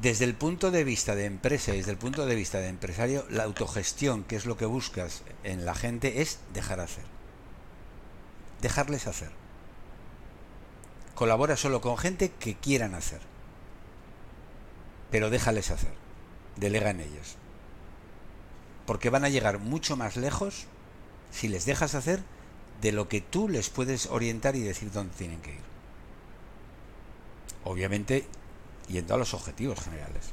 Desde 0.00 0.24
el 0.24 0.34
punto 0.34 0.70
de 0.70 0.84
vista 0.84 1.14
de 1.14 1.24
empresa 1.24 1.72
y 1.72 1.78
desde 1.78 1.92
el 1.92 1.98
punto 1.98 2.26
de 2.26 2.34
vista 2.34 2.58
de 2.58 2.68
empresario, 2.68 3.26
la 3.30 3.44
autogestión, 3.44 4.24
que 4.24 4.36
es 4.36 4.44
lo 4.44 4.56
que 4.56 4.66
buscas 4.66 5.22
en 5.44 5.64
la 5.64 5.74
gente, 5.74 6.20
es 6.20 6.40
dejar 6.52 6.80
hacer. 6.80 7.04
Dejarles 8.60 9.06
hacer. 9.06 9.30
Colabora 11.14 11.56
solo 11.56 11.80
con 11.80 11.96
gente 11.96 12.30
que 12.30 12.56
quieran 12.56 12.94
hacer. 12.94 13.20
Pero 15.10 15.30
déjales 15.30 15.70
hacer. 15.70 15.92
Delega 16.56 16.90
en 16.90 17.00
ellos. 17.00 17.36
Porque 18.86 19.10
van 19.10 19.24
a 19.24 19.28
llegar 19.28 19.60
mucho 19.60 19.96
más 19.96 20.16
lejos 20.16 20.66
si 21.30 21.48
les 21.48 21.66
dejas 21.66 21.94
hacer 21.94 22.22
de 22.80 22.92
lo 22.92 23.08
que 23.08 23.20
tú 23.20 23.48
les 23.48 23.70
puedes 23.70 24.06
orientar 24.06 24.56
y 24.56 24.60
decir 24.60 24.90
dónde 24.90 25.14
tienen 25.16 25.40
que 25.40 25.52
ir. 25.52 25.62
Obviamente 27.62 28.26
yendo 28.88 29.14
a 29.14 29.18
los 29.18 29.34
objetivos 29.34 29.80
generales. 29.80 30.32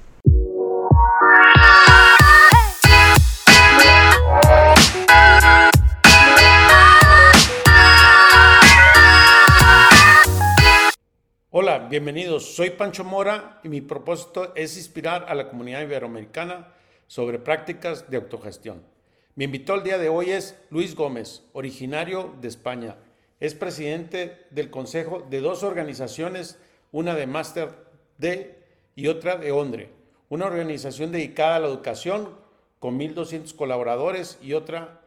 Hola, 11.54 11.80
bienvenidos. 11.90 12.56
Soy 12.56 12.72
Pancho 12.72 13.04
Mora 13.04 13.60
y 13.64 13.70
mi 13.70 13.82
propósito 13.82 14.54
es 14.56 14.78
inspirar 14.78 15.26
a 15.28 15.36
la 15.36 15.50
comunidad 15.50 15.82
iberoamericana 15.82 16.74
sobre 17.08 17.40
prácticas 17.40 18.10
de 18.10 18.18
autogestión. 18.18 18.84
Mi 19.36 19.46
invitado 19.46 19.80
el 19.80 19.84
día 19.84 19.98
de 19.98 20.10
hoy 20.10 20.32
es 20.32 20.58
Luis 20.70 20.96
Gómez, 20.96 21.44
originario 21.54 22.34
de 22.42 22.48
España. 22.48 22.96
Es 23.40 23.54
presidente 23.54 24.46
del 24.50 24.70
consejo 24.70 25.28
de 25.30 25.42
dos 25.42 25.64
organizaciones, 25.64 26.58
una 26.92 27.16
de 27.16 27.28
Master 27.28 27.91
D 28.22 28.56
y 28.96 29.08
otra 29.08 29.36
de 29.36 29.52
ONDRE, 29.52 29.90
una 30.30 30.46
organización 30.46 31.12
dedicada 31.12 31.56
a 31.56 31.60
la 31.60 31.68
educación 31.68 32.30
con 32.80 33.00
1.200 33.00 33.56
colaboradores 33.56 34.38
y 34.42 34.54
otra 34.54 35.02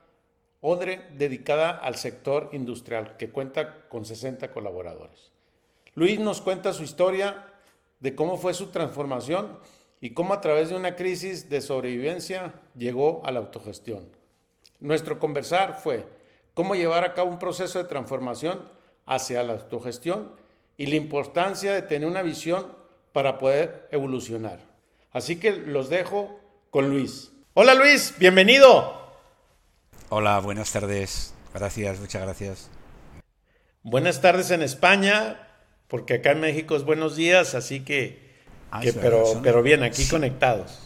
ONDRE 0.61 1.01
dedicada 1.17 1.70
al 1.70 1.95
sector 1.95 2.51
industrial 2.53 3.17
que 3.17 3.31
cuenta 3.31 3.89
con 3.89 4.05
60 4.05 4.51
colaboradores. 4.51 5.31
Luis 5.95 6.19
nos 6.19 6.41
cuenta 6.41 6.73
su 6.73 6.83
historia 6.83 7.47
de 8.01 8.17
cómo 8.17 8.37
fue 8.37 8.53
su 8.53 8.67
transformación 8.67 9.59
y 10.01 10.11
cómo 10.11 10.35
a 10.35 10.41
través 10.41 10.70
de 10.70 10.77
una 10.77 10.97
crisis 10.97 11.48
de 11.48 11.61
sobrevivencia 11.61 12.53
llegó 12.77 13.23
a 13.25 13.31
la 13.31 13.39
autogestión. 13.39 14.09
Nuestro 14.81 15.20
conversar 15.20 15.79
fue 15.81 16.05
cómo 16.53 16.75
llevar 16.75 17.05
a 17.05 17.15
cabo 17.15 17.31
un 17.31 17.39
proceso 17.39 17.79
de 17.79 17.89
transformación 17.89 18.69
hacia 19.07 19.42
la 19.45 19.53
autogestión 19.53 20.33
y 20.77 20.87
la 20.87 20.97
importancia 20.97 21.73
de 21.73 21.83
tener 21.83 22.09
una 22.09 22.23
visión 22.23 22.84
para 23.15 23.39
poder 23.39 23.89
evolucionar. 23.93 24.59
Así 25.12 25.37
que 25.37 25.53
los 25.53 25.89
dejo 25.89 26.41
con 26.70 26.91
Luis. 26.91 27.31
Hola 27.55 27.75
Luis, 27.75 28.12
bienvenido. 28.19 29.09
Hola, 30.09 30.41
buenas 30.41 30.73
tardes. 30.73 31.33
Gracias, 31.55 32.01
muchas 32.01 32.23
gracias. 32.23 32.70
Buenas 33.85 34.20
tardes 34.20 34.51
en 34.51 34.62
España, 34.62 35.48
porque 35.87 36.15
acá 36.15 36.33
en 36.33 36.41
México 36.41 36.75
es 36.75 36.83
buenos 36.83 37.15
días, 37.15 37.55
así 37.55 37.85
que, 37.85 38.35
ah, 38.73 38.83
pero, 39.01 39.41
pero 39.45 39.62
bien, 39.62 39.85
aquí 39.85 40.09
conectados. 40.09 40.81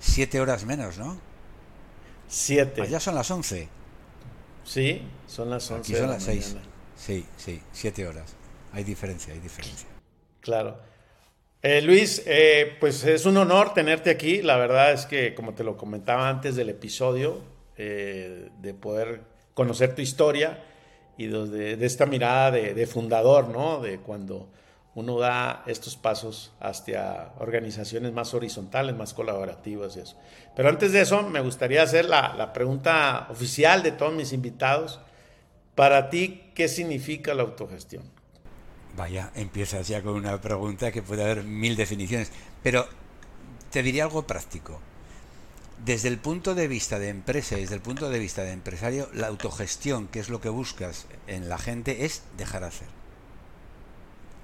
Siete 0.00 0.40
horas 0.40 0.64
menos, 0.64 0.96
¿no? 0.96 1.20
Siete. 2.26 2.80
Allá 2.80 3.00
son 3.00 3.14
las 3.14 3.30
once. 3.30 3.68
Sí, 4.64 5.02
son 5.26 5.50
las 5.50 5.70
once. 5.70 5.92
Aquí 5.92 6.00
son 6.00 6.10
las 6.10 6.22
seis. 6.22 6.56
Sí, 6.96 7.26
sí, 7.36 7.60
siete 7.72 8.08
horas. 8.08 8.34
Hay 8.72 8.82
diferencia, 8.82 9.34
hay 9.34 9.40
diferencia. 9.40 9.88
Claro. 10.40 10.95
Eh, 11.62 11.80
Luis, 11.80 12.22
eh, 12.26 12.76
pues 12.78 13.04
es 13.04 13.26
un 13.26 13.36
honor 13.38 13.74
tenerte 13.74 14.10
aquí. 14.10 14.42
La 14.42 14.56
verdad 14.56 14.92
es 14.92 15.06
que, 15.06 15.34
como 15.34 15.54
te 15.54 15.64
lo 15.64 15.76
comentaba 15.76 16.28
antes 16.28 16.56
del 16.56 16.68
episodio, 16.68 17.40
eh, 17.76 18.50
de 18.60 18.74
poder 18.74 19.22
conocer 19.54 19.94
tu 19.94 20.02
historia 20.02 20.62
y 21.16 21.26
de, 21.26 21.84
esta 21.84 22.06
mirada 22.06 22.50
de, 22.50 22.86
fundador, 22.86 23.48
¿no? 23.48 23.80
De 23.80 23.98
cuando 23.98 24.48
uno 24.94 25.18
da 25.18 25.62
estos 25.66 25.96
pasos 25.96 26.52
hacia 26.60 27.32
organizaciones 27.38 28.12
más 28.12 28.34
horizontales, 28.34 28.94
más 28.94 29.14
colaborativas 29.14 29.96
y 29.96 30.00
eso. 30.00 30.16
Pero 30.54 30.68
antes 30.68 30.92
de 30.92 31.00
eso, 31.00 31.22
me 31.22 31.40
gustaría 31.40 31.82
hacer 31.82 32.04
la, 32.04 32.34
la 32.36 32.52
pregunta 32.52 33.28
oficial 33.30 33.82
de 33.82 33.92
todos 33.92 34.12
mis 34.14 34.32
invitados. 34.32 35.00
Para 35.74 36.10
ti, 36.10 36.50
¿qué 36.54 36.68
significa 36.68 37.34
la 37.34 37.42
autogestión? 37.42 38.15
Vaya, 38.96 39.30
empiezas 39.34 39.86
ya 39.88 40.02
con 40.02 40.14
una 40.14 40.40
pregunta 40.40 40.90
que 40.90 41.02
puede 41.02 41.22
haber 41.22 41.44
mil 41.44 41.76
definiciones, 41.76 42.32
pero 42.62 42.88
te 43.70 43.82
diría 43.82 44.04
algo 44.04 44.26
práctico. 44.26 44.80
Desde 45.84 46.08
el 46.08 46.18
punto 46.18 46.54
de 46.54 46.66
vista 46.66 46.98
de 46.98 47.10
empresa 47.10 47.58
y 47.58 47.60
desde 47.60 47.74
el 47.74 47.82
punto 47.82 48.08
de 48.08 48.18
vista 48.18 48.42
de 48.42 48.52
empresario, 48.52 49.10
la 49.12 49.26
autogestión, 49.26 50.08
que 50.08 50.20
es 50.20 50.30
lo 50.30 50.40
que 50.40 50.48
buscas 50.48 51.06
en 51.26 51.50
la 51.50 51.58
gente, 51.58 52.06
es 52.06 52.22
dejar 52.38 52.64
hacer. 52.64 52.88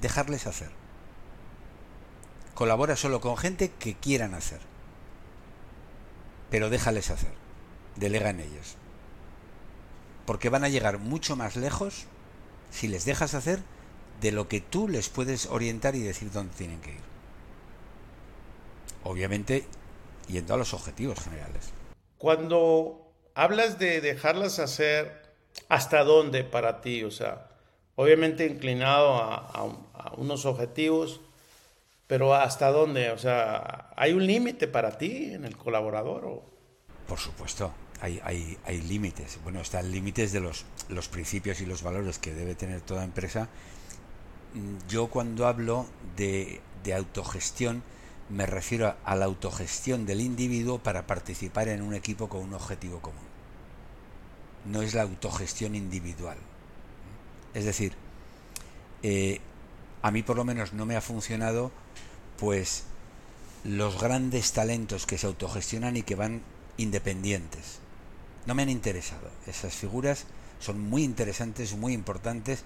Dejarles 0.03 0.47
hacer. 0.47 0.71
Colabora 2.55 2.97
solo 2.97 3.23
con 3.23 3.39
gente 3.39 3.71
que 3.71 3.95
quieran 3.95 4.35
hacer. 4.35 4.61
Pero 6.51 6.69
déjales 6.69 7.11
hacer. 7.11 7.33
Delega 7.97 8.29
en 8.29 8.41
ellos. 8.41 8.77
Porque 10.27 10.51
van 10.51 10.65
a 10.65 10.69
llegar 10.69 10.99
mucho 10.99 11.37
más 11.37 11.57
lejos 11.57 12.05
si 12.71 12.89
les 12.89 13.07
dejas 13.07 13.33
hacer 13.33 13.63
de 14.23 14.33
lo 14.33 14.49
que 14.49 14.61
tú 14.61 14.89
les 14.89 15.09
puedes 15.09 15.47
orientar 15.47 15.97
y 15.97 16.01
decir 16.01 16.31
dónde 16.31 16.55
tienen 16.55 16.81
que 16.81 16.93
ir. 16.93 17.01
Obviamente, 19.03 19.67
yendo 20.29 20.55
a 20.55 20.57
los 20.57 20.73
objetivos 20.73 21.19
generales. 21.21 21.73
Cuando 22.19 23.13
hablas 23.35 23.81
de 23.81 24.01
dejarlas 24.01 24.61
hacer, 24.61 25.35
¿hasta 25.69 26.05
dónde 26.05 26.45
para 26.45 26.81
ti? 26.81 27.03
O 27.03 27.11
sea, 27.11 27.49
obviamente 27.97 28.47
inclinado 28.47 29.17
a, 29.17 29.79
unos 30.17 30.47
objetivos, 30.47 31.21
pero 32.07 32.35
¿hasta 32.35 32.71
dónde? 32.71 33.11
O 33.11 33.19
sea, 33.19 33.91
¿hay 33.97 34.13
un 34.13 34.27
límite 34.27 34.69
para 34.69 34.99
ti 34.99 35.33
en 35.33 35.45
el 35.45 35.57
colaborador? 35.57 36.25
O? 36.27 36.45
Por 37.09 37.19
supuesto, 37.19 37.73
hay, 38.01 38.21
hay, 38.23 38.57
hay 38.65 38.83
límites. 38.83 39.39
Bueno, 39.43 39.61
están 39.61 39.91
límites 39.91 40.33
de 40.33 40.41
los, 40.41 40.65
los 40.89 41.09
principios 41.09 41.61
y 41.61 41.67
los 41.67 41.83
valores 41.83 42.19
que 42.19 42.35
debe 42.35 42.55
tener 42.55 42.83
toda 42.83 43.03
empresa 43.03 43.49
yo 44.89 45.09
cuando 45.09 45.47
hablo 45.47 45.87
de, 46.17 46.61
autogestión 46.95 47.83
me 48.29 48.47
refiero 48.47 48.95
a 49.05 49.17
la 49.17 49.27
autogestión 49.27 50.07
del 50.07 50.21
individuo 50.21 50.79
para 50.79 51.07
participar 51.07 51.69
en 51.69 51.83
un 51.83 51.95
equipo 51.95 52.29
con 52.29 52.41
un 52.41 52.55
objetivo 52.55 53.01
común. 53.01 53.21
No 54.65 54.83
es 54.83 54.95
la 54.95 55.03
autogestión 55.03 55.75
individual. 55.75 56.39
Es 57.53 57.65
decir, 57.65 57.93
eh, 59.03 59.41
a 60.01 60.11
mí 60.11 60.23
por 60.23 60.37
lo 60.37 60.45
menos 60.45 60.73
no 60.73 60.87
me 60.87 60.97
ha 60.97 61.01
funcionado 61.01 61.73
pues 62.39 62.85
los 63.65 64.01
grandes 64.01 64.53
talentos 64.53 65.07
que 65.07 65.19
se 65.19 65.27
autogestionan 65.27 65.97
y 65.97 66.03
que 66.03 66.15
van 66.15 66.43
independientes. 66.79 67.79
No 68.47 68.55
me 68.55 68.63
han 68.63 68.71
interesado. 68.71 69.31
Esas 69.47 69.75
figuras 69.75 70.25
son 70.59 70.81
muy 70.81 71.05
interesantes, 71.05 71.77
muy 71.77 71.93
importantes, 71.93 72.65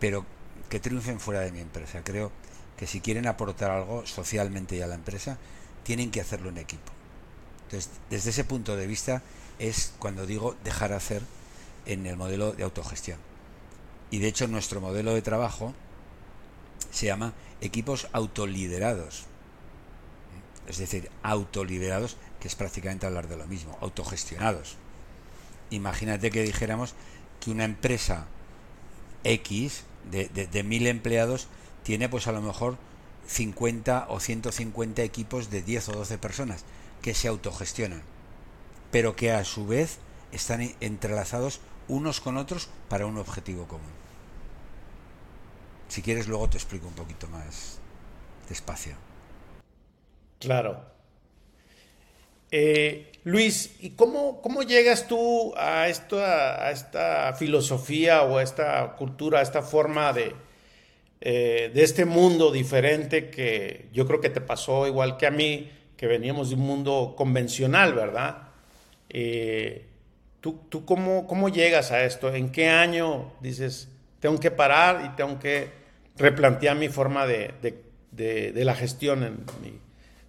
pero 0.00 0.26
que 0.74 0.80
triunfen 0.80 1.20
fuera 1.20 1.42
de 1.42 1.52
mi 1.52 1.60
empresa. 1.60 2.02
Creo 2.02 2.32
que 2.76 2.88
si 2.88 3.00
quieren 3.00 3.28
aportar 3.28 3.70
algo 3.70 4.04
socialmente 4.06 4.74
y 4.74 4.80
a 4.80 4.88
la 4.88 4.96
empresa, 4.96 5.38
tienen 5.84 6.10
que 6.10 6.20
hacerlo 6.20 6.48
en 6.48 6.58
equipo. 6.58 6.90
Entonces, 7.62 7.92
desde 8.10 8.30
ese 8.30 8.42
punto 8.42 8.74
de 8.74 8.88
vista 8.88 9.22
es 9.60 9.94
cuando 10.00 10.26
digo 10.26 10.56
dejar 10.64 10.92
hacer 10.92 11.22
en 11.86 12.04
el 12.06 12.16
modelo 12.16 12.54
de 12.54 12.64
autogestión. 12.64 13.20
Y 14.10 14.18
de 14.18 14.26
hecho 14.26 14.48
nuestro 14.48 14.80
modelo 14.80 15.14
de 15.14 15.22
trabajo 15.22 15.74
se 16.90 17.06
llama 17.06 17.34
equipos 17.60 18.08
autoliderados. 18.10 19.26
Es 20.66 20.78
decir, 20.78 21.08
autoliderados, 21.22 22.16
que 22.40 22.48
es 22.48 22.56
prácticamente 22.56 23.06
hablar 23.06 23.28
de 23.28 23.36
lo 23.36 23.46
mismo, 23.46 23.78
autogestionados. 23.80 24.74
Imagínate 25.70 26.32
que 26.32 26.42
dijéramos 26.42 26.94
que 27.38 27.52
una 27.52 27.62
empresa 27.62 28.26
X 29.22 29.84
de, 30.10 30.62
mil 30.62 30.86
empleados 30.86 31.48
tiene 31.82 32.08
pues 32.08 32.26
a 32.26 32.32
lo 32.32 32.40
mejor 32.40 32.76
50 33.26 34.06
o 34.08 34.20
150 34.20 35.02
equipos 35.02 35.50
de 35.50 35.62
10 35.62 35.88
o 35.90 35.92
12 35.92 36.18
personas 36.18 36.64
que 37.02 37.14
se 37.14 37.28
autogestionan, 37.28 38.02
pero 38.90 39.16
que 39.16 39.32
a 39.32 39.44
su 39.44 39.66
vez 39.66 39.98
están 40.32 40.74
entrelazados 40.80 41.60
unos 41.88 42.20
con 42.20 42.36
otros 42.36 42.68
para 42.88 43.06
un 43.06 43.18
objetivo 43.18 43.66
común. 43.66 43.92
Si 45.88 46.02
quieres 46.02 46.28
luego 46.28 46.48
te 46.48 46.56
explico 46.56 46.88
un 46.88 46.94
poquito 46.94 47.28
más 47.28 47.78
despacio. 48.48 48.96
Claro. 50.40 50.84
Eh, 52.50 53.12
Luis, 53.24 53.74
¿y 53.80 53.90
cómo, 53.90 54.42
cómo 54.42 54.62
llegas 54.62 55.08
tú 55.08 55.54
a, 55.56 55.88
esto, 55.88 56.22
a 56.22 56.70
esta 56.70 57.32
filosofía 57.32 58.22
o 58.22 58.36
a 58.36 58.42
esta 58.42 58.96
cultura, 58.96 59.38
a 59.38 59.42
esta 59.42 59.62
forma 59.62 60.12
de, 60.12 60.34
eh, 61.22 61.70
de 61.72 61.82
este 61.82 62.04
mundo 62.04 62.52
diferente 62.52 63.30
que 63.30 63.88
yo 63.94 64.06
creo 64.06 64.20
que 64.20 64.28
te 64.28 64.42
pasó 64.42 64.86
igual 64.86 65.16
que 65.16 65.26
a 65.26 65.30
mí, 65.30 65.70
que 65.96 66.06
veníamos 66.06 66.50
de 66.50 66.56
un 66.56 66.62
mundo 66.62 67.14
convencional, 67.16 67.94
¿verdad? 67.94 68.48
Eh, 69.08 69.86
¿Tú, 70.42 70.60
tú 70.68 70.84
cómo, 70.84 71.26
cómo 71.26 71.48
llegas 71.48 71.92
a 71.92 72.04
esto? 72.04 72.34
¿En 72.34 72.52
qué 72.52 72.68
año 72.68 73.32
dices, 73.40 73.88
tengo 74.20 74.38
que 74.38 74.50
parar 74.50 75.02
y 75.06 75.16
tengo 75.16 75.38
que 75.38 75.70
replantear 76.18 76.76
mi 76.76 76.90
forma 76.90 77.26
de, 77.26 77.54
de, 77.62 78.52
de, 78.52 78.64
la 78.66 78.74
gestión 78.74 79.46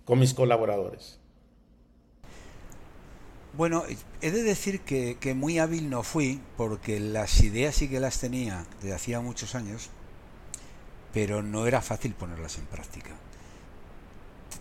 con 0.06 0.18
mis 0.18 0.34
colaboradores? 0.34 1.20
Bueno, 3.57 3.84
he 4.22 4.31
de 4.31 4.44
decir 4.44 4.81
que, 4.81 5.34
muy 5.34 5.60
hábil 5.60 5.90
no 5.90 6.04
fui, 6.04 6.42
porque 6.57 7.00
las 7.00 7.42
ideas 7.42 7.75
sí 7.75 7.88
que 7.88 8.02
las 8.02 8.19
tenía 8.19 8.66
desde 8.81 8.94
hacía 8.94 9.22
muchos 9.22 9.56
años, 9.56 9.90
pero 11.13 11.42
no 11.42 11.66
era 11.66 11.81
fácil 11.81 12.13
ponerlas 12.13 12.57
en 12.57 12.66
práctica. 12.66 13.12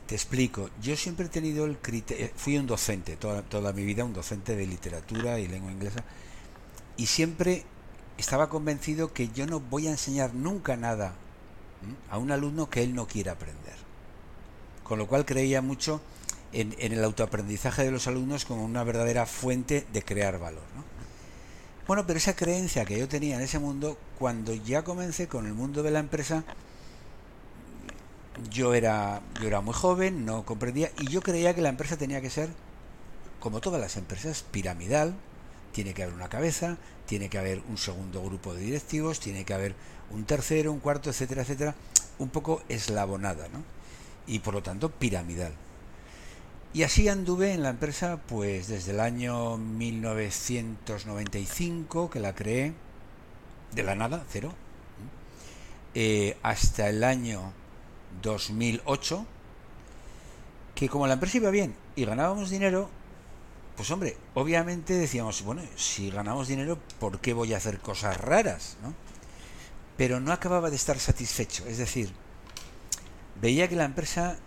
Te, 0.07 0.15
explico, 0.15 0.71
yo 0.81 0.97
siempre 0.97 1.27
he 1.27 1.29
tenido 1.29 1.65
el 1.65 1.79
criterio, 1.79 2.27
eh, 2.27 2.33
fui 2.37 2.57
un 2.57 2.69
docente 2.69 3.17
toda, 3.17 3.43
toda 3.43 3.73
mi 3.73 3.85
vida, 3.85 4.05
un 4.05 4.13
docente 4.13 4.55
de 4.55 4.67
literatura 4.67 5.41
y 5.41 5.49
lengua 5.49 5.73
inglesa, 5.73 6.05
y 6.97 7.07
siempre 7.07 7.65
estaba 8.17 8.49
convencido 8.49 9.13
que 9.13 9.29
yo 9.31 9.47
no 9.47 9.59
voy 9.59 9.89
a 9.89 9.93
enseñar 9.93 10.35
nunca 10.35 10.77
nada 10.77 11.15
a 12.11 12.19
un 12.19 12.31
alumno 12.31 12.71
que 12.71 12.85
él 12.85 12.95
no 12.95 13.09
quiera 13.09 13.33
aprender. 13.33 13.75
Con 14.85 15.01
lo 15.01 15.09
cual 15.09 15.25
creía 15.25 15.63
mucho 15.63 16.01
en, 16.55 16.75
el 16.79 17.03
autoaprendizaje 17.05 17.85
de 17.85 17.91
los 17.91 18.07
alumnos 18.07 18.45
como 18.45 18.65
una 18.65 18.85
verdadera 18.85 19.27
fuente 19.27 19.87
de 19.93 20.03
crear 20.03 20.39
valor. 20.39 20.63
¿no? 20.77 20.85
Bueno, 21.87 22.07
pero 22.07 22.17
esa 22.17 22.35
creencia 22.35 22.85
que 22.85 22.99
yo 22.99 23.09
tenía 23.09 23.37
en 23.37 23.43
ese 23.43 23.59
mundo, 23.59 23.99
cuando 24.19 24.55
ya 24.55 24.83
comencé 24.83 25.29
con 25.29 25.47
el 25.47 25.53
mundo 25.53 25.83
de 25.83 25.91
la 25.91 25.99
empresa, 25.99 26.45
yo 28.51 28.75
era, 28.75 29.21
yo 29.41 29.47
era 29.47 29.61
muy 29.61 29.75
joven, 29.75 30.25
no 30.25 30.45
comprendía, 30.45 30.91
y 30.99 31.09
yo 31.09 31.21
creía 31.21 31.55
que 31.55 31.63
la 31.63 31.69
empresa 31.69 31.97
tenía 31.97 32.21
que 32.21 32.31
ser, 32.31 32.49
como 33.41 33.61
todas 33.61 33.81
las 33.81 33.97
empresas, 33.97 34.45
piramidal, 34.51 35.15
tiene 35.73 35.93
que 35.93 36.05
haber 36.05 36.15
una 36.15 36.29
cabeza, 36.29 36.79
tiene 37.07 37.29
que 37.29 37.39
haber 37.39 37.61
un 37.69 37.77
segundo 37.77 38.23
grupo 38.23 38.55
de 38.55 38.63
directivos, 38.63 39.21
tiene 39.21 39.45
que 39.45 39.55
haber 39.55 39.75
un 40.11 40.25
tercero, 40.25 40.73
un 40.73 40.81
cuarto, 40.81 41.11
etcétera, 41.11 41.43
etcétera, 41.43 41.75
un 42.19 42.31
poco 42.31 42.63
eslabonada, 42.69 43.49
¿no? 43.49 43.63
Y 44.27 44.39
por 44.39 44.55
lo 44.55 44.63
tanto 44.63 44.91
piramidal. 44.91 45.53
Y 46.75 46.83
así 46.83 47.09
anduve 47.09 47.53
en 47.53 47.63
la 47.63 47.71
empresa 47.71 48.21
pues 48.27 48.67
desde 48.67 48.91
el 48.91 48.99
año 48.99 49.57
1995 49.57 52.11
que 52.11 52.19
la 52.19 52.35
creé, 52.35 52.75
de 53.73 53.85
la 53.85 53.95
nada, 53.95 54.25
cero, 54.29 54.53
eh, 55.95 56.37
hasta 56.43 56.89
el 56.89 57.05
año 57.05 57.53
2008, 58.23 59.25
que 60.75 60.89
como 60.89 61.07
la 61.07 61.15
empresa 61.15 61.37
iba 61.37 61.51
bien 61.51 61.77
y 61.95 62.07
ganábamos 62.07 62.51
dinero, 62.51 62.91
pues 63.77 63.89
hombre, 63.93 64.17
obviamente 64.35 64.95
decíamos, 64.95 65.45
bueno, 65.45 65.63
si 65.77 66.11
ganamos 66.11 66.49
dinero, 66.49 66.81
¿por 66.99 67.21
qué 67.21 67.35
voy 67.35 67.55
a 67.55 67.59
hacer 67.59 67.79
cosas 67.79 68.21
raras? 68.21 68.79
¿no? 68.83 68.93
Pero 69.97 70.19
no 70.19 70.33
acababa 70.33 70.71
de 70.71 70.77
estar 70.77 70.99
satisfecho, 70.99 71.65
es 71.69 71.79
decir, 71.79 72.11
veía 73.41 73.69
que 73.69 73.77
la 73.77 73.85
empresa 73.85 74.39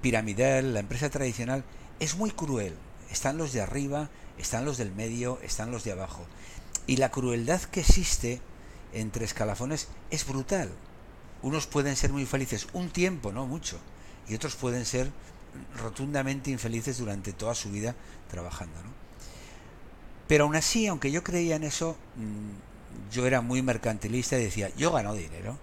piramidal, 0.00 0.74
la 0.74 0.80
empresa 0.80 1.10
tradicional, 1.10 1.64
es 2.00 2.16
muy 2.16 2.30
cruel. 2.30 2.74
Están 3.10 3.38
los 3.38 3.52
de 3.52 3.60
arriba, 3.60 4.10
están 4.38 4.64
los 4.64 4.78
del 4.78 4.92
medio, 4.92 5.38
están 5.42 5.70
los 5.70 5.84
de 5.84 5.92
abajo. 5.92 6.26
Y 6.86 6.96
la 6.96 7.10
crueldad 7.10 7.60
que 7.62 7.80
existe 7.80 8.40
entre 8.92 9.24
escalafones 9.24 9.88
es 10.10 10.26
brutal. 10.26 10.70
Unos 11.42 11.66
pueden 11.66 11.96
ser 11.96 12.12
muy 12.12 12.26
felices 12.26 12.66
un 12.72 12.90
tiempo, 12.90 13.32
no 13.32 13.46
mucho, 13.46 13.78
y 14.28 14.34
otros 14.34 14.56
pueden 14.56 14.84
ser 14.84 15.10
rotundamente 15.80 16.50
infelices 16.50 16.98
durante 16.98 17.32
toda 17.32 17.54
su 17.54 17.70
vida 17.70 17.94
trabajando. 18.30 18.82
¿no? 18.82 18.90
Pero 20.26 20.44
aún 20.44 20.56
así, 20.56 20.86
aunque 20.86 21.10
yo 21.10 21.22
creía 21.22 21.56
en 21.56 21.64
eso, 21.64 21.96
mm, 22.16 23.12
yo 23.14 23.26
era 23.26 23.40
muy 23.40 23.62
mercantilista 23.62 24.38
y 24.38 24.44
decía, 24.44 24.70
yo 24.76 24.92
gano 24.92 25.14
dinero, 25.14 25.56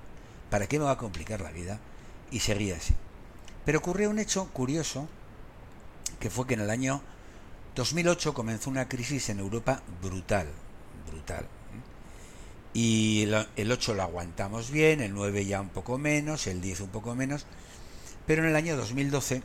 ¿para 0.49 0.67
qué 0.67 0.79
me 0.79 0.85
va 0.85 0.91
a 0.91 0.97
complicar 0.97 1.41
la 1.41 1.51
vida? 1.51 1.79
Y 2.31 2.39
seguía 2.39 2.77
así. 2.77 2.95
Pero 3.65 3.79
ocurrió 3.79 4.09
un 4.09 4.19
hecho 4.19 4.47
curioso, 4.53 5.07
que 6.19 6.29
fue 6.29 6.47
que 6.47 6.53
en 6.53 6.61
el 6.61 6.69
año 6.69 7.01
2008 7.75 8.33
comenzó 8.33 8.69
una 8.69 8.87
crisis 8.87 9.29
en 9.29 9.39
Europa 9.39 9.81
brutal, 10.01 10.47
brutal. 11.11 11.47
Y 12.73 13.27
el 13.55 13.71
8 13.71 13.93
lo 13.93 14.03
aguantamos 14.03 14.69
bien, 14.69 15.01
el 15.01 15.13
9 15.13 15.45
ya 15.45 15.61
un 15.61 15.69
poco 15.69 15.97
menos, 15.97 16.47
el 16.47 16.61
10 16.61 16.81
un 16.81 16.89
poco 16.89 17.15
menos, 17.15 17.45
pero 18.27 18.43
en 18.43 18.49
el 18.49 18.55
año 18.55 18.75
2012 18.75 19.43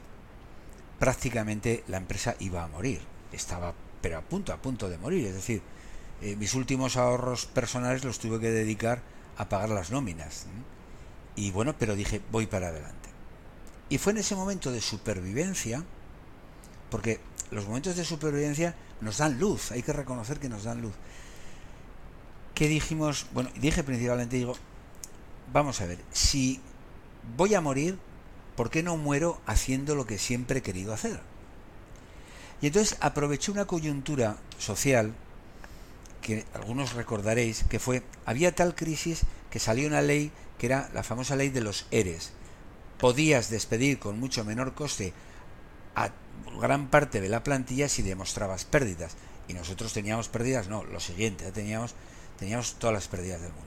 prácticamente 0.98 1.84
la 1.86 1.96
empresa 1.96 2.34
iba 2.40 2.62
a 2.62 2.68
morir, 2.68 3.00
estaba 3.32 3.72
pero 4.00 4.18
a 4.18 4.22
punto, 4.22 4.52
a 4.52 4.56
punto 4.56 4.88
de 4.88 4.98
morir, 4.98 5.26
es 5.26 5.34
decir, 5.34 5.62
eh, 6.22 6.36
mis 6.36 6.54
últimos 6.54 6.96
ahorros 6.96 7.46
personales 7.46 8.04
los 8.04 8.18
tuve 8.18 8.40
que 8.40 8.50
dedicar 8.50 9.02
a 9.36 9.48
pagar 9.48 9.70
las 9.70 9.90
nóminas. 9.90 10.46
Y 11.36 11.50
bueno, 11.50 11.74
pero 11.78 11.96
dije, 11.96 12.20
voy 12.30 12.46
para 12.46 12.68
adelante. 12.68 12.99
Y 13.90 13.98
fue 13.98 14.12
en 14.12 14.18
ese 14.18 14.36
momento 14.36 14.70
de 14.70 14.80
supervivencia, 14.80 15.84
porque 16.90 17.20
los 17.50 17.66
momentos 17.66 17.96
de 17.96 18.04
supervivencia 18.04 18.76
nos 19.00 19.18
dan 19.18 19.38
luz, 19.38 19.72
hay 19.72 19.82
que 19.82 19.92
reconocer 19.92 20.38
que 20.38 20.48
nos 20.48 20.64
dan 20.64 20.80
luz. 20.80 20.94
Que 22.54 22.68
dijimos, 22.68 23.26
bueno, 23.34 23.50
dije 23.56 23.82
principalmente, 23.82 24.36
digo, 24.36 24.54
vamos 25.52 25.80
a 25.80 25.86
ver, 25.86 25.98
si 26.12 26.60
voy 27.36 27.54
a 27.54 27.60
morir, 27.60 27.98
¿por 28.56 28.70
qué 28.70 28.84
no 28.84 28.96
muero 28.96 29.40
haciendo 29.44 29.96
lo 29.96 30.06
que 30.06 30.18
siempre 30.18 30.60
he 30.60 30.62
querido 30.62 30.92
hacer? 30.92 31.20
Y 32.62 32.68
entonces 32.68 32.96
aproveché 33.00 33.50
una 33.50 33.64
coyuntura 33.64 34.36
social 34.58 35.14
que 36.22 36.44
algunos 36.54 36.92
recordaréis 36.92 37.64
que 37.64 37.80
fue, 37.80 38.04
había 38.24 38.54
tal 38.54 38.76
crisis 38.76 39.22
que 39.50 39.58
salió 39.58 39.88
una 39.88 40.02
ley 40.02 40.30
que 40.58 40.66
era 40.66 40.90
la 40.94 41.02
famosa 41.02 41.34
ley 41.34 41.48
de 41.48 41.62
los 41.62 41.86
ERES, 41.90 42.32
podías 43.00 43.50
despedir 43.50 43.98
con 43.98 44.20
mucho 44.20 44.44
menor 44.44 44.74
coste 44.74 45.12
a 45.96 46.10
gran 46.60 46.88
parte 46.88 47.20
de 47.20 47.28
la 47.28 47.42
plantilla 47.42 47.88
si 47.88 48.02
demostrabas 48.02 48.64
pérdidas. 48.64 49.16
Y 49.48 49.54
nosotros 49.54 49.92
teníamos 49.92 50.28
pérdidas, 50.28 50.68
no, 50.68 50.84
lo 50.84 51.00
siguiente, 51.00 51.50
teníamos, 51.50 51.94
teníamos 52.38 52.74
todas 52.74 52.94
las 52.94 53.08
pérdidas 53.08 53.40
del 53.40 53.52
mundo. 53.52 53.66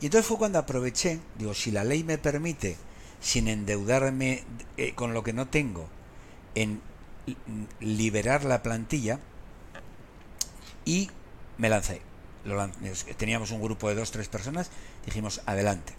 Y 0.00 0.06
entonces 0.06 0.26
fue 0.26 0.36
cuando 0.36 0.58
aproveché, 0.58 1.20
digo, 1.38 1.54
si 1.54 1.70
la 1.70 1.84
ley 1.84 2.04
me 2.04 2.18
permite, 2.18 2.76
sin 3.20 3.48
endeudarme 3.48 4.44
eh, 4.76 4.94
con 4.94 5.14
lo 5.14 5.22
que 5.22 5.32
no 5.32 5.48
tengo, 5.48 5.88
en 6.54 6.82
liberar 7.80 8.44
la 8.44 8.62
plantilla, 8.62 9.20
y 10.84 11.10
me 11.56 11.68
lancé. 11.68 12.02
Lo 12.44 12.68
Teníamos 13.16 13.50
un 13.50 13.60
grupo 13.60 13.88
de 13.88 13.96
dos, 13.96 14.10
tres 14.10 14.28
personas, 14.28 14.70
dijimos, 15.04 15.40
adelante. 15.46 15.95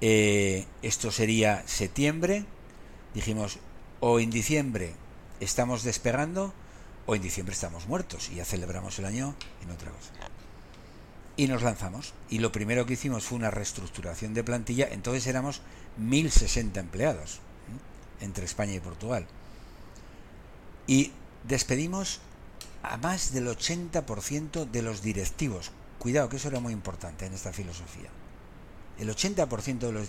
Eh, 0.00 0.66
esto 0.82 1.10
sería 1.10 1.62
septiembre. 1.66 2.44
Dijimos, 3.14 3.58
o 4.00 4.20
en 4.20 4.30
diciembre 4.30 4.92
estamos 5.40 5.82
despegando, 5.84 6.52
o 7.06 7.14
en 7.14 7.22
diciembre 7.22 7.54
estamos 7.54 7.86
muertos 7.86 8.30
y 8.30 8.36
ya 8.36 8.44
celebramos 8.44 8.98
el 8.98 9.06
año 9.06 9.34
en 9.62 9.70
otra 9.70 9.90
cosa. 9.90 10.12
Y 11.36 11.46
nos 11.46 11.62
lanzamos. 11.62 12.14
Y 12.30 12.38
lo 12.38 12.52
primero 12.52 12.86
que 12.86 12.94
hicimos 12.94 13.24
fue 13.24 13.38
una 13.38 13.50
reestructuración 13.50 14.34
de 14.34 14.44
plantilla. 14.44 14.88
Entonces 14.90 15.26
éramos 15.26 15.60
1060 15.98 16.80
empleados 16.80 17.40
entre 18.20 18.44
España 18.44 18.74
y 18.74 18.80
Portugal. 18.80 19.26
Y 20.86 21.12
despedimos 21.44 22.20
a 22.82 22.96
más 22.96 23.32
del 23.32 23.48
80% 23.48 24.70
de 24.70 24.82
los 24.82 25.02
directivos. 25.02 25.72
Cuidado, 25.98 26.28
que 26.28 26.36
eso 26.36 26.48
era 26.48 26.60
muy 26.60 26.72
importante 26.72 27.26
en 27.26 27.34
esta 27.34 27.52
filosofía 27.52 28.10
el 28.98 29.08
80% 29.08 29.78
de 29.78 29.92
los 29.92 30.08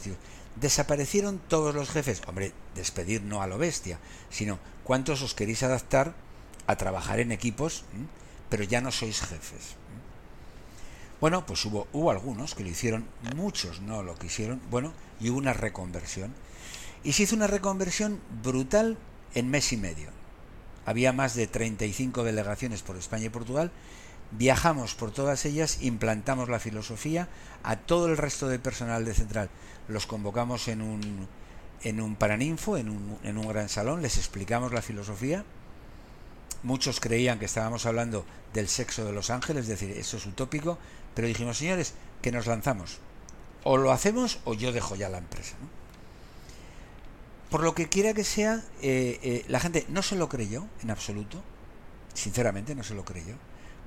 Desaparecieron 0.56 1.40
todos 1.48 1.76
los 1.76 1.90
jefes. 1.90 2.22
Hombre, 2.26 2.52
despedir 2.74 3.22
no 3.22 3.42
a 3.42 3.48
lo 3.48 3.58
bestia, 3.58 4.00
sino 4.30 4.58
cuántos 4.84 5.22
os 5.22 5.36
queréis 5.36 5.62
adaptar 5.62 6.16
a 6.66 6.76
trabajar 6.78 7.20
en 7.20 7.32
equipos, 7.32 7.86
pero 8.50 8.64
ya 8.64 8.82
no 8.82 8.92
sois 8.92 9.22
jefes. 9.22 9.76
Bueno, 11.22 11.46
pues 11.46 11.64
hubo, 11.66 11.88
hubo 11.94 12.12
algunos 12.12 12.56
que 12.56 12.64
lo 12.64 12.70
hicieron, 12.70 13.06
muchos 13.36 13.82
no 13.82 14.04
lo 14.04 14.16
quisieron, 14.16 14.62
bueno, 14.70 14.94
y 15.20 15.30
hubo 15.30 15.38
una 15.38 15.54
reconversión. 15.54 16.34
Y 17.04 17.14
se 17.14 17.24
hizo 17.24 17.36
una 17.36 17.48
reconversión 17.48 18.20
brutal 18.44 18.98
en 19.34 19.50
mes 19.50 19.72
y 19.74 19.78
medio. 19.78 20.10
Había 20.86 21.14
más 21.14 21.36
de 21.36 21.48
35 21.48 22.24
delegaciones 22.24 22.82
por 22.82 22.98
España 22.98 23.26
y 23.26 23.30
Portugal 23.30 23.72
Viajamos 24.32 24.94
por 24.94 25.12
todas 25.12 25.46
ellas, 25.46 25.78
implantamos 25.82 26.50
la 26.50 26.60
filosofía 26.60 27.30
a 27.64 27.78
todo 27.78 28.08
el 28.08 28.18
resto 28.18 28.48
del 28.48 28.60
personal 28.60 29.06
de 29.06 29.14
Central. 29.14 29.50
Los 29.88 30.06
convocamos 30.06 30.68
en 30.68 30.82
un, 30.82 31.28
en 31.84 32.02
un 32.02 32.16
paraninfo, 32.16 32.78
en 32.78 32.90
un, 32.90 33.18
en 33.24 33.38
un 33.38 33.48
gran 33.48 33.70
salón, 33.70 34.02
les 34.02 34.18
explicamos 34.18 34.74
la 34.74 34.82
filosofía. 34.82 35.46
Muchos 36.64 37.00
creían 37.00 37.40
que 37.40 37.46
estábamos 37.46 37.86
hablando 37.86 38.26
del 38.54 38.68
sexo 38.68 39.06
de 39.06 39.14
los 39.14 39.30
ángeles, 39.30 39.64
es 39.64 39.70
decir, 39.70 39.92
eso 39.92 40.18
es 40.18 40.26
utópico, 40.26 40.78
pero 41.16 41.28
dijimos, 41.28 41.58
señores, 41.58 41.94
que 42.22 42.32
nos 42.32 42.48
lanzamos. 42.48 43.00
o 43.64 43.76
lo 43.78 43.92
hacemos 43.92 44.40
o 44.46 44.54
yo 44.54 44.72
dejo 44.72 44.96
ya 44.96 45.10
la 45.10 45.18
empresa. 45.18 45.56
Por 47.50 47.64
lo 47.64 47.76
que 47.76 47.88
quiera 47.88 48.14
que 48.14 48.24
sea, 48.24 48.64
eh, 48.82 49.20
eh, 49.24 49.46
la 49.48 49.60
gente 49.60 49.86
no 49.90 50.02
se 50.02 50.16
lo 50.16 50.28
creyó 50.30 50.66
en 50.82 50.92
absoluto, 50.92 51.42
sinceramente 52.14 52.76
no 52.76 52.84
se 52.84 52.94
lo 52.94 53.06
creyó, 53.06 53.36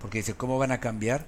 porque 0.01 0.19
dice, 0.19 0.35
¿cómo 0.35 0.59
van 0.59 0.73
a 0.73 0.81
cambiar 0.81 1.27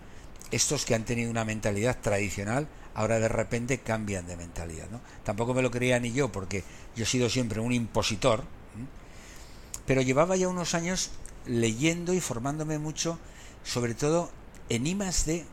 estos 0.51 0.85
que 0.85 0.95
han 0.95 1.05
tenido 1.05 1.31
una 1.31 1.45
mentalidad 1.45 1.99
tradicional? 2.01 2.69
Ahora 2.95 3.19
de 3.21 3.29
repente 3.29 3.79
cambian 3.79 4.27
de 4.27 4.37
mentalidad. 4.37 4.89
¿no? 4.91 5.01
Tampoco 5.25 5.55
me 5.55 5.63
lo 5.63 5.71
creía 5.71 5.99
ni 6.01 6.13
yo, 6.13 6.33
porque 6.33 6.65
yo 6.97 7.05
he 7.05 7.07
sido 7.07 7.29
siempre 7.31 7.61
un 7.61 7.73
impositor, 7.73 8.45
pero 9.87 10.03
llevaba 10.03 10.37
ya 10.37 10.49
unos 10.49 10.75
años 10.75 11.11
leyendo 11.47 12.15
y 12.15 12.21
formándome 12.21 12.79
mucho, 12.79 13.19
sobre 13.65 13.95
todo 13.95 14.31
en 14.69 14.87
I+D 14.87 15.45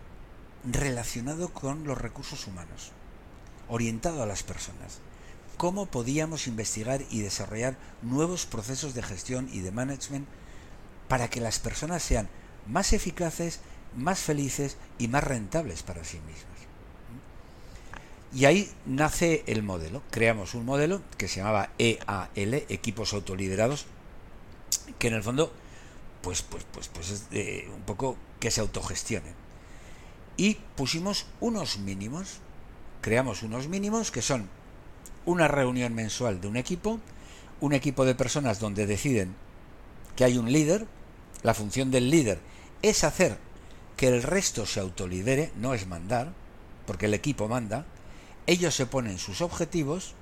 relacionado 0.64 1.50
con 1.50 1.86
los 1.86 1.98
recursos 1.98 2.48
humanos, 2.48 2.92
orientado 3.68 4.22
a 4.22 4.26
las 4.26 4.44
personas. 4.44 5.00
Cómo 5.58 5.88
podíamos 5.88 6.48
investigar 6.48 7.02
y 7.10 7.22
desarrollar 7.22 7.76
nuevos 8.02 8.46
procesos 8.46 8.94
de 8.94 9.04
gestión 9.04 9.50
y 9.52 9.60
de 9.60 9.72
management 9.72 10.28
para 11.08 11.30
que 11.30 11.42
las 11.42 11.60
personas 11.60 12.04
sean 12.04 12.30
más 12.68 12.94
eficaces, 12.94 13.60
más 13.96 14.20
felices 14.20 14.78
y 14.98 15.08
más 15.08 15.24
rentables 15.24 15.84
para 15.84 16.04
sí 16.04 16.18
mismas. 16.28 16.46
Y 18.34 18.46
ahí 18.46 18.70
nace 18.86 19.44
el 19.48 19.64
modelo. 19.64 20.04
Creamos 20.12 20.54
un 20.54 20.66
modelo 20.66 21.02
que 21.18 21.28
se 21.28 21.38
llamaba 21.38 21.70
EAL, 21.80 22.54
Equipos 22.70 23.14
Autoliderados, 23.14 23.88
que 25.00 25.08
en 25.08 25.16
el 25.16 25.24
fondo, 25.24 25.52
pues, 26.22 26.44
pues, 26.44 26.66
pues, 26.72 26.88
pues 26.90 27.26
es 27.32 27.68
un 27.70 27.82
poco 27.82 28.18
que 28.40 28.52
se 28.52 28.62
autogestionen. 28.62 29.34
Y 30.38 30.56
pusimos 30.76 31.26
unos 31.40 31.80
mínimos, 31.80 32.38
creamos 33.02 33.44
unos 33.44 33.68
mínimos 33.68 34.12
que 34.12 34.22
son 34.22 34.48
una 35.26 35.48
reunión 35.48 35.94
mensual 35.94 36.40
de 36.40 36.48
un 36.48 36.56
equipo, 36.56 37.00
un 37.62 37.74
equipo 37.74 38.06
de 38.06 38.16
personas 38.16 38.60
donde 38.60 38.86
deciden 38.86 39.36
que 40.16 40.24
hay 40.24 40.38
un 40.38 40.52
líder, 40.52 40.86
la 41.44 41.54
función 41.54 41.92
del 41.92 42.10
líder 42.10 42.40
es 42.82 43.04
hacer 43.04 43.38
que 43.98 44.08
el 44.08 44.24
resto 44.24 44.66
se 44.66 44.80
autolidere, 44.80 45.52
no 45.58 45.74
es 45.74 45.88
mandar, 45.88 46.32
porque 46.86 47.08
el 47.08 47.14
equipo 47.14 47.48
manda, 47.48 47.86
ellos 48.48 48.74
se 48.74 48.86
ponen 48.86 49.20
sus 49.20 49.42
objetivos, 49.42 50.14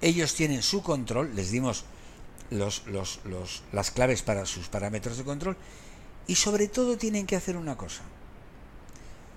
ellos 0.00 0.34
tienen 0.34 0.62
su 0.62 0.82
control, 0.82 1.34
les 1.34 1.50
dimos 1.50 1.84
las 2.50 3.90
claves 3.90 4.22
para 4.22 4.46
sus 4.46 4.68
parámetros 4.68 5.16
de 5.16 5.24
control 5.24 5.56
y 6.26 6.36
sobre 6.36 6.68
todo 6.68 6.96
tienen 6.96 7.26
que 7.26 7.36
hacer 7.36 7.56
una 7.56 7.76
cosa. 7.76 8.02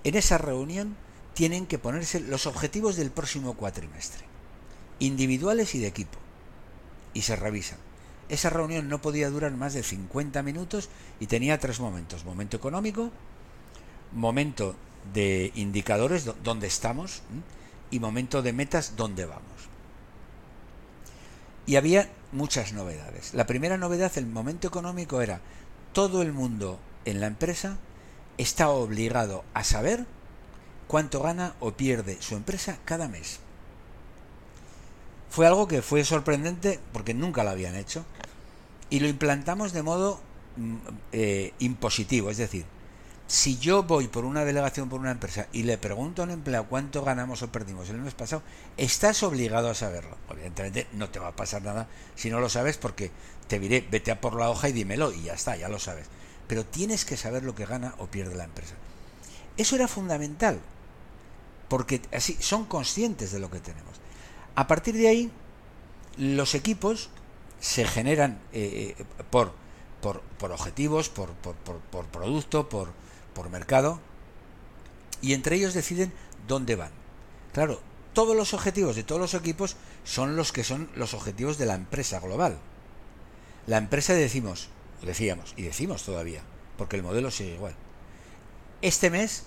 En 0.04 0.14
esa 0.14 0.38
reunión 0.38 0.96
tienen 1.34 1.66
que 1.66 1.78
ponerse 1.78 2.20
los 2.20 2.46
objetivos 2.46 2.96
del 2.96 3.10
próximo 3.10 3.54
cuatrimestre, 3.54 4.24
individuales 4.98 5.74
y 5.74 5.80
de 5.80 5.88
equipo, 5.88 6.18
y 7.14 7.22
se 7.22 7.36
revisan. 7.36 7.78
Esa 8.28 8.50
reunión 8.50 8.88
no 8.88 9.00
podía 9.00 9.30
durar 9.30 9.52
más 9.52 9.74
de 9.74 9.82
50 9.82 10.42
minutos 10.42 10.88
y 11.20 11.26
tenía 11.26 11.58
tres 11.58 11.80
momentos. 11.80 12.24
Momento 12.24 12.56
económico, 12.56 13.10
momento 14.12 14.76
de 15.14 15.52
indicadores, 15.54 16.28
dónde 16.42 16.66
estamos, 16.66 17.22
y 17.90 18.00
momento 18.00 18.42
de 18.42 18.52
metas, 18.52 18.94
dónde 18.96 19.24
vamos. 19.24 19.68
Y 21.66 21.76
había 21.76 22.10
muchas 22.32 22.72
novedades. 22.72 23.34
La 23.34 23.46
primera 23.46 23.78
novedad, 23.78 24.12
el 24.16 24.26
momento 24.26 24.68
económico, 24.68 25.20
era 25.20 25.40
todo 25.92 26.22
el 26.22 26.32
mundo 26.32 26.78
en 27.04 27.20
la 27.20 27.26
empresa 27.26 27.78
está 28.38 28.70
obligado 28.70 29.44
a 29.52 29.64
saber 29.64 30.06
cuánto 30.86 31.20
gana 31.20 31.54
o 31.60 31.72
pierde 31.72 32.16
su 32.20 32.36
empresa 32.36 32.78
cada 32.84 33.08
mes. 33.08 33.40
Fue 35.30 35.46
algo 35.46 35.68
que 35.68 35.82
fue 35.82 36.04
sorprendente 36.04 36.80
porque 36.92 37.14
nunca 37.14 37.44
lo 37.44 37.50
habían 37.50 37.76
hecho 37.76 38.04
y 38.90 39.00
lo 39.00 39.08
implantamos 39.08 39.72
de 39.72 39.82
modo 39.82 40.20
mm, 40.56 40.76
eh, 41.12 41.52
impositivo, 41.58 42.30
es 42.30 42.38
decir, 42.38 42.64
si 43.28 43.58
yo 43.58 43.82
voy 43.82 44.08
por 44.08 44.24
una 44.24 44.46
delegación 44.46 44.88
por 44.88 45.00
una 45.00 45.10
empresa 45.10 45.48
y 45.52 45.64
le 45.64 45.76
pregunto 45.76 46.22
a 46.22 46.24
un 46.24 46.30
empleado 46.30 46.64
cuánto 46.66 47.04
ganamos 47.04 47.42
o 47.42 47.52
perdimos 47.52 47.90
el 47.90 47.98
mes 47.98 48.14
pasado, 48.14 48.42
estás 48.78 49.22
obligado 49.22 49.68
a 49.68 49.74
saberlo. 49.74 50.16
Evidentemente 50.30 50.86
no 50.94 51.10
te 51.10 51.18
va 51.18 51.28
a 51.28 51.36
pasar 51.36 51.60
nada 51.60 51.88
si 52.16 52.30
no 52.30 52.40
lo 52.40 52.48
sabes 52.48 52.78
porque 52.78 53.10
te 53.46 53.58
diré, 53.58 53.86
vete 53.90 54.10
a 54.10 54.20
por 54.20 54.34
la 54.34 54.48
hoja 54.48 54.70
y 54.70 54.72
dímelo 54.72 55.12
y 55.12 55.24
ya 55.24 55.34
está, 55.34 55.56
ya 55.56 55.68
lo 55.68 55.78
sabes. 55.78 56.06
Pero 56.46 56.64
tienes 56.64 57.04
que 57.04 57.18
saber 57.18 57.44
lo 57.44 57.54
que 57.54 57.66
gana 57.66 57.94
o 57.98 58.06
pierde 58.06 58.34
la 58.34 58.44
empresa. 58.44 58.74
Eso 59.58 59.76
era 59.76 59.88
fundamental, 59.88 60.60
porque 61.68 62.00
así 62.14 62.38
son 62.40 62.64
conscientes 62.64 63.30
de 63.30 63.40
lo 63.40 63.50
que 63.50 63.60
tenemos. 63.60 64.00
A 64.58 64.66
partir 64.66 64.96
de 64.96 65.06
ahí, 65.06 65.30
los 66.16 66.56
equipos 66.56 67.10
se 67.60 67.84
generan 67.84 68.40
eh, 68.52 68.96
eh, 68.98 69.04
por, 69.30 69.52
objetivos, 70.40 71.08
por, 71.08 71.30
producto, 72.10 72.68
por, 72.68 72.88
por 73.34 73.50
mercado, 73.50 74.00
y 75.22 75.34
entre 75.34 75.54
ellos 75.54 75.74
deciden 75.74 76.12
dónde 76.48 76.74
van. 76.74 76.90
Claro, 77.52 77.80
todos 78.14 78.34
los 78.34 78.52
objetivos 78.52 78.96
de 78.96 79.04
todos 79.04 79.20
los 79.20 79.34
equipos 79.34 79.76
son 80.02 80.34
los 80.34 80.50
que 80.50 80.64
son 80.64 80.90
los 80.96 81.14
objetivos 81.14 81.56
de 81.56 81.66
la 81.66 81.76
empresa 81.76 82.18
global. 82.18 82.58
La 83.68 83.78
empresa 83.78 84.12
decimos, 84.12 84.70
decíamos, 85.02 85.54
y 85.56 85.62
decimos 85.62 86.02
todavía, 86.02 86.42
porque 86.76 86.96
el 86.96 87.04
modelo 87.04 87.30
sigue 87.30 87.54
igual. 87.54 87.76
Este 88.82 89.08
mes, 89.08 89.44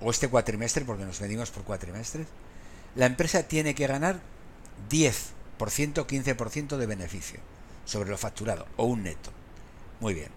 o 0.00 0.12
este 0.12 0.28
cuatrimestre, 0.28 0.84
porque 0.84 1.04
nos 1.04 1.20
medimos 1.20 1.50
por 1.50 1.64
cuatrimestres, 1.64 2.28
la 2.94 3.06
empresa 3.06 3.44
tiene 3.44 3.74
que 3.74 3.86
ganar 3.86 4.20
10%, 4.90 5.32
15% 5.58 6.76
de 6.76 6.86
beneficio 6.86 7.40
sobre 7.84 8.10
lo 8.10 8.18
facturado, 8.18 8.66
o 8.76 8.84
un 8.84 9.02
neto. 9.02 9.30
Muy 10.00 10.14
bien. 10.14 10.30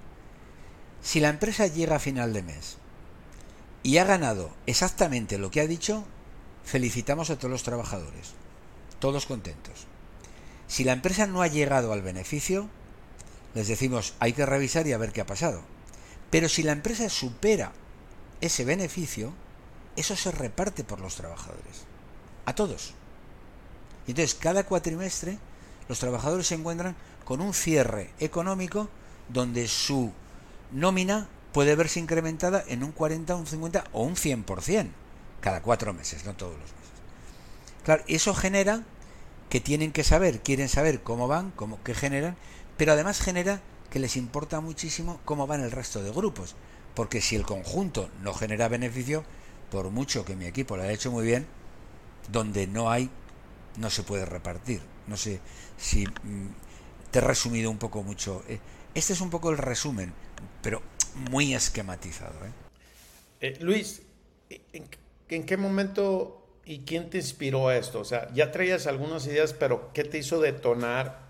Si 1.01 1.19
la 1.19 1.29
empresa 1.29 1.67
llega 1.67 1.95
a 1.95 1.99
final 1.99 2.33
de 2.33 2.43
mes 2.43 2.77
y 3.83 3.97
ha 3.97 4.03
ganado 4.03 4.51
exactamente 4.65 5.37
lo 5.37 5.51
que 5.51 5.61
ha 5.61 5.67
dicho, 5.67 6.05
felicitamos 6.63 7.29
a 7.29 7.37
todos 7.37 7.51
los 7.51 7.63
trabajadores, 7.63 8.33
todos 8.99 9.25
contentos. 9.25 9.87
Si 10.67 10.83
la 10.83 10.93
empresa 10.93 11.27
no 11.27 11.41
ha 11.41 11.47
llegado 11.47 11.93
al 11.93 12.01
beneficio, 12.01 12.67
les 13.53 13.67
decimos 13.67 14.15
hay 14.19 14.33
que 14.33 14.45
revisar 14.45 14.85
y 14.87 14.93
a 14.93 14.97
ver 14.97 15.13
qué 15.13 15.21
ha 15.21 15.25
pasado. 15.25 15.61
Pero 16.29 16.49
si 16.49 16.63
la 16.63 16.73
empresa 16.73 17.09
supera 17.09 17.71
ese 18.41 18.65
beneficio, 18.65 19.33
eso 19.95 20.15
se 20.15 20.31
reparte 20.31 20.83
por 20.83 20.99
los 20.99 21.15
trabajadores, 21.15 21.85
a 22.47 22.55
todos. 22.55 22.93
Y 24.07 24.11
entonces 24.11 24.33
cada 24.35 24.63
cuatrimestre 24.63 25.37
los 25.89 25.99
trabajadores 25.99 26.47
se 26.47 26.55
encuentran 26.55 26.95
con 27.25 27.41
un 27.41 27.53
cierre 27.53 28.09
económico 28.19 28.89
donde 29.27 29.67
su 29.67 30.13
nómina 30.71 31.27
puede 31.51 31.75
verse 31.75 31.99
incrementada 31.99 32.63
en 32.67 32.83
un 32.83 32.93
40, 32.93 33.35
un 33.35 33.45
50 33.45 33.83
o 33.91 34.03
un 34.03 34.15
100% 34.15 34.87
cada 35.41 35.61
cuatro 35.61 35.93
meses, 35.93 36.25
no 36.25 36.33
todos 36.35 36.53
los 36.53 36.61
meses. 36.61 36.77
Claro, 37.83 38.03
eso 38.07 38.33
genera 38.33 38.83
que 39.49 39.59
tienen 39.59 39.91
que 39.91 40.03
saber, 40.03 40.41
quieren 40.41 40.69
saber 40.69 41.01
cómo 41.03 41.27
van, 41.27 41.51
cómo, 41.51 41.79
qué 41.83 41.93
generan, 41.93 42.37
pero 42.77 42.93
además 42.93 43.21
genera 43.21 43.61
que 43.89 43.99
les 43.99 44.17
importa 44.17 44.61
muchísimo 44.61 45.19
cómo 45.25 45.47
van 45.47 45.61
el 45.61 45.71
resto 45.71 46.01
de 46.01 46.11
grupos, 46.11 46.55
porque 46.95 47.21
si 47.21 47.35
el 47.35 47.45
conjunto 47.45 48.09
no 48.21 48.33
genera 48.33 48.67
beneficio, 48.67 49.23
por 49.69 49.89
mucho 49.89 50.25
que 50.25 50.35
mi 50.35 50.45
equipo 50.45 50.77
lo 50.77 50.83
haya 50.83 50.93
hecho 50.93 51.11
muy 51.11 51.25
bien, 51.25 51.45
donde 52.27 52.67
no 52.67 52.89
hay, 52.89 53.09
no 53.77 53.89
se 53.89 54.03
puede 54.03 54.25
repartir. 54.25 54.81
No 55.07 55.17
sé 55.17 55.39
si 55.77 56.05
mm, 56.05 56.47
te 57.11 57.19
he 57.19 57.21
resumido 57.21 57.71
un 57.71 57.77
poco 57.77 58.03
mucho. 58.03 58.43
Eh, 58.47 58.59
este 58.93 59.13
es 59.13 59.21
un 59.21 59.29
poco 59.29 59.49
el 59.49 59.57
resumen, 59.57 60.13
pero 60.61 60.81
muy 61.29 61.53
esquematizado. 61.53 62.33
¿eh? 62.45 62.51
Eh, 63.41 63.57
Luis, 63.61 64.01
¿en, 64.49 65.43
qué 65.45 65.57
momento 65.57 66.45
y 66.65 66.79
quién 66.79 67.09
te 67.09 67.17
inspiró 67.17 67.69
a 67.69 67.77
esto? 67.77 67.99
O 67.99 68.05
sea, 68.05 68.31
ya 68.33 68.51
traías 68.51 68.87
algunas 68.87 69.25
ideas, 69.27 69.53
pero 69.53 69.91
¿qué 69.93 70.03
te 70.03 70.17
hizo 70.17 70.39
detonar? 70.41 71.27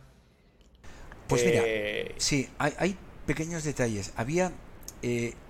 Pues 1.27 1.45
mira, 1.45 1.61
eh, 1.65 2.15
sí, 2.17 2.49
hay, 2.57 2.97
pequeños 3.25 3.65
detalles. 3.65 4.13
Había 4.15 4.53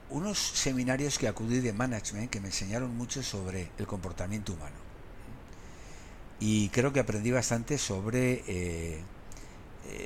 unos 0.09 0.39
seminarios 0.39 1.19
que 1.19 1.27
acudí 1.27 1.59
de 1.59 1.71
management 1.71 2.31
que 2.31 2.39
me 2.39 2.47
enseñaron 2.47 2.97
mucho 2.97 3.21
sobre 3.21 3.69
el 3.77 3.85
comportamiento 3.85 4.53
humano. 4.53 4.86
Y 6.39 6.69
creo 6.69 6.93
que 6.93 6.99
aprendí 6.99 7.31
bastante 7.31 7.77
sobre 7.77 9.03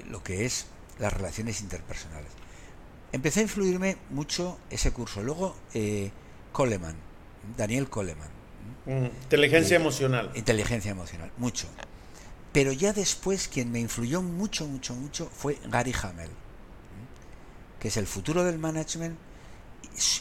lo 0.10 0.24
que 0.24 0.46
es 0.46 0.68
las 1.00 1.12
relaciones 1.12 1.62
interpersonales. 1.62 2.32
Empecé 3.12 3.42
a 3.42 3.44
influirme 3.44 3.98
mucho 4.10 4.58
ese 4.70 4.92
curso. 4.92 5.22
Luego, 5.22 5.56
eh, 5.74 6.12
Coleman, 6.52 6.96
Daniel 7.58 7.90
Coleman. 7.90 8.30
Mm, 8.86 9.06
inteligencia 9.24 9.76
emocional. 9.76 10.32
Inteligencia 10.36 10.92
emocional, 10.92 11.32
mucho. 11.38 11.68
Pero 12.54 12.72
ya 12.72 12.94
después 12.94 13.48
quien 13.48 13.72
me 13.72 13.80
influyó 13.80 14.22
mucho, 14.22 14.68
mucho, 14.68 14.94
mucho 14.96 15.30
fue 15.34 15.58
Gary 15.66 15.94
Hamel, 16.04 16.30
que 17.80 17.90
es 17.90 17.98
el 17.98 18.08
futuro 18.08 18.44
del 18.44 18.60
management 18.60 19.18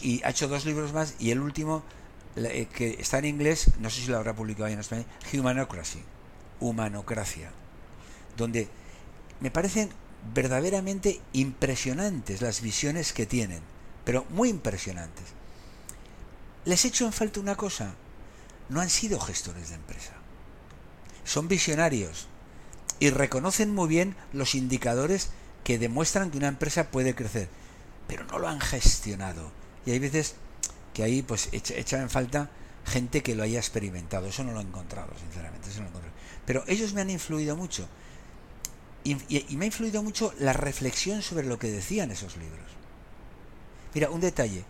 y 0.03 0.23
ha 0.25 0.31
hecho 0.31 0.49
dos 0.49 0.65
libros 0.65 0.93
más 0.93 1.15
y 1.19 1.31
el 1.31 1.41
último 1.41 1.79
eh, 1.79 2.00
que 2.35 2.97
está 2.99 3.19
en 3.19 3.25
inglés, 3.27 3.71
no 3.81 3.91
sé 3.91 4.03
si 4.03 4.07
lo 4.09 4.17
habrá 4.17 4.35
publicado 4.35 4.69
en 4.69 4.79
español, 4.79 5.07
Humanocracy, 5.33 6.03
Humanocracia, 6.61 7.51
donde 8.37 8.69
me 9.41 9.51
parecen 9.51 9.91
verdaderamente 10.35 11.21
impresionantes 11.33 12.43
las 12.43 12.61
visiones 12.61 13.13
que 13.13 13.27
tienen, 13.27 13.61
pero 14.05 14.27
muy 14.31 14.49
impresionantes. 14.49 15.27
Les 16.65 16.85
hecho 16.85 17.07
en 17.07 17.13
falta 17.13 17.41
una 17.41 17.57
cosa, 17.57 17.95
no 18.69 18.81
han 18.81 18.91
sido 18.91 19.19
gestores 19.19 19.71
de 19.71 19.77
empresa, 19.77 20.13
son 21.25 21.49
visionarios 21.49 22.29
y 22.99 23.11
reconocen 23.11 23.75
muy 23.75 23.89
bien 23.89 24.15
los 24.33 24.55
indicadores 24.55 25.31
que 25.65 25.79
demuestran 25.79 26.31
que 26.31 26.39
una 26.39 26.49
empresa 26.49 26.91
puede 26.91 27.15
crecer, 27.15 27.49
pero 28.07 28.25
no 28.25 28.39
lo 28.39 28.49
han 28.49 28.61
gestionado. 28.61 29.51
Y 29.87 29.93
hay 29.93 29.99
veces 29.99 30.35
que 31.01 31.05
ahí 31.05 31.23
pues 31.23 31.49
echa, 31.53 31.99
en 31.99 32.11
falta 32.11 32.51
gente 32.85 33.23
que 33.23 33.35
lo 33.35 33.43
haya 33.43 33.59
experimentado. 33.59 34.27
Eso 34.27 34.45
no 34.45 34.53
lo 34.53 34.61
he 34.61 34.65
encontrado, 34.65 35.11
sinceramente. 35.19 35.71
Eso 35.71 35.81
no 35.81 35.89
lo 35.89 35.99
Pero 36.45 36.63
ellos 36.67 36.93
me 36.93 37.01
han 37.01 37.09
influido 37.09 37.57
mucho. 37.57 37.89
Y, 39.03 39.15
me 39.57 39.65
ha 39.65 39.67
influido 39.67 40.03
mucho 40.03 40.35
la 40.39 40.53
reflexión 40.53 41.23
sobre 41.23 41.47
lo 41.47 41.59
que 41.59 41.71
decían 41.71 42.11
esos 42.11 42.37
libros. 42.37 42.67
Mira, 43.95 44.11
un 44.11 44.21
detalle. 44.21 44.63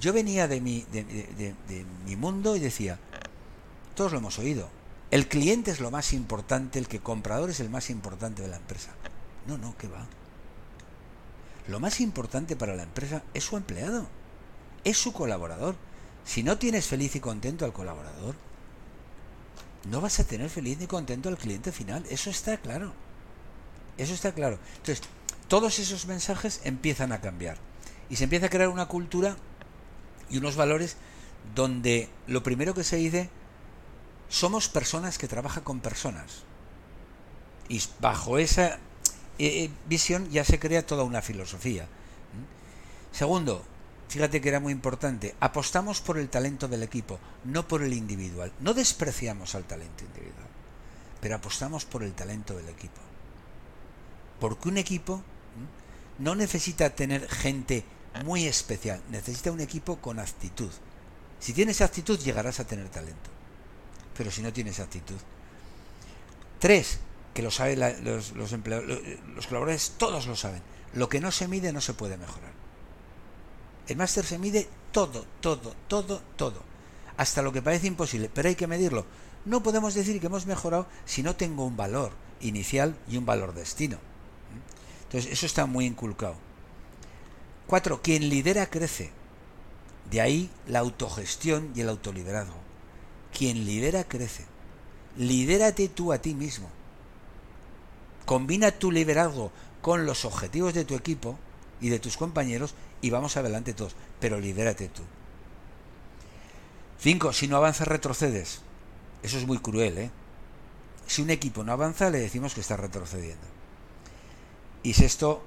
Yo 0.00 0.14
venía 0.14 0.48
de 0.48 0.62
mi, 0.62 0.86
de, 0.90 1.84
mi 2.06 2.16
mundo 2.16 2.56
y 2.56 2.60
decía, 2.60 2.98
todos 3.94 4.12
lo 4.12 4.18
hemos 4.18 4.38
oído, 4.38 4.70
el 5.10 5.28
cliente 5.28 5.70
es 5.70 5.78
lo 5.78 5.90
más 5.90 6.14
importante, 6.14 6.78
el 6.78 6.88
que 6.88 7.00
comprador 7.00 7.50
es 7.50 7.60
el 7.60 7.68
más 7.68 7.90
importante 7.90 8.40
de 8.40 8.48
la 8.48 8.56
empresa. 8.56 8.92
No, 9.46 9.58
no, 9.58 9.76
¿qué 9.76 9.88
va? 9.88 10.06
Lo 11.68 11.80
más 11.80 12.00
importante 12.00 12.56
para 12.56 12.74
la 12.74 12.82
empresa 12.82 13.22
es 13.34 13.44
su 13.44 13.58
empleado, 13.58 14.08
es 14.84 14.98
su 14.98 15.12
colaborador. 15.12 15.76
Si 16.24 16.42
no 16.42 16.58
tienes 16.58 16.86
feliz 16.86 17.16
y 17.16 17.20
contento 17.20 17.64
al 17.64 17.72
colaborador, 17.72 18.34
no 19.90 20.00
vas 20.00 20.20
a 20.20 20.24
tener 20.24 20.48
feliz 20.48 20.78
ni 20.78 20.86
contento 20.86 21.28
al 21.28 21.36
cliente 21.36 21.72
final. 21.72 22.04
Eso 22.08 22.30
está 22.30 22.56
claro. 22.56 22.92
Eso 23.98 24.14
está 24.14 24.32
claro. 24.32 24.58
Entonces, 24.76 25.02
todos 25.48 25.78
esos 25.78 26.06
mensajes 26.06 26.60
empiezan 26.64 27.12
a 27.12 27.20
cambiar. 27.20 27.58
Y 28.08 28.16
se 28.16 28.24
empieza 28.24 28.46
a 28.46 28.50
crear 28.50 28.68
una 28.68 28.86
cultura 28.86 29.36
y 30.30 30.38
unos 30.38 30.56
valores 30.56 30.96
donde 31.54 32.08
lo 32.26 32.42
primero 32.42 32.74
que 32.74 32.84
se 32.84 32.96
dice, 32.96 33.28
somos 34.28 34.68
personas 34.68 35.18
que 35.18 35.28
trabajan 35.28 35.62
con 35.62 35.80
personas. 35.80 36.42
Y 37.68 37.82
bajo 38.00 38.38
esa 38.38 38.78
eh, 39.38 39.64
eh, 39.64 39.70
visión 39.86 40.30
ya 40.30 40.44
se 40.44 40.58
crea 40.58 40.86
toda 40.86 41.04
una 41.04 41.22
filosofía. 41.22 41.86
Segundo, 43.12 43.64
fíjate 44.08 44.40
que 44.40 44.48
era 44.48 44.60
muy 44.60 44.72
importante, 44.72 45.34
apostamos 45.40 46.00
por 46.00 46.18
el 46.18 46.28
talento 46.28 46.68
del 46.68 46.82
equipo, 46.82 47.18
no 47.44 47.66
por 47.66 47.82
el 47.82 47.92
individual. 47.92 48.52
No 48.60 48.74
despreciamos 48.74 49.54
al 49.54 49.64
talento 49.64 50.04
individual, 50.04 50.48
pero 51.20 51.36
apostamos 51.36 51.84
por 51.84 52.02
el 52.02 52.12
talento 52.12 52.56
del 52.56 52.68
equipo. 52.68 53.00
Porque 54.40 54.68
un 54.68 54.78
equipo 54.78 55.22
no 56.18 56.34
necesita 56.34 56.90
tener 56.90 57.28
gente 57.28 57.84
muy 58.24 58.46
especial, 58.46 59.00
necesita 59.10 59.50
un 59.50 59.60
equipo 59.60 59.96
con 59.96 60.18
actitud. 60.18 60.70
Si 61.40 61.52
tienes 61.52 61.80
actitud 61.80 62.18
llegarás 62.18 62.60
a 62.60 62.66
tener 62.66 62.88
talento, 62.88 63.30
pero 64.16 64.30
si 64.30 64.42
no 64.42 64.52
tienes 64.52 64.80
actitud. 64.80 65.18
Tres, 66.58 67.00
que 67.34 67.42
lo 67.42 67.50
saben 67.50 67.80
los, 68.04 68.32
los, 68.32 68.52
los 68.52 69.46
colaboradores, 69.46 69.92
todos 69.98 70.26
lo 70.26 70.36
saben. 70.36 70.62
Lo 70.94 71.08
que 71.08 71.20
no 71.20 71.32
se 71.32 71.48
mide 71.48 71.72
no 71.72 71.80
se 71.80 71.92
puede 71.92 72.16
mejorar. 72.16 72.53
El 73.88 73.96
máster 73.96 74.24
se 74.24 74.38
mide 74.38 74.68
todo, 74.92 75.24
todo, 75.40 75.74
todo, 75.88 76.22
todo. 76.36 76.62
Hasta 77.16 77.42
lo 77.42 77.52
que 77.52 77.62
parece 77.62 77.86
imposible, 77.86 78.30
pero 78.32 78.48
hay 78.48 78.54
que 78.54 78.66
medirlo. 78.66 79.04
No 79.44 79.62
podemos 79.62 79.94
decir 79.94 80.20
que 80.20 80.26
hemos 80.26 80.46
mejorado 80.46 80.86
si 81.04 81.22
no 81.22 81.36
tengo 81.36 81.66
un 81.66 81.76
valor 81.76 82.12
inicial 82.40 82.96
y 83.08 83.16
un 83.16 83.26
valor 83.26 83.54
destino. 83.54 83.98
Entonces, 85.04 85.32
eso 85.32 85.46
está 85.46 85.66
muy 85.66 85.84
inculcado. 85.84 86.36
Cuatro, 87.66 88.02
quien 88.02 88.28
lidera 88.28 88.66
crece. 88.66 89.10
De 90.10 90.20
ahí 90.20 90.50
la 90.66 90.80
autogestión 90.80 91.70
y 91.74 91.80
el 91.80 91.88
autoliderazgo. 91.88 92.56
Quien 93.36 93.64
lidera 93.64 94.04
crece. 94.04 94.44
Lidérate 95.16 95.88
tú 95.88 96.12
a 96.12 96.18
ti 96.18 96.34
mismo. 96.34 96.68
Combina 98.24 98.70
tu 98.70 98.90
liderazgo 98.90 99.52
con 99.82 100.06
los 100.06 100.24
objetivos 100.24 100.72
de 100.74 100.84
tu 100.84 100.94
equipo 100.94 101.38
y 101.80 101.90
de 101.90 101.98
tus 101.98 102.16
compañeros 102.16 102.74
y 103.04 103.10
vamos 103.10 103.36
adelante 103.36 103.74
todos, 103.74 103.94
pero 104.18 104.40
lidérate 104.40 104.88
tú. 104.88 105.02
Cinco, 106.98 107.34
si 107.34 107.48
no 107.48 107.58
avanzas 107.58 107.86
retrocedes. 107.86 108.62
Eso 109.22 109.36
es 109.36 109.46
muy 109.46 109.58
cruel, 109.58 109.98
¿eh? 109.98 110.10
Si 111.06 111.20
un 111.20 111.28
equipo 111.28 111.62
no 111.64 111.72
avanza, 111.72 112.08
le 112.08 112.18
decimos 112.18 112.54
que 112.54 112.62
está 112.62 112.78
retrocediendo. 112.78 113.46
Y 114.82 114.94
sexto, 114.94 115.44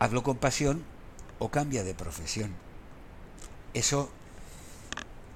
hazlo 0.00 0.24
con 0.24 0.38
pasión 0.38 0.82
o 1.38 1.52
cambia 1.52 1.84
de 1.84 1.94
profesión. 1.94 2.56
Eso 3.72 4.10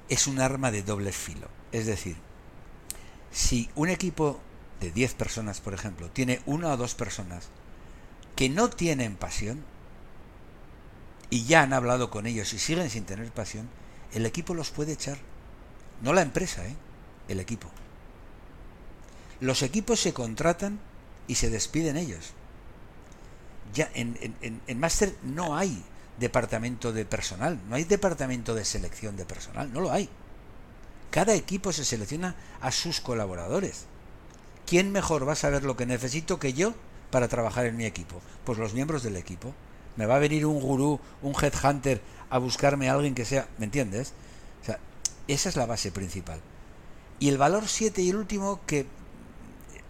es 0.08 0.26
un 0.26 0.40
arma 0.40 0.72
de 0.72 0.82
doble 0.82 1.12
filo. 1.12 1.46
Es 1.70 1.86
decir, 1.86 2.16
si 3.30 3.70
un 3.76 3.90
equipo 3.90 4.40
de 4.80 4.90
10 4.90 5.14
personas, 5.14 5.60
por 5.60 5.72
ejemplo, 5.72 6.10
tiene 6.10 6.40
una 6.46 6.72
o 6.72 6.76
dos 6.76 6.96
personas 6.96 7.46
que 8.34 8.48
no 8.48 8.70
tienen 8.70 9.14
pasión 9.14 9.64
y 11.30 11.44
ya 11.44 11.62
han 11.62 11.72
hablado 11.72 12.10
con 12.10 12.26
ellos 12.26 12.52
y 12.52 12.58
siguen 12.58 12.90
sin 12.90 13.04
tener 13.04 13.30
pasión, 13.32 13.68
el 14.12 14.26
equipo 14.26 14.54
los 14.54 14.70
puede 14.70 14.92
echar. 14.92 15.18
No 16.02 16.12
la 16.12 16.22
empresa, 16.22 16.66
¿eh? 16.66 16.76
El 17.28 17.40
equipo. 17.40 17.70
Los 19.40 19.62
equipos 19.62 20.00
se 20.00 20.12
contratan 20.12 20.78
y 21.26 21.36
se 21.36 21.50
despiden 21.50 21.96
ellos. 21.96 22.32
Ya 23.72 23.90
en, 23.94 24.16
en, 24.20 24.60
en 24.66 24.80
Master 24.80 25.14
no 25.22 25.56
hay 25.56 25.82
departamento 26.18 26.92
de 26.92 27.04
personal, 27.04 27.58
no 27.68 27.74
hay 27.74 27.84
departamento 27.84 28.54
de 28.54 28.64
selección 28.64 29.16
de 29.16 29.24
personal, 29.24 29.72
no 29.72 29.80
lo 29.80 29.90
hay. 29.90 30.08
Cada 31.10 31.34
equipo 31.34 31.72
se 31.72 31.84
selecciona 31.84 32.36
a 32.60 32.70
sus 32.70 33.00
colaboradores. 33.00 33.86
¿quién 34.66 34.92
mejor 34.92 35.26
va 35.26 35.32
a 35.32 35.36
saber 35.36 35.62
lo 35.62 35.76
que 35.76 35.86
necesito 35.86 36.38
que 36.38 36.52
yo 36.52 36.74
para 37.10 37.28
trabajar 37.28 37.66
en 37.66 37.76
mi 37.76 37.84
equipo? 37.84 38.20
Pues 38.44 38.58
los 38.58 38.74
miembros 38.74 39.02
del 39.02 39.16
equipo. 39.16 39.54
Me 39.96 40.06
va 40.06 40.16
a 40.16 40.20
venir 40.20 40.46
un 40.46 40.60
gurú, 40.60 41.00
un 41.22 41.34
headhunter 41.34 42.00
a 42.30 42.38
buscarme 42.38 42.88
a 42.88 42.94
alguien 42.94 43.14
que 43.14 43.24
sea, 43.24 43.48
¿me 43.58 43.66
entiendes? 43.66 44.12
O 44.62 44.64
sea, 44.64 44.78
esa 45.28 45.48
es 45.48 45.56
la 45.56 45.66
base 45.66 45.92
principal. 45.92 46.40
Y 47.20 47.28
el 47.28 47.38
valor 47.38 47.68
7 47.68 48.02
y 48.02 48.10
el 48.10 48.16
último 48.16 48.60
que 48.66 48.86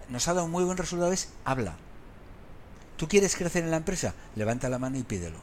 nos 0.09 0.29
ha 0.29 0.35
dado 0.35 0.47
un 0.47 0.53
muy 0.53 0.65
buen 0.65 0.77
resultado 0.77 1.13
es 1.13 1.31
habla. 1.45 1.77
¿Tú 2.97 3.09
quieres 3.09 3.35
crecer 3.35 3.65
en 3.65 3.71
la 3.71 3.79
empresa? 3.79 4.15
Levanta 4.37 4.69
la 4.69 4.79
mano 4.79 4.99
y 4.99 5.03
pídelo. 5.03 5.39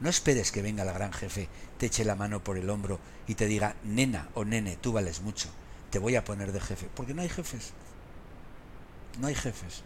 No 0.00 0.08
esperes 0.08 0.52
que 0.52 0.62
venga 0.62 0.84
la 0.84 0.92
gran 0.92 1.12
jefe, 1.12 1.48
te 1.78 1.86
eche 1.86 2.04
la 2.04 2.14
mano 2.14 2.44
por 2.44 2.58
el 2.58 2.70
hombro 2.70 3.00
y 3.26 3.34
te 3.34 3.46
diga, 3.46 3.76
nena 3.82 4.28
o 4.34 4.44
nene, 4.44 4.76
tú 4.76 4.92
vales 4.92 5.22
mucho, 5.22 5.48
te 5.90 5.98
voy 5.98 6.16
a 6.16 6.24
poner 6.24 6.52
de 6.52 6.60
jefe, 6.60 6.88
porque 6.94 7.14
no 7.14 7.22
hay 7.22 7.30
jefes 7.30 7.72
no 9.18 9.26
hay 9.26 9.34
jefes. 9.34 9.82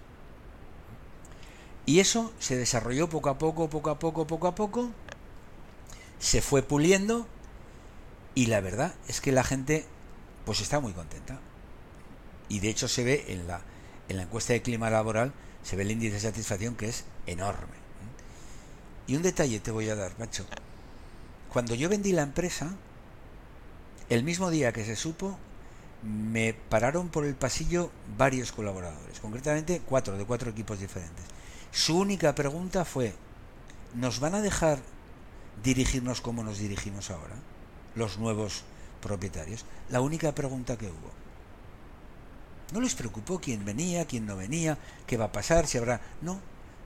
Y 1.90 1.98
eso 1.98 2.32
se 2.38 2.56
desarrolló 2.56 3.10
poco 3.10 3.30
a 3.30 3.38
poco, 3.38 3.68
poco 3.68 3.90
a 3.90 3.98
poco, 3.98 4.24
poco 4.24 4.46
a 4.46 4.54
poco, 4.54 4.90
se 6.20 6.40
fue 6.40 6.62
puliendo 6.62 7.26
y 8.36 8.46
la 8.46 8.60
verdad 8.60 8.94
es 9.08 9.20
que 9.20 9.32
la 9.32 9.42
gente 9.42 9.84
pues 10.44 10.60
está 10.60 10.78
muy 10.78 10.92
contenta. 10.92 11.40
Y 12.48 12.60
de 12.60 12.68
hecho 12.68 12.86
se 12.86 13.02
ve 13.02 13.24
en 13.26 13.48
la, 13.48 13.62
en 14.08 14.18
la 14.18 14.22
encuesta 14.22 14.52
de 14.52 14.62
clima 14.62 14.88
laboral, 14.88 15.32
se 15.64 15.74
ve 15.74 15.82
el 15.82 15.90
índice 15.90 16.14
de 16.14 16.20
satisfacción 16.20 16.76
que 16.76 16.88
es 16.88 17.06
enorme. 17.26 17.74
Y 19.08 19.16
un 19.16 19.22
detalle 19.22 19.58
te 19.58 19.72
voy 19.72 19.88
a 19.88 19.96
dar, 19.96 20.16
macho. 20.16 20.46
Cuando 21.52 21.74
yo 21.74 21.88
vendí 21.88 22.12
la 22.12 22.22
empresa, 22.22 22.72
el 24.10 24.22
mismo 24.22 24.48
día 24.50 24.72
que 24.72 24.84
se 24.84 24.94
supo, 24.94 25.36
me 26.04 26.54
pararon 26.54 27.08
por 27.08 27.24
el 27.24 27.34
pasillo 27.34 27.90
varios 28.16 28.52
colaboradores, 28.52 29.18
concretamente 29.18 29.82
cuatro, 29.84 30.16
de 30.16 30.24
cuatro 30.24 30.52
equipos 30.52 30.78
diferentes. 30.78 31.39
Su 31.72 31.98
única 31.98 32.34
pregunta 32.34 32.84
fue, 32.84 33.14
¿nos 33.94 34.20
van 34.20 34.34
a 34.34 34.40
dejar 34.40 34.78
dirigirnos 35.62 36.20
como 36.20 36.42
nos 36.42 36.58
dirigimos 36.58 37.10
ahora, 37.10 37.36
los 37.94 38.18
nuevos 38.18 38.64
propietarios? 39.00 39.64
La 39.88 40.00
única 40.00 40.34
pregunta 40.34 40.76
que 40.76 40.86
hubo. 40.86 41.10
No 42.72 42.80
les 42.80 42.94
preocupó 42.94 43.40
quién 43.40 43.64
venía, 43.64 44.06
quién 44.06 44.26
no 44.26 44.36
venía, 44.36 44.78
qué 45.06 45.16
va 45.16 45.26
a 45.26 45.32
pasar, 45.32 45.66
si 45.66 45.78
habrá... 45.78 46.00
No, 46.22 46.40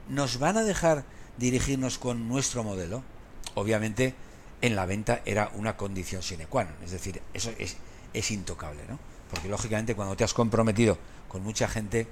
nos 0.09 0.38
van 0.38 0.57
a 0.57 0.64
dejar 0.64 1.05
dirigirnos 1.38 1.99
con 1.99 2.29
nuestro 2.29 2.62
modelo. 2.62 3.03
Obviamente, 3.55 4.14
en 4.61 4.77
la 4.77 4.87
venta 4.87 5.20
era 5.25 5.51
una 5.55 5.77
condición 5.77 6.23
sine 6.23 6.47
qua 6.47 6.64
non, 6.64 6.75
es 6.83 6.90
decir, 6.90 7.20
eso 7.35 7.53
es 7.59 7.77
es 8.14 8.31
intocable, 8.31 8.83
¿no? 8.88 8.99
Porque 9.29 9.49
lógicamente 9.49 9.94
cuando 9.94 10.16
te 10.16 10.25
has 10.25 10.33
comprometido 10.33 10.97
con 11.29 11.42
mucha 11.42 11.68
gente, 11.68 12.07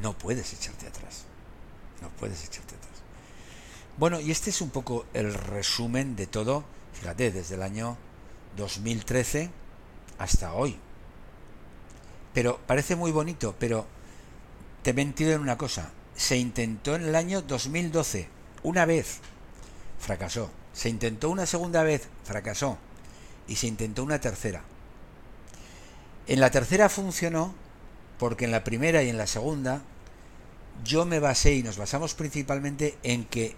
no 0.00 0.16
puedes 0.16 0.52
echarte 0.54 0.86
atrás. 0.86 1.26
No 2.02 2.08
puedes 2.10 2.44
echarte 2.44 2.74
atrás. 2.74 2.90
Bueno, 3.96 4.20
y 4.20 4.30
este 4.30 4.50
es 4.50 4.60
un 4.60 4.70
poco 4.70 5.06
el 5.14 5.32
resumen 5.32 6.16
de 6.16 6.26
todo, 6.26 6.64
fíjate, 6.94 7.30
desde 7.30 7.54
el 7.54 7.62
año 7.62 7.96
2013 8.56 9.50
hasta 10.18 10.52
hoy. 10.52 10.76
Pero 12.34 12.58
parece 12.66 12.96
muy 12.96 13.12
bonito, 13.12 13.54
pero 13.58 13.86
te 14.82 14.90
he 14.90 14.94
mentido 14.94 15.32
en 15.32 15.40
una 15.40 15.56
cosa. 15.56 15.90
Se 16.16 16.36
intentó 16.36 16.96
en 16.96 17.02
el 17.02 17.14
año 17.14 17.42
2012, 17.42 18.28
una 18.64 18.84
vez, 18.84 19.20
fracasó. 19.98 20.50
Se 20.72 20.88
intentó 20.88 21.30
una 21.30 21.46
segunda 21.46 21.82
vez, 21.82 22.08
fracasó. 22.24 22.78
Y 23.46 23.56
se 23.56 23.68
intentó 23.68 24.02
una 24.02 24.20
tercera. 24.20 24.62
En 26.26 26.40
la 26.40 26.50
tercera 26.50 26.88
funcionó 26.88 27.54
porque 28.18 28.44
en 28.44 28.52
la 28.52 28.64
primera 28.64 29.02
y 29.02 29.08
en 29.08 29.18
la 29.18 29.26
segunda 29.26 29.82
yo 30.84 31.04
me 31.04 31.20
basé 31.20 31.54
y 31.54 31.62
nos 31.62 31.78
basamos 31.78 32.14
principalmente 32.14 32.98
en 33.02 33.24
que 33.24 33.54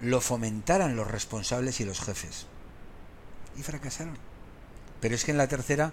lo 0.00 0.20
fomentaran 0.20 0.96
los 0.96 1.10
responsables 1.10 1.80
y 1.80 1.84
los 1.84 2.00
jefes. 2.00 2.46
Y 3.56 3.62
fracasaron. 3.62 4.16
Pero 5.00 5.14
es 5.14 5.24
que 5.24 5.30
en 5.30 5.38
la 5.38 5.48
tercera 5.48 5.92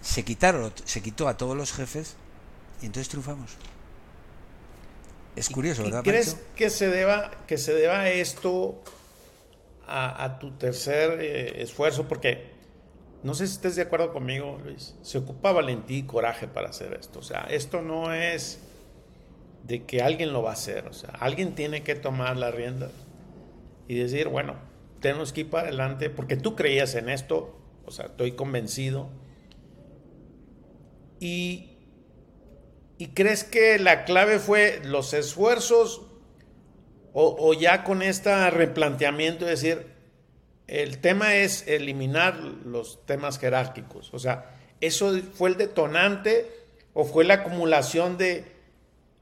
se 0.00 0.24
quitaron, 0.24 0.72
se 0.84 1.02
quitó 1.02 1.28
a 1.28 1.36
todos 1.36 1.56
los 1.56 1.72
jefes 1.72 2.16
y 2.82 2.86
entonces 2.86 3.08
triunfamos. 3.08 3.56
Es 5.34 5.50
curioso, 5.50 5.82
¿verdad? 5.82 6.02
¿Crees 6.02 6.36
que 6.54 6.70
se 6.70 6.88
deba 6.88 7.30
que 7.46 7.58
se 7.58 7.74
deba 7.74 8.08
esto 8.08 8.82
a, 9.86 10.38
tu 10.38 10.52
tercer 10.52 11.20
eh, 11.20 11.62
esfuerzo? 11.62 12.08
Porque 12.08 12.52
no 13.22 13.34
sé 13.34 13.46
si 13.46 13.54
estés 13.54 13.76
de 13.76 13.82
acuerdo 13.82 14.12
conmigo, 14.12 14.58
Luis. 14.64 14.94
Se 15.02 15.18
ocupa 15.18 15.52
valentía 15.52 15.98
y 15.98 16.02
coraje 16.04 16.48
para 16.48 16.70
hacer 16.70 16.94
esto. 16.94 17.18
O 17.18 17.22
sea, 17.22 17.46
esto 17.50 17.82
no 17.82 18.14
es 18.14 18.60
de 19.66 19.84
que 19.84 20.02
alguien 20.02 20.32
lo 20.32 20.42
va 20.42 20.50
a 20.50 20.54
hacer. 20.54 20.86
O 20.86 20.92
sea, 20.92 21.10
alguien 21.10 21.54
tiene 21.54 21.82
que 21.82 21.94
tomar 21.94 22.36
la 22.36 22.50
rienda 22.50 22.90
y 23.88 23.96
decir, 23.96 24.28
bueno, 24.28 24.56
tenemos 25.00 25.32
que 25.32 25.42
ir 25.42 25.50
para 25.50 25.68
adelante 25.68 26.10
porque 26.10 26.36
tú 26.36 26.54
creías 26.54 26.94
en 26.94 27.08
esto. 27.08 27.58
O 27.84 27.90
sea, 27.90 28.06
estoy 28.06 28.32
convencido. 28.32 29.08
Y, 31.20 31.70
y 32.98 33.08
crees 33.08 33.44
que 33.44 33.78
la 33.78 34.04
clave 34.04 34.38
fue 34.38 34.80
los 34.84 35.14
esfuerzos 35.14 36.02
o, 37.18 37.54
ya 37.54 37.82
con 37.82 38.02
este 38.02 38.50
replanteamiento, 38.50 39.48
es 39.48 39.62
decir, 39.62 39.86
el 40.66 40.98
tema 40.98 41.34
es 41.36 41.66
eliminar 41.66 42.36
los 42.38 43.06
temas 43.06 43.38
jerárquicos. 43.38 44.12
O 44.12 44.18
sea, 44.18 44.54
¿eso 44.82 45.18
fue 45.32 45.48
el 45.48 45.56
detonante 45.56 46.50
o 46.92 47.04
fue 47.04 47.24
la 47.24 47.34
acumulación 47.34 48.18
de... 48.18 48.55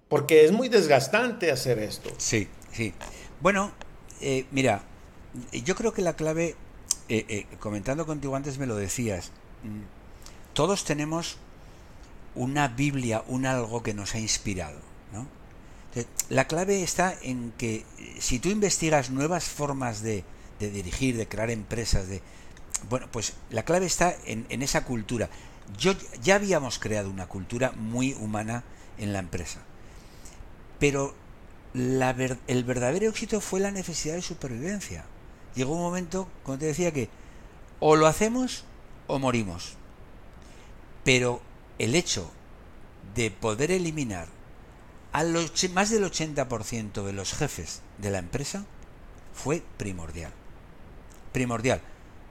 Porque 0.09 0.45
es 0.45 0.53
muy 0.53 0.69
desgastante 0.69 1.51
hacer 1.51 1.79
esto. 1.79 2.11
Sí, 2.19 2.49
sí. 2.73 2.95
Bueno, 3.41 3.73
eh, 4.21 4.47
mira, 4.51 4.83
yo 5.53 5.75
creo 5.75 5.93
que 5.93 6.03
la 6.03 6.15
clave, 6.15 6.57
eh, 7.09 7.25
eh, 7.29 7.47
comentando 7.59 8.07
contigo 8.07 8.37
antes 8.37 8.59
me 8.59 8.67
lo 8.67 8.77
decías, 8.77 9.31
mm, 9.63 10.53
todos 10.55 10.85
tenemos 10.85 11.39
una 12.35 12.69
Biblia, 12.69 13.25
un 13.27 13.47
algo 13.47 13.83
que 13.83 13.95
nos 13.95 14.15
ha 14.15 14.19
inspirado. 14.19 14.79
¿no? 15.13 15.27
la 16.29 16.49
clave 16.49 16.83
está 16.83 17.15
en 17.23 17.53
que 17.57 17.85
si 18.19 18.41
tú 18.41 18.49
investigas 18.49 19.11
nuevas 19.11 19.45
formas 19.45 20.03
de, 20.03 20.25
de 20.59 20.71
dirigir, 20.71 21.17
de 21.17 21.29
crear 21.29 21.51
empresas, 21.51 22.09
de 22.09 22.21
bueno, 22.89 23.07
pues 23.11 23.35
la 23.51 23.65
clave 23.65 23.87
está 23.87 24.17
en, 24.27 24.47
en, 24.49 24.63
esa 24.63 24.85
cultura. 24.85 25.29
Yo 25.79 25.93
ya 26.23 26.37
habíamos 26.37 26.79
creado 26.79 27.11
una 27.11 27.27
cultura 27.27 27.73
muy 27.73 28.13
humana 28.15 28.65
en 28.99 29.13
la 29.13 29.19
empresa, 29.19 29.61
pero 30.79 31.15
la 31.73 32.11
el 32.47 32.65
verdadero 32.65 33.09
éxito 33.09 33.41
fue 33.41 33.61
la 33.61 33.71
necesidad 33.71 34.15
de 34.15 34.23
supervivencia. 34.23 35.05
Llegó 35.55 35.75
un 35.75 35.83
momento, 35.83 36.29
como 36.43 36.59
te 36.59 36.67
decía, 36.67 36.93
que 36.93 37.09
o 37.81 37.97
lo 37.97 38.07
hacemos 38.07 38.65
o 39.07 39.19
morimos. 39.19 39.75
Pero 41.05 41.43
el 41.79 41.95
hecho 41.95 42.31
de 43.15 43.31
poder 43.31 43.71
eliminar 43.71 44.29
a 45.13 45.23
los, 45.23 45.53
más 45.71 45.91
del 45.91 46.05
80% 46.05 47.05
de 47.05 47.13
los 47.13 47.35
jefes 47.35 47.83
de 47.99 48.11
la 48.11 48.19
empresa 48.19 48.65
fue 49.33 49.63
primordial 49.77 50.33
primordial. 51.35 51.83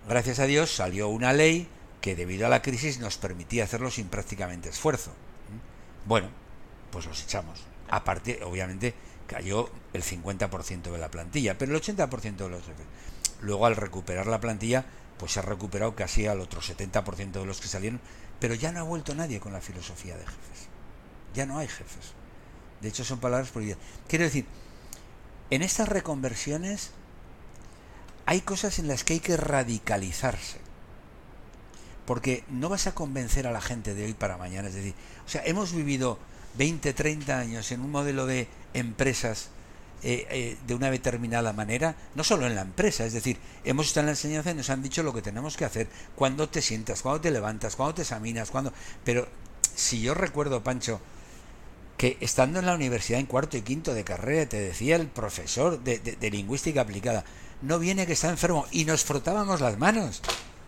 Gracias 0.08 0.40
a 0.40 0.46
Dios 0.46 0.74
salió 0.74 1.10
una 1.10 1.34
ley 1.34 1.68
que 2.02 2.16
debido 2.16 2.48
a 2.48 2.50
la 2.50 2.64
crisis 2.64 3.00
nos 3.00 3.18
permitía 3.18 3.66
hacerlo 3.66 3.92
sin 3.92 4.08
prácticamente 4.08 4.70
esfuerzo. 4.70 5.12
Bueno, 6.06 6.30
pues 6.90 7.06
los 7.06 7.22
echamos. 7.22 7.60
Aparte, 7.90 8.42
obviamente, 8.44 8.94
cayó 9.28 9.70
el 9.94 10.04
50% 10.04 10.92
de 10.92 10.98
la 10.98 11.12
plantilla, 11.12 11.58
pero 11.58 11.76
el 11.76 11.82
80% 11.82 12.38
de 12.38 12.50
los 12.50 12.64
jefes. 12.64 12.86
Luego, 13.42 13.66
al 13.66 13.76
recuperar 13.76 14.28
la 14.28 14.40
plantilla, 14.40 14.86
pues 15.18 15.34
se 15.34 15.40
ha 15.40 15.44
recuperado 15.44 15.96
casi 15.96 16.28
al 16.28 16.40
otro 16.40 16.62
70% 16.62 17.32
de 17.32 17.46
los 17.46 17.62
que 17.62 17.68
salieron, 17.68 18.00
pero 18.40 18.56
ya 18.56 18.72
no 18.72 18.80
ha 18.80 18.84
vuelto 18.84 19.16
nadie 19.16 19.40
con 19.40 19.54
la 19.54 19.62
filosofía 19.62 20.18
de 20.18 20.26
jefes. 20.26 20.68
Ya 21.34 21.46
no 21.46 21.58
hay 21.58 21.68
jefes. 21.68 22.14
De 22.82 22.90
hecho, 22.90 23.04
son 23.04 23.20
palabras 23.20 23.50
prohibidas. 23.50 23.80
Quiero 24.08 24.26
decir, 24.26 24.46
en 25.50 25.62
estas 25.62 25.88
reconversiones 25.88 26.92
hay 28.26 28.42
cosas 28.42 28.80
en 28.80 28.88
las 28.88 29.04
que 29.04 29.14
hay 29.14 29.20
que 29.20 29.38
radicalizarse. 29.38 30.60
Porque 32.06 32.44
no 32.50 32.70
vas 32.70 32.88
a 32.88 32.96
convencer 32.96 33.48
a 33.48 33.52
la 33.52 33.62
gente 33.62 33.94
de 33.94 34.06
hoy 34.06 34.14
para 34.14 34.38
mañana. 34.38 34.68
Es 34.68 34.74
decir, 34.74 34.94
o 35.26 35.30
sea, 35.30 35.42
hemos 35.46 35.74
vivido 35.74 36.20
20, 36.58 36.94
30 36.94 37.38
años 37.38 37.72
en 37.72 37.82
un 37.82 37.92
modelo 37.92 38.26
de 38.26 38.48
empresas 38.74 39.50
eh, 40.04 40.28
eh, 40.30 40.58
de 40.68 40.76
una 40.76 40.92
determinada 40.92 41.54
manera, 41.54 41.96
no 42.16 42.24
solo 42.24 42.46
en 42.46 42.56
la 42.56 42.62
empresa, 42.62 43.06
es 43.06 43.14
decir, 43.14 43.38
hemos 43.64 43.88
estado 43.88 44.02
en 44.02 44.06
la 44.08 44.12
enseñanza 44.12 44.52
y 44.52 44.56
nos 44.56 44.70
han 44.70 44.84
dicho 44.84 45.02
lo 45.02 45.14
que 45.14 45.22
tenemos 45.22 45.56
que 45.56 45.66
hacer, 45.66 45.88
cuando 46.16 46.50
te 46.50 46.62
sientas, 46.62 47.02
cuando 47.02 47.22
te 47.22 47.32
levantas, 47.32 47.76
cuando 47.76 47.96
te 47.96 48.02
examinas, 48.02 48.52
cuando... 48.52 48.74
Pero 49.06 49.28
si 49.76 50.02
yo 50.02 50.14
recuerdo, 50.14 50.64
Pancho, 50.64 51.00
que 51.98 52.18
estando 52.20 52.60
en 52.60 52.66
la 52.66 52.76
universidad 52.76 53.20
en 53.20 53.28
cuarto 53.28 53.56
y 53.56 53.62
quinto 53.62 53.94
de 53.94 54.04
carrera, 54.04 54.50
te 54.50 54.60
decía 54.60 54.98
el 54.98 55.08
profesor 55.08 55.80
de 55.82 56.30
lingüística 56.32 56.82
aplicada, 56.82 57.24
no 57.64 57.80
viene 57.80 58.06
que 58.06 58.14
está 58.14 58.30
enfermo 58.30 58.66
y 58.72 58.86
nos 58.86 59.04
frotábamos 59.04 59.62
las 59.62 59.78
manos. 59.78 60.22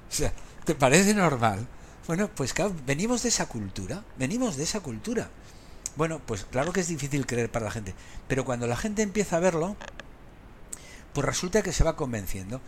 O 0.10 0.14
sea, 0.16 0.32
¿te 0.64 0.76
parece 0.76 1.14
normal? 1.14 1.68
Bueno, 2.08 2.30
pues 2.34 2.54
claro, 2.54 2.74
venimos 2.86 3.24
de 3.24 3.30
esa 3.30 3.48
cultura, 3.48 4.04
venimos 4.18 4.56
de 4.58 4.64
esa 4.64 4.80
cultura. 4.80 5.30
Bueno, 5.96 6.20
pues 6.26 6.46
claro 6.46 6.74
que 6.74 6.82
es 6.82 6.88
difícil 6.88 7.26
creer 7.26 7.52
para 7.52 7.66
la 7.66 7.72
gente, 7.72 7.96
pero 8.28 8.44
cuando 8.44 8.68
la 8.68 8.76
gente 8.76 9.02
empieza 9.02 9.38
a 9.38 9.40
verlo, 9.40 9.76
pues 11.14 11.26
resulta 11.26 11.62
que 11.62 11.72
se 11.72 11.84
va 11.84 11.96
convenciendo. 11.96 12.62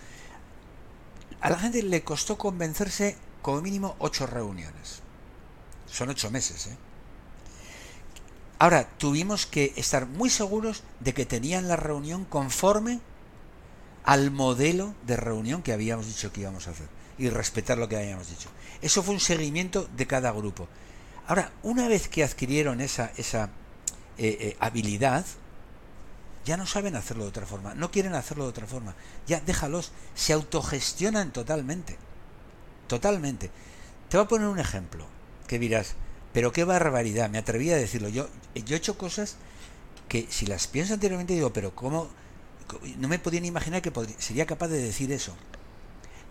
A 1.42 1.50
la 1.50 1.60
gente 1.60 1.84
le 1.84 2.04
costó 2.04 2.38
convencerse 2.38 3.18
como 3.42 3.62
mínimo 3.62 3.96
ocho 4.00 4.26
reuniones. 4.26 5.02
Son 5.86 6.10
ocho 6.10 6.32
meses, 6.32 6.68
¿eh? 6.68 6.78
Ahora, 8.60 8.90
tuvimos 8.98 9.46
que 9.46 9.74
estar 9.76 10.08
muy 10.08 10.30
seguros 10.30 10.84
de 11.00 11.14
que 11.14 11.28
tenían 11.28 11.68
la 11.68 11.76
reunión 11.76 12.26
conforme 12.26 13.00
al 14.04 14.32
modelo 14.32 14.96
de 15.06 15.16
reunión 15.16 15.62
que 15.62 15.74
habíamos 15.74 16.08
dicho 16.08 16.32
que 16.32 16.42
íbamos 16.42 16.68
a 16.68 16.72
hacer 16.72 16.88
y 17.20 17.30
respetar 17.30 17.78
lo 17.78 17.88
que 17.88 17.98
habíamos 17.98 18.30
dicho. 18.30 18.50
Eso 18.82 19.04
fue 19.04 19.14
un 19.14 19.20
seguimiento 19.20 19.88
de 19.96 20.08
cada 20.08 20.32
grupo. 20.32 20.68
Ahora, 21.28 21.52
una 21.64 21.88
vez 21.88 22.08
que 22.08 22.24
adquirieron 22.24 22.82
esa, 22.82 23.12
esa 23.18 23.50
eh, 24.18 24.38
eh, 24.40 24.58
habilidad, 24.60 25.26
ya 26.46 26.56
no 26.56 26.66
saben 26.66 26.96
hacerlo 26.96 27.24
de 27.24 27.30
otra 27.30 27.46
forma, 27.46 27.76
no 27.76 27.92
quieren 27.92 28.16
hacerlo 28.16 28.46
de 28.46 28.52
otra 28.52 28.66
forma. 28.66 28.96
Ya 29.28 29.42
déjalos, 29.42 29.92
se 30.16 30.34
autogestionan 30.34 31.32
totalmente. 31.34 31.98
Totalmente. 32.88 33.52
Te 34.10 34.18
voy 34.18 34.26
a 34.26 34.30
poner 34.30 34.48
un 34.48 34.60
ejemplo 34.60 35.06
que 35.48 35.60
dirás, 35.60 35.96
pero 36.34 36.54
qué 36.54 36.64
barbaridad, 36.64 37.30
me 37.30 37.38
atreví 37.38 37.72
a 37.72 37.78
decirlo. 37.78 38.08
Yo, 38.08 38.30
yo 38.56 38.76
he 38.76 38.78
hecho 38.78 38.98
cosas 38.98 39.36
que 40.08 40.28
si 40.30 40.46
las 40.46 40.68
pienso 40.68 40.94
anteriormente 40.94 41.34
digo, 41.34 41.52
pero 41.52 41.76
¿cómo, 41.76 42.10
no 42.98 43.08
me 43.08 43.20
podía 43.20 43.42
ni 43.42 43.48
imaginar 43.48 43.82
que 43.82 43.92
sería 44.18 44.46
capaz 44.46 44.68
de 44.68 44.82
decir 44.82 45.12
eso. 45.12 45.36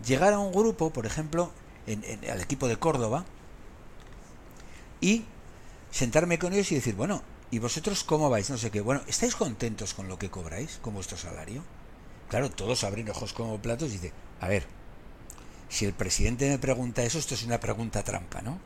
Llegar 0.05 0.33
a 0.33 0.39
un 0.39 0.51
grupo, 0.51 0.91
por 0.91 1.05
ejemplo, 1.05 1.51
en, 1.85 2.03
al 2.29 2.41
equipo 2.41 2.67
de 2.67 2.77
Córdoba, 2.77 3.25
y 5.01 5.25
sentarme 5.91 6.39
con 6.39 6.53
ellos 6.53 6.71
y 6.71 6.75
decir, 6.75 6.95
bueno, 6.95 7.23
¿y 7.51 7.59
vosotros 7.59 8.03
cómo 8.03 8.29
vais? 8.29 8.49
No 8.49 8.57
sé 8.57 8.71
qué. 8.71 8.81
Bueno, 8.81 9.01
¿estáis 9.07 9.35
contentos 9.35 9.93
con 9.93 10.07
lo 10.07 10.19
que 10.19 10.29
cobráis, 10.29 10.79
con 10.81 10.93
vuestro 10.93 11.17
salario? 11.17 11.63
Claro, 12.29 12.51
todos 12.51 12.83
abren 12.83 13.09
ojos 13.09 13.33
como 13.33 13.61
platos 13.61 13.89
y 13.89 13.93
dice, 13.93 14.13
a 14.41 14.47
ver, 14.47 14.65
si 15.69 15.85
el 15.85 15.93
presidente 15.93 16.49
me 16.49 16.59
pregunta 16.59 17.03
eso, 17.03 17.19
esto 17.19 17.35
es 17.35 17.43
una 17.43 17.59
pregunta 17.59 18.03
trampa, 18.03 18.41
¿no? 18.41 18.59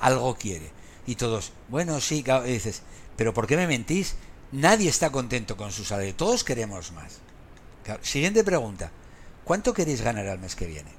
Algo 0.00 0.36
quiere. 0.36 0.70
Y 1.06 1.16
todos, 1.16 1.52
bueno, 1.68 2.00
sí, 2.00 2.24
y 2.26 2.50
dices, 2.50 2.82
pero 3.16 3.34
¿por 3.34 3.46
qué 3.46 3.56
me 3.56 3.66
mentís? 3.66 4.16
Nadie 4.52 4.88
está 4.88 5.10
contento 5.10 5.56
con 5.56 5.72
su 5.72 5.84
salario, 5.84 6.14
todos 6.14 6.44
queremos 6.44 6.92
más. 6.92 7.20
siguiente 8.02 8.44
pregunta, 8.44 8.90
¿cuánto 9.44 9.72
queréis 9.72 10.02
ganar 10.02 10.26
al 10.26 10.38
mes 10.38 10.56
que 10.56 10.66
viene? 10.66 10.90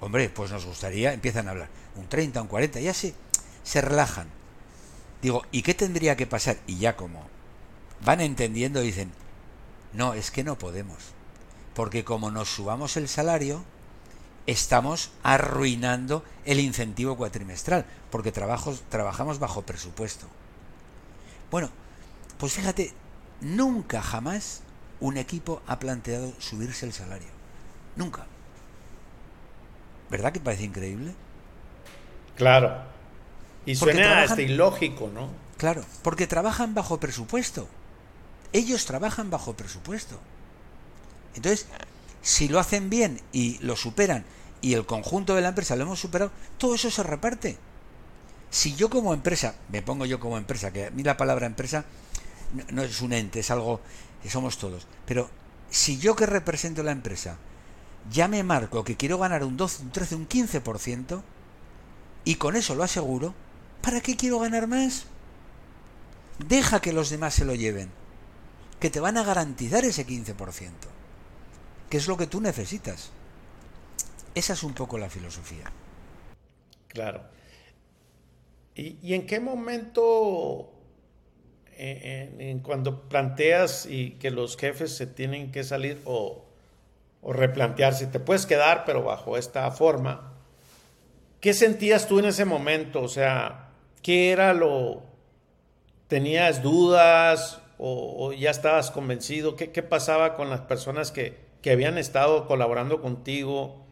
Hombre, 0.00 0.30
pues 0.30 0.50
nos 0.50 0.64
gustaría, 0.64 1.12
empiezan 1.12 1.46
a 1.48 1.52
hablar, 1.52 1.68
un 1.94 2.08
30, 2.08 2.42
un 2.42 2.48
40, 2.48 2.80
ya 2.80 2.94
se, 2.94 3.14
se 3.62 3.80
relajan. 3.80 4.28
Digo, 5.20 5.44
¿y 5.52 5.62
qué 5.62 5.74
tendría 5.74 6.16
que 6.16 6.26
pasar? 6.26 6.56
Y 6.66 6.78
ya 6.78 6.96
como 6.96 7.26
van 8.04 8.20
entendiendo, 8.20 8.80
dicen, 8.80 9.12
no, 9.92 10.14
es 10.14 10.30
que 10.30 10.44
no 10.44 10.58
podemos. 10.58 10.98
Porque 11.74 12.04
como 12.04 12.30
nos 12.30 12.48
subamos 12.48 12.96
el 12.96 13.08
salario, 13.08 13.64
estamos 14.46 15.12
arruinando 15.22 16.24
el 16.44 16.60
incentivo 16.60 17.16
cuatrimestral, 17.16 17.86
porque 18.10 18.32
trabajamos 18.32 19.38
bajo 19.38 19.62
presupuesto. 19.62 20.26
Bueno, 21.50 21.70
pues 22.38 22.54
fíjate, 22.54 22.92
nunca 23.40 24.02
jamás 24.02 24.62
un 25.00 25.16
equipo 25.16 25.62
ha 25.66 25.78
planteado 25.78 26.32
subirse 26.38 26.86
el 26.86 26.92
salario. 26.92 27.28
Nunca. 27.96 28.26
¿Verdad 30.10 30.32
que 30.32 30.40
parece 30.40 30.64
increíble? 30.64 31.14
Claro. 32.36 32.82
Y 33.66 33.76
suena 33.76 34.22
hasta 34.22 34.42
ilógico, 34.42 35.10
¿no? 35.12 35.28
Claro, 35.56 35.84
porque 36.02 36.26
trabajan 36.26 36.74
bajo 36.74 36.98
presupuesto. 36.98 37.68
Ellos 38.52 38.84
trabajan 38.84 39.30
bajo 39.30 39.54
presupuesto. 39.54 40.18
Entonces, 41.34 41.66
si 42.20 42.48
lo 42.48 42.58
hacen 42.58 42.90
bien 42.90 43.20
y 43.32 43.58
lo 43.58 43.76
superan 43.76 44.24
y 44.60 44.74
el 44.74 44.86
conjunto 44.86 45.34
de 45.34 45.42
la 45.42 45.48
empresa 45.48 45.76
lo 45.76 45.82
hemos 45.82 46.00
superado, 46.00 46.30
todo 46.58 46.74
eso 46.74 46.90
se 46.90 47.02
reparte. 47.02 47.58
Si 48.50 48.74
yo 48.74 48.90
como 48.90 49.14
empresa, 49.14 49.54
me 49.70 49.82
pongo 49.82 50.04
yo 50.04 50.20
como 50.20 50.36
empresa, 50.36 50.72
que 50.72 50.86
a 50.86 50.90
mí 50.90 51.02
la 51.02 51.16
palabra 51.16 51.46
empresa 51.46 51.84
no, 52.70 52.82
es 52.82 53.00
un 53.00 53.12
ente, 53.12 53.40
es 53.40 53.50
algo 53.50 53.80
que 54.22 54.30
somos 54.30 54.58
todos, 54.58 54.86
pero 55.06 55.30
si 55.70 55.98
yo 55.98 56.14
que 56.14 56.26
represento 56.26 56.82
la 56.82 56.92
empresa 56.92 57.38
ya 58.10 58.28
me 58.28 58.42
marco 58.42 58.84
que 58.84 58.96
quiero 58.96 59.18
ganar 59.18 59.42
un 59.44 59.56
12, 59.56 59.84
un 59.84 59.90
13, 59.90 60.14
un 60.16 60.28
15% 60.28 61.22
y 62.24 62.34
con 62.34 62.56
eso 62.56 62.74
lo 62.74 62.82
aseguro, 62.82 63.34
¿para 63.82 64.00
qué 64.00 64.16
quiero 64.16 64.38
ganar 64.38 64.66
más? 64.66 65.06
Deja 66.38 66.80
que 66.80 66.92
los 66.92 67.10
demás 67.10 67.34
se 67.34 67.44
lo 67.44 67.54
lleven, 67.54 67.90
que 68.80 68.90
te 68.90 69.00
van 69.00 69.16
a 69.16 69.24
garantizar 69.24 69.84
ese 69.84 70.06
15%. 70.06 70.70
¿Qué 71.92 71.98
es 71.98 72.08
lo 72.08 72.16
que 72.16 72.26
tú 72.26 72.40
necesitas. 72.40 73.10
Esa 74.34 74.54
es 74.54 74.62
un 74.62 74.72
poco 74.72 74.96
la 74.96 75.10
filosofía. 75.10 75.70
Claro. 76.88 77.22
¿Y, 78.74 79.12
en 79.12 79.26
qué 79.26 79.40
momento, 79.40 80.72
en, 81.76 82.60
cuando 82.60 83.08
planteas 83.08 83.84
y 83.84 84.12
que 84.12 84.30
los 84.30 84.56
jefes 84.56 84.96
se 84.96 85.06
tienen 85.06 85.52
que 85.52 85.64
salir 85.64 86.00
o, 86.06 86.46
o 87.20 87.32
replantearse, 87.34 88.06
te 88.06 88.20
puedes 88.20 88.46
quedar, 88.46 88.84
pero 88.86 89.02
bajo 89.02 89.36
esta 89.36 89.70
forma, 89.70 90.32
¿qué 91.40 91.52
sentías 91.52 92.08
tú 92.08 92.20
en 92.20 92.24
ese 92.24 92.46
momento? 92.46 93.02
O 93.02 93.08
sea, 93.08 93.61
¿qué 94.02 94.30
era 94.30 94.52
lo... 94.54 95.02
¿Tenías 96.08 96.62
dudas 96.62 97.60
o, 97.78 98.32
ya 98.32 98.50
estabas 98.50 98.90
convencido? 98.90 99.56
¿Qué, 99.56 99.70
¿Qué 99.72 99.82
pasaba 99.82 100.36
con 100.36 100.50
las 100.50 100.60
personas 100.60 101.10
que, 101.10 101.38
que 101.62 101.70
habían 101.70 101.96
estado 101.96 102.46
colaborando 102.46 103.00
contigo, 103.00 103.86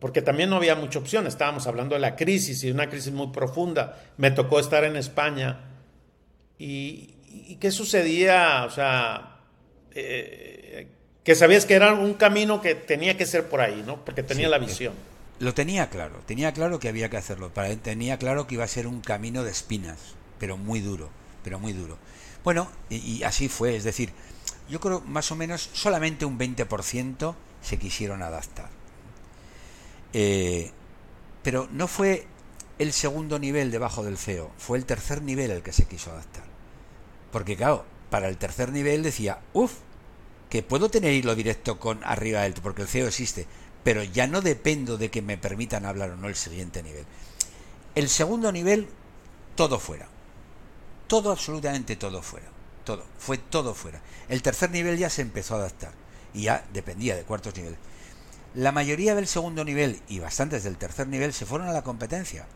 porque 0.00 0.20
también 0.20 0.50
no 0.50 0.56
había 0.56 0.74
mucha 0.74 0.98
opción, 0.98 1.26
estábamos 1.26 1.66
hablando 1.66 1.94
de 1.94 2.00
la 2.00 2.16
crisis 2.16 2.62
y 2.64 2.70
una 2.70 2.90
crisis 2.90 3.12
muy 3.12 3.28
profunda. 3.28 4.02
Me 4.18 4.32
tocó 4.32 4.58
estar 4.58 4.84
en 4.84 4.96
España 4.96 5.60
y, 6.58 7.56
¿qué 7.60 7.70
sucedía? 7.70 8.64
O 8.66 8.70
sea, 8.70 9.38
eh, 9.94 10.88
que 11.22 11.34
sabías 11.34 11.64
que 11.64 11.74
era 11.74 11.94
un 11.94 12.14
camino 12.14 12.60
que 12.60 12.74
tenía 12.74 13.16
que 13.16 13.24
ser 13.24 13.48
por 13.48 13.60
ahí, 13.60 13.82
¿no? 13.86 14.04
Porque 14.04 14.22
tenía 14.22 14.48
la 14.48 14.58
visión. 14.58 14.92
Lo 15.40 15.54
tenía 15.54 15.90
claro, 15.90 16.20
tenía 16.26 16.52
claro 16.52 16.78
que 16.78 16.88
había 16.88 17.10
que 17.10 17.16
hacerlo, 17.16 17.50
tenía 17.82 18.18
claro 18.18 18.46
que 18.46 18.54
iba 18.54 18.64
a 18.64 18.68
ser 18.68 18.86
un 18.86 19.00
camino 19.00 19.42
de 19.42 19.50
espinas, 19.50 19.98
pero 20.38 20.56
muy 20.56 20.80
duro, 20.80 21.10
pero 21.42 21.58
muy 21.58 21.72
duro. 21.72 21.98
Bueno, 22.44 22.68
y 22.88 23.22
así 23.24 23.48
fue, 23.48 23.74
es 23.76 23.84
decir, 23.84 24.12
yo 24.68 24.80
creo 24.80 25.00
más 25.00 25.30
o 25.32 25.36
menos 25.36 25.70
solamente 25.72 26.24
un 26.24 26.38
20% 26.38 27.34
se 27.62 27.78
quisieron 27.78 28.22
adaptar. 28.22 28.68
Eh, 30.12 30.70
pero 31.42 31.68
no 31.72 31.88
fue 31.88 32.26
el 32.78 32.92
segundo 32.92 33.38
nivel 33.38 33.70
debajo 33.70 34.04
del 34.04 34.18
CEO, 34.18 34.50
fue 34.58 34.78
el 34.78 34.86
tercer 34.86 35.22
nivel 35.22 35.50
el 35.50 35.62
que 35.62 35.72
se 35.72 35.86
quiso 35.86 36.10
adaptar. 36.10 36.44
Porque 37.32 37.56
claro, 37.56 37.84
para 38.10 38.28
el 38.28 38.36
tercer 38.36 38.72
nivel 38.72 39.02
decía, 39.02 39.40
uff, 39.52 39.72
que 40.48 40.62
puedo 40.62 40.88
tener 40.88 41.12
hilo 41.12 41.34
directo 41.34 41.80
con 41.80 42.00
arriba 42.04 42.42
del, 42.42 42.54
porque 42.54 42.82
el 42.82 42.88
CEO 42.88 43.08
existe, 43.08 43.46
pero 43.84 44.02
ya 44.02 44.26
no 44.26 44.40
dependo 44.40 44.98
de 44.98 45.10
que 45.10 45.22
me 45.22 45.38
permitan 45.38 45.86
hablar 45.86 46.10
o 46.10 46.16
no 46.16 46.28
el 46.28 46.34
siguiente 46.34 46.82
nivel. 46.82 47.04
El 47.94 48.08
segundo 48.08 48.50
nivel, 48.50 48.88
todo 49.54 49.78
fuera. 49.78 50.08
Todo, 51.06 51.30
absolutamente 51.30 51.94
todo 51.96 52.22
fuera 52.22 52.54
todo, 52.84 53.04
fue 53.18 53.38
todo 53.38 53.74
fuera. 53.74 54.00
El 54.28 54.42
tercer 54.42 54.70
nivel 54.70 54.98
ya 54.98 55.10
se 55.10 55.22
empezó 55.22 55.54
a 55.54 55.58
adaptar 55.58 55.92
y 56.32 56.42
ya 56.42 56.64
dependía 56.72 57.16
de 57.16 57.24
cuartos 57.24 57.56
niveles. 57.56 57.78
La 58.54 58.70
mayoría 58.70 59.14
del 59.14 59.26
segundo 59.26 59.64
nivel 59.64 60.00
y 60.08 60.20
bastantes 60.20 60.62
del 60.62 60.76
tercer 60.76 61.08
nivel 61.08 61.32
se 61.32 61.46
fueron 61.46 61.68
a 61.68 61.72
la 61.72 61.82
competencia. 61.82 62.46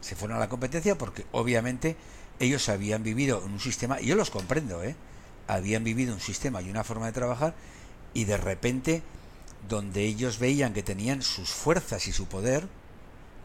Se 0.00 0.14
fueron 0.14 0.36
a 0.36 0.40
la 0.40 0.48
competencia 0.48 0.96
porque 0.96 1.26
obviamente 1.32 1.96
ellos 2.38 2.68
habían 2.68 3.02
vivido 3.02 3.42
en 3.44 3.52
un 3.52 3.60
sistema, 3.60 4.00
y 4.00 4.06
yo 4.06 4.14
los 4.14 4.30
comprendo, 4.30 4.84
¿eh? 4.84 4.94
habían 5.48 5.84
vivido 5.84 6.14
un 6.14 6.20
sistema 6.20 6.60
y 6.62 6.70
una 6.70 6.84
forma 6.84 7.06
de 7.06 7.12
trabajar 7.12 7.54
y 8.14 8.24
de 8.24 8.36
repente 8.36 9.02
donde 9.68 10.02
ellos 10.02 10.38
veían 10.38 10.72
que 10.72 10.82
tenían 10.82 11.22
sus 11.22 11.50
fuerzas 11.50 12.06
y 12.08 12.12
su 12.12 12.26
poder, 12.26 12.68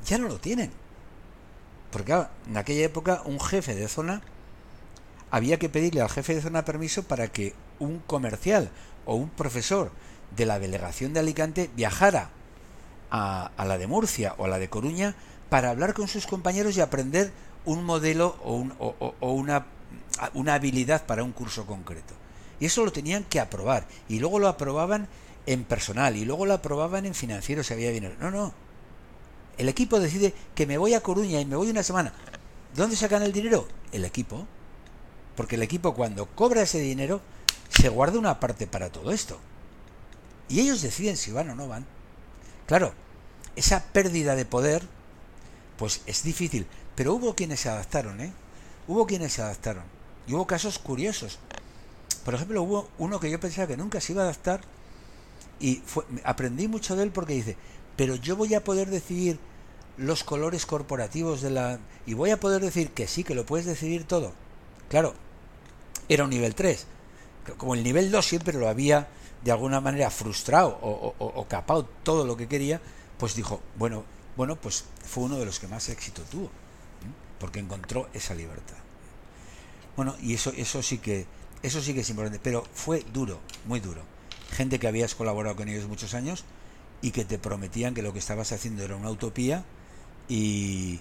ya 0.05 0.17
no 0.17 0.27
lo 0.27 0.39
tienen. 0.39 0.71
Porque 1.91 2.13
en 2.47 2.57
aquella 2.57 2.85
época 2.85 3.21
un 3.25 3.39
jefe 3.39 3.75
de 3.75 3.87
zona 3.87 4.21
había 5.29 5.59
que 5.59 5.69
pedirle 5.69 6.01
al 6.01 6.09
jefe 6.09 6.35
de 6.35 6.41
zona 6.41 6.65
permiso 6.65 7.03
para 7.03 7.27
que 7.27 7.53
un 7.79 7.99
comercial 7.99 8.69
o 9.05 9.15
un 9.15 9.29
profesor 9.29 9.91
de 10.35 10.45
la 10.45 10.59
delegación 10.59 11.13
de 11.13 11.19
Alicante 11.19 11.69
viajara 11.75 12.29
a, 13.09 13.51
la 13.57 13.77
de 13.77 13.87
Murcia 13.87 14.35
o 14.37 14.45
a 14.45 14.47
la 14.47 14.59
de 14.59 14.69
Coruña 14.69 15.15
para 15.49 15.69
hablar 15.69 15.93
con 15.93 16.07
sus 16.07 16.27
compañeros 16.27 16.77
y 16.77 16.81
aprender 16.81 17.31
un 17.65 17.83
modelo 17.83 18.37
o, 18.43 19.31
una, 19.33 19.65
una 20.33 20.53
habilidad 20.53 21.05
para 21.05 21.23
un 21.23 21.33
curso 21.33 21.65
concreto. 21.65 22.13
Y 22.59 22.65
eso 22.67 22.85
lo 22.85 22.91
tenían 22.91 23.23
que 23.23 23.39
aprobar. 23.39 23.85
Y 24.07 24.19
luego 24.19 24.39
lo 24.39 24.47
aprobaban 24.47 25.07
en 25.53 25.63
personal. 25.63 26.15
Y 26.15 26.25
luego 26.25 26.45
lo 26.45 26.53
aprobaban 26.53 27.05
en 27.05 27.13
financiero 27.13 27.63
si 27.63 27.73
había 27.73 27.91
dinero. 27.91 28.15
No, 28.19 28.31
no. 28.31 28.53
El 29.57 29.69
equipo 29.69 29.99
decide 29.99 30.33
que 30.55 30.65
me 30.65 30.77
voy 30.77 30.93
a 30.93 31.01
Coruña 31.01 31.39
y 31.39 31.45
me 31.45 31.55
voy 31.55 31.69
una 31.69 31.83
semana. 31.83 32.13
¿Dónde 32.75 32.95
sacan 32.95 33.23
el 33.23 33.33
dinero? 33.33 33.67
El 33.91 34.05
equipo. 34.05 34.47
Porque 35.35 35.55
el 35.55 35.63
equipo 35.63 35.93
cuando 35.93 36.25
cobra 36.25 36.61
ese 36.61 36.79
dinero 36.79 37.21
se 37.69 37.89
guarda 37.89 38.19
una 38.19 38.39
parte 38.39 38.67
para 38.67 38.91
todo 38.91 39.11
esto. 39.11 39.39
Y 40.49 40.59
ellos 40.59 40.81
deciden 40.81 41.17
si 41.17 41.31
van 41.31 41.49
o 41.49 41.55
no 41.55 41.67
van. 41.67 41.85
Claro, 42.65 42.93
esa 43.55 43.83
pérdida 43.83 44.35
de 44.35 44.45
poder, 44.45 44.83
pues 45.77 46.01
es 46.05 46.23
difícil. 46.23 46.65
Pero 46.95 47.13
hubo 47.13 47.35
quienes 47.35 47.61
se 47.61 47.69
adaptaron, 47.69 48.19
¿eh? 48.21 48.33
Hubo 48.87 49.05
quienes 49.05 49.33
se 49.33 49.41
adaptaron. 49.41 49.83
Y 50.27 50.33
hubo 50.33 50.47
casos 50.47 50.79
curiosos. 50.79 51.39
Por 52.25 52.35
ejemplo, 52.35 52.61
hubo 52.61 52.89
uno 52.97 53.19
que 53.19 53.31
yo 53.31 53.39
pensaba 53.39 53.67
que 53.67 53.77
nunca 53.77 54.01
se 54.01 54.13
iba 54.13 54.21
a 54.21 54.25
adaptar 54.25 54.61
y 55.61 55.83
aprendí 56.23 56.67
mucho 56.67 56.95
de 56.95 57.03
él 57.03 57.11
porque 57.11 57.33
dice, 57.33 57.55
pero 57.95 58.15
yo 58.15 58.35
voy 58.35 58.53
a 58.55 58.63
poder 58.63 58.89
decidir 58.89 59.39
los 59.97 60.23
colores 60.23 60.65
corporativos 60.65 61.41
de 61.41 61.51
la... 61.51 61.79
y 62.05 62.13
voy 62.13 62.31
a 62.31 62.39
poder 62.39 62.61
decir 62.61 62.91
que 62.91 63.07
sí, 63.07 63.23
que 63.23 63.35
lo 63.35 63.45
puedes 63.45 63.65
decidir 63.65 64.05
todo. 64.05 64.33
Claro, 64.89 65.13
era 66.09 66.23
un 66.23 66.29
nivel 66.29 66.55
3. 66.55 66.87
Como 67.57 67.75
el 67.75 67.83
nivel 67.83 68.11
2 68.11 68.25
siempre 68.25 68.57
lo 68.57 68.67
había 68.67 69.07
de 69.43 69.51
alguna 69.51 69.81
manera 69.81 70.09
frustrado 70.09 70.77
o, 70.81 71.45
capado 71.47 71.85
todo 72.03 72.25
lo 72.25 72.37
que 72.37 72.47
quería, 72.47 72.81
pues 73.17 73.35
dijo, 73.35 73.61
bueno, 73.77 74.03
bueno, 74.37 74.55
pues 74.55 74.85
fue 75.05 75.23
uno 75.23 75.37
de 75.37 75.45
los 75.45 75.59
que 75.59 75.67
más 75.67 75.89
éxito 75.89 76.21
tuvo, 76.23 76.49
porque 77.39 77.59
encontró 77.59 78.09
esa 78.13 78.33
libertad. 78.35 78.77
Bueno, 79.95 80.15
y 80.21 80.33
eso, 80.33 80.51
eso 80.55 80.81
sí 80.81 80.99
que, 80.99 81.25
eso 81.63 81.81
sí 81.81 81.93
que 81.93 82.01
es 82.01 82.09
importante, 82.09 82.39
pero 82.41 82.63
fue 82.73 83.05
duro, 83.13 83.39
muy 83.65 83.79
duro. 83.79 84.01
Gente 84.51 84.79
que 84.79 84.87
habías 84.87 85.15
colaborado 85.15 85.55
con 85.55 85.69
ellos 85.69 85.87
muchos 85.87 86.13
años 86.13 86.45
y 87.01 87.11
que 87.11 87.25
te 87.25 87.39
prometían 87.39 87.93
que 87.93 88.01
lo 88.01 88.13
que 88.13 88.19
estabas 88.19 88.51
haciendo 88.51 88.83
era 88.83 88.95
una 88.95 89.09
utopía 89.09 89.63
y, 90.27 90.99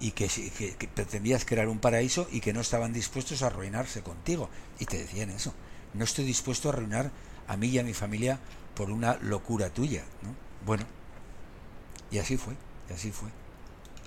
y 0.00 0.10
que, 0.12 0.28
que, 0.28 0.88
pretendías 0.88 1.44
crear 1.44 1.68
un 1.68 1.78
paraíso 1.78 2.28
y 2.30 2.40
que 2.40 2.52
no 2.52 2.60
estaban 2.60 2.92
dispuestos 2.92 3.42
a 3.42 3.46
arruinarse 3.46 4.02
contigo. 4.02 4.50
Y 4.78 4.86
te 4.86 4.98
decían 4.98 5.30
eso. 5.30 5.54
No 5.94 6.04
estoy 6.04 6.24
dispuesto 6.24 6.68
a 6.68 6.72
arruinar 6.72 7.10
a 7.46 7.56
mí 7.56 7.68
y 7.68 7.78
a 7.78 7.82
mi 7.82 7.94
familia 7.94 8.38
por 8.74 8.90
una 8.90 9.16
locura 9.16 9.70
tuya. 9.70 10.04
¿no? 10.22 10.34
Bueno, 10.64 10.84
y 12.10 12.18
así 12.18 12.36
fue, 12.36 12.54
y 12.88 12.92
así 12.92 13.10
fue. 13.10 13.28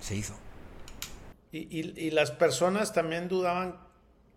Se 0.02 0.16
hizo. 0.16 0.34
Y, 1.52 2.10
las 2.10 2.32
personas 2.32 2.94
también 2.94 3.28
dudaban 3.28 3.78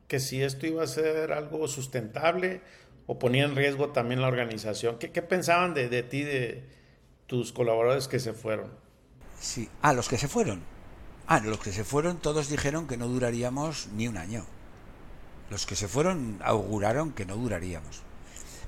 que 0.06 0.20
si 0.20 0.42
esto 0.42 0.66
iba 0.66 0.84
a 0.84 0.86
ser 0.86 1.32
algo 1.32 1.66
sustentable 1.66 2.60
o 3.06 3.18
ponía 3.18 3.44
en 3.44 3.56
riesgo 3.56 3.90
también 3.90 4.20
la 4.20 4.28
organización. 4.28 4.98
¿Qué, 4.98 5.22
pensaban 5.22 5.74
de, 5.74 5.88
de 5.88 6.02
ti, 6.02 6.22
de 6.22 6.64
tus 7.26 7.52
colaboradores 7.52 8.08
que 8.08 8.18
se 8.18 8.32
fueron? 8.32 8.70
Sí, 9.40 9.68
ah, 9.82 9.92
los 9.92 10.08
que 10.08 10.18
se 10.18 10.28
fueron. 10.28 10.62
Ah, 11.26 11.40
los 11.40 11.58
que 11.58 11.72
se 11.72 11.84
fueron 11.84 12.18
todos 12.18 12.48
dijeron 12.48 12.86
que 12.86 12.96
no 12.96 13.08
duraríamos 13.08 13.88
ni 13.94 14.08
un 14.08 14.16
año. 14.16 14.44
Los 15.50 15.66
que 15.66 15.76
se 15.76 15.88
fueron 15.88 16.40
auguraron 16.42 17.12
que 17.12 17.26
no 17.26 17.36
duraríamos. 17.36 18.02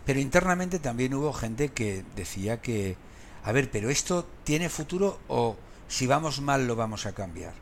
Pero 0.04 0.20
internamente 0.20 0.78
también 0.78 1.14
hubo 1.14 1.32
gente 1.32 1.70
que 1.70 2.04
decía 2.16 2.60
que 2.60 2.96
a 3.44 3.52
ver, 3.52 3.70
pero 3.70 3.88
esto 3.90 4.26
tiene 4.44 4.68
futuro 4.68 5.20
o 5.28 5.56
si 5.88 6.06
vamos 6.06 6.40
mal 6.40 6.66
lo 6.66 6.76
vamos 6.76 7.06
a 7.06 7.14
cambiar. 7.14 7.54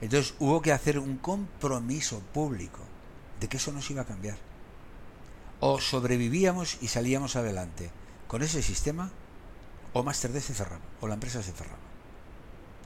Entonces 0.00 0.34
hubo 0.38 0.62
que 0.62 0.72
hacer 0.72 0.98
un 0.98 1.18
compromiso 1.18 2.20
público 2.32 2.80
de 3.40 3.48
que 3.48 3.56
eso 3.56 3.72
no 3.72 3.82
se 3.82 3.92
iba 3.92 4.02
a 4.02 4.06
cambiar. 4.06 4.38
O 5.60 5.80
sobrevivíamos 5.80 6.78
y 6.80 6.88
salíamos 6.88 7.36
adelante 7.36 7.90
con 8.28 8.42
ese 8.42 8.62
sistema, 8.62 9.10
o 9.92 10.02
más 10.02 10.20
tarde 10.20 10.40
se 10.40 10.54
cerraba, 10.54 10.84
o 11.00 11.08
la 11.08 11.14
empresa 11.14 11.42
se 11.42 11.52
cerraba. 11.52 11.78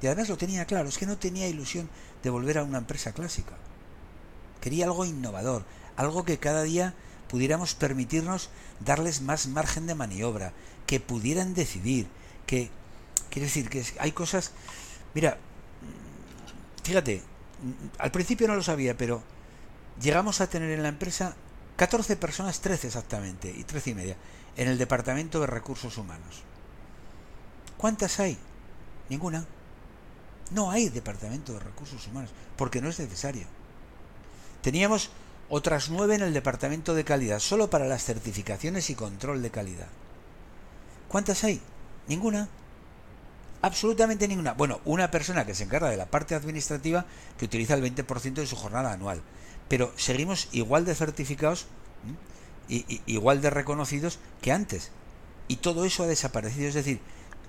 Y 0.00 0.06
además 0.06 0.28
lo 0.28 0.36
tenía 0.36 0.64
claro, 0.64 0.88
es 0.88 0.98
que 0.98 1.06
no 1.06 1.18
tenía 1.18 1.48
ilusión 1.48 1.88
de 2.22 2.30
volver 2.30 2.58
a 2.58 2.64
una 2.64 2.78
empresa 2.78 3.12
clásica. 3.12 3.54
Quería 4.60 4.86
algo 4.86 5.04
innovador, 5.04 5.64
algo 5.96 6.24
que 6.24 6.38
cada 6.38 6.62
día 6.62 6.94
pudiéramos 7.28 7.74
permitirnos 7.74 8.50
darles 8.80 9.20
más 9.20 9.46
margen 9.48 9.86
de 9.86 9.94
maniobra, 9.94 10.52
que 10.86 11.00
pudieran 11.00 11.54
decidir, 11.54 12.06
que, 12.46 12.70
quiere 13.30 13.46
decir, 13.46 13.68
que 13.68 13.84
hay 13.98 14.12
cosas, 14.12 14.52
mira, 15.14 15.38
fíjate, 16.84 17.22
al 17.98 18.10
principio 18.10 18.48
no 18.48 18.56
lo 18.56 18.62
sabía, 18.62 18.96
pero 18.96 19.22
llegamos 20.00 20.40
a 20.40 20.48
tener 20.48 20.70
en 20.70 20.82
la 20.82 20.88
empresa 20.88 21.36
14 21.76 22.16
personas, 22.16 22.60
13 22.60 22.88
exactamente, 22.88 23.50
y 23.50 23.64
13 23.64 23.90
y 23.90 23.94
media, 23.94 24.16
en 24.56 24.68
el 24.68 24.78
Departamento 24.78 25.40
de 25.40 25.46
Recursos 25.46 25.96
Humanos. 25.98 26.42
¿Cuántas 27.76 28.20
hay? 28.20 28.38
Ninguna. 29.08 29.44
No 30.50 30.70
hay 30.70 30.88
Departamento 30.88 31.54
de 31.54 31.60
Recursos 31.60 32.06
Humanos, 32.06 32.30
porque 32.56 32.80
no 32.80 32.88
es 32.88 32.98
necesario. 32.98 33.46
Teníamos 34.60 35.10
otras 35.48 35.90
nueve 35.90 36.14
en 36.14 36.22
el 36.22 36.32
Departamento 36.32 36.94
de 36.94 37.04
Calidad, 37.04 37.38
solo 37.38 37.68
para 37.68 37.86
las 37.86 38.04
certificaciones 38.04 38.88
y 38.90 38.94
control 38.94 39.42
de 39.42 39.50
calidad. 39.50 39.88
¿Cuántas 41.08 41.44
hay? 41.44 41.60
Ninguna. 42.08 42.48
Absolutamente 43.60 44.26
ninguna. 44.28 44.54
Bueno, 44.54 44.80
una 44.84 45.10
persona 45.10 45.44
que 45.44 45.54
se 45.54 45.64
encarga 45.64 45.90
de 45.90 45.96
la 45.96 46.06
parte 46.06 46.34
administrativa 46.34 47.04
que 47.38 47.44
utiliza 47.44 47.74
el 47.74 47.82
20% 47.82 48.34
de 48.34 48.46
su 48.46 48.56
jornada 48.56 48.92
anual. 48.92 49.22
Pero 49.72 49.90
seguimos 49.96 50.50
igual 50.52 50.84
de 50.84 50.94
certificados 50.94 51.64
y, 52.68 53.00
igual 53.06 53.40
de 53.40 53.48
reconocidos 53.48 54.18
que 54.42 54.52
antes. 54.52 54.90
Y 55.48 55.56
todo 55.56 55.86
eso 55.86 56.02
ha 56.02 56.06
desaparecido. 56.06 56.68
Es 56.68 56.74
decir, 56.74 57.00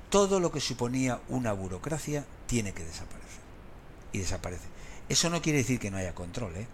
todo 0.10 0.40
lo 0.40 0.50
que 0.50 0.62
suponía 0.62 1.20
una 1.28 1.52
burocracia 1.52 2.26
tiene 2.48 2.72
que 2.72 2.86
desaparecer. 2.86 3.42
Y 4.14 4.20
desaparece. 4.20 4.64
Eso 5.10 5.30
no 5.30 5.42
quiere 5.42 5.58
decir 5.58 5.82
que 5.82 5.92
no 5.92 5.98
haya 5.98 6.16
control, 6.16 6.56
¿eh? 6.56 6.66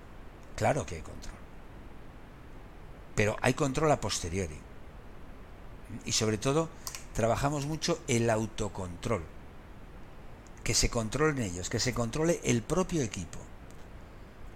Claro 0.55 0.85
que 0.85 0.97
hay 0.97 1.01
control. 1.01 1.33
Pero 3.15 3.35
hay 3.41 3.55
control 3.55 3.91
a 3.91 3.99
posteriori. 3.99 4.59
Y 6.05 6.12
sobre 6.12 6.38
todo 6.38 6.69
trabajamos 7.15 7.65
mucho 7.65 8.03
el 8.07 8.29
autocontrol. 8.29 9.23
Que 10.63 10.75
se 10.75 10.91
controlen 10.91 11.41
ellos, 11.41 11.71
que 11.71 11.79
se 11.79 11.95
controle 11.95 12.39
el 12.43 12.62
propio 12.62 13.01
equipo. 13.01 13.48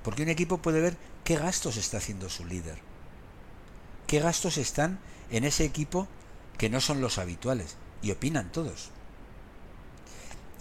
Porque 0.04 0.24
un 0.24 0.30
equipo 0.30 0.58
puede 0.58 0.82
ver 0.82 0.98
qué 1.24 1.38
gastos 1.38 1.78
está 1.78 1.98
haciendo 1.98 2.30
su 2.30 2.46
líder. 2.46 2.80
Qué 4.08 4.20
gastos 4.20 4.58
están 4.58 5.00
en 5.32 5.46
ese 5.46 5.64
equipo 5.64 6.08
que 6.58 6.70
no 6.70 6.82
son 6.82 7.02
los 7.02 7.18
habituales. 7.18 7.78
Y 8.02 8.12
opinan 8.12 8.52
todos. 8.52 8.92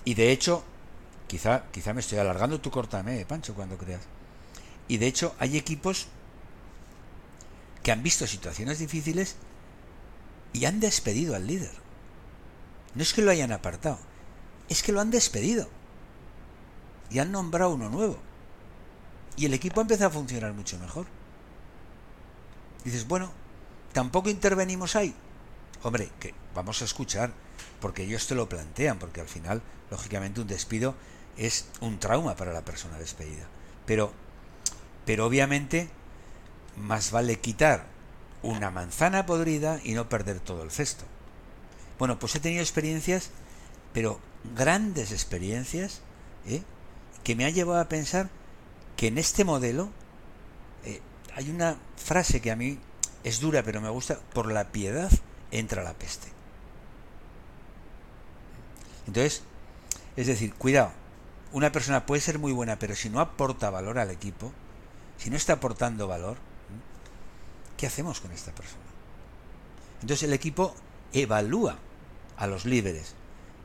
Y 0.05 0.15
de 0.15 0.33
hecho, 0.33 0.65
quizá, 1.27 1.65
quizá 1.73 1.93
me 1.93 2.01
estoy 2.01 2.19
alargando, 2.19 2.61
tú 2.61 2.71
cortame, 2.71 3.25
Pancho, 3.27 3.55
cuando 3.55 3.77
creas. 3.77 4.03
Y 4.89 4.99
de 4.99 5.07
hecho 5.07 5.35
hay 5.39 5.57
equipos 5.57 6.07
que 7.83 7.93
han 7.93 8.03
visto 8.03 8.27
situaciones 8.27 8.79
difíciles 8.79 9.37
y 10.53 10.65
han 10.67 10.81
despedido 10.81 11.35
al 11.35 11.47
líder. 11.47 11.73
No 12.95 13.03
es 13.03 13.13
que 13.13 13.23
lo 13.23 13.31
hayan 13.31 13.53
apartado, 13.53 13.99
es 14.69 14.83
que 14.83 14.93
lo 14.93 15.01
han 15.01 15.11
despedido. 15.11 15.69
Y 17.11 17.19
han 17.19 17.33
nombrado 17.33 17.75
uno 17.75 17.89
nuevo. 17.89 18.19
Y 19.37 19.47
el 19.47 19.55
equipo 19.55 19.81
empieza 19.81 20.07
a 20.07 20.11
funcionar 20.11 20.53
mucho 20.53 20.79
mejor. 20.79 21.07
Dices, 22.85 23.07
bueno, 23.07 23.31
tampoco 23.93 24.31
intervenimos 24.31 24.97
ahí. 24.97 25.15
Hombre, 25.83 26.11
que 26.21 26.35
vamos 26.55 26.83
a 26.83 26.85
escuchar, 26.85 27.33
porque 27.81 28.05
ellos 28.05 28.27
te 28.27 28.35
lo 28.35 28.49
plantean, 28.49 28.99
porque 28.99 29.21
al 29.21 29.29
final, 29.29 29.63
lógicamente, 29.91 30.41
un 30.41 30.47
despido 30.47 30.95
es 31.37 31.67
un 31.81 31.99
trauma 31.99 32.37
para 32.37 32.53
la 32.53 32.65
persona 32.65 32.99
despedida. 32.99 33.47
Pero, 33.87 34.13
pero 35.05 35.27
obviamente, 35.27 35.89
más 36.77 37.11
vale 37.11 37.41
quitar 37.41 37.87
una 38.43 38.71
manzana 38.71 39.27
podrida 39.27 39.81
y 39.83 39.93
no 39.93 40.09
perder 40.09 40.41
todo 40.41 40.63
el 40.63 40.71
cesto. 40.71 41.05
Bueno, 41.99 42.19
pues 42.19 42.35
he 42.35 42.41
tenido 42.41 42.63
experiencias, 42.63 43.31
pero 43.93 44.21
grandes 44.57 45.13
experiencias, 45.13 46.01
¿eh? 46.47 46.63
que 47.23 47.37
me 47.37 47.45
han 47.45 47.55
llevado 47.55 47.81
a 47.81 47.89
pensar 47.89 48.29
que 49.03 49.09
en 49.09 49.19
este 49.19 49.45
modelo 49.45 49.89
eh, 50.85 51.01
hay 51.35 51.51
una 51.51 51.77
frase 51.97 52.41
que 52.41 52.53
a 52.53 52.55
mí 52.55 52.79
es 53.25 53.41
dura, 53.41 53.65
pero 53.65 53.81
me 53.81 53.89
gusta, 53.89 54.21
por 54.33 54.53
la 54.53 54.71
piedad 54.71 55.11
entra 55.51 55.83
la 55.83 55.93
peste. 55.93 56.29
Entonces, 59.09 59.43
es 60.15 60.29
decir, 60.29 60.55
cuidado, 60.55 60.93
una 61.51 61.73
persona 61.73 62.07
puede 62.07 62.21
ser 62.21 62.39
muy 62.39 62.53
buena, 62.53 62.79
pero 62.79 62.95
si 62.95 63.11
no 63.11 63.19
aporta 63.19 63.71
valor 63.71 63.99
al 63.99 64.13
equipo, 64.13 64.53
si 65.19 65.31
no 65.31 65.37
está 65.37 65.55
aportando 65.55 66.07
valor, 66.07 66.37
¿qué 67.77 67.89
hacemos 67.89 68.21
con 68.21 68.31
esta 68.31 68.55
persona? 68.55 68.85
Entonces 70.01 70.29
el 70.29 70.33
equipo 70.33 70.77
evalúa 71.13 71.77
a 72.37 72.47
los 72.47 72.67
líderes. 72.67 73.17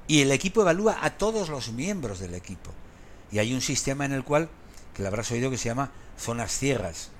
Y 0.08 0.22
el 0.24 0.32
equipo 0.32 0.62
evalúa 0.62 0.98
a 1.00 1.16
todos 1.16 1.50
los 1.50 1.72
miembros 1.74 2.18
del 2.18 2.34
equipo. 2.34 2.72
Y 3.32 3.38
hay 3.38 3.54
un 3.54 3.62
sistema 3.62 4.04
en 4.04 4.14
el 4.14 4.24
cual, 4.24 4.50
que 4.98 5.04
lo 5.04 5.10
habrás 5.10 5.32
oído, 5.32 5.52
que 5.52 5.60
se 5.60 5.70
llama 5.70 5.92
zonas 6.18 6.52
ciegas 6.52 7.12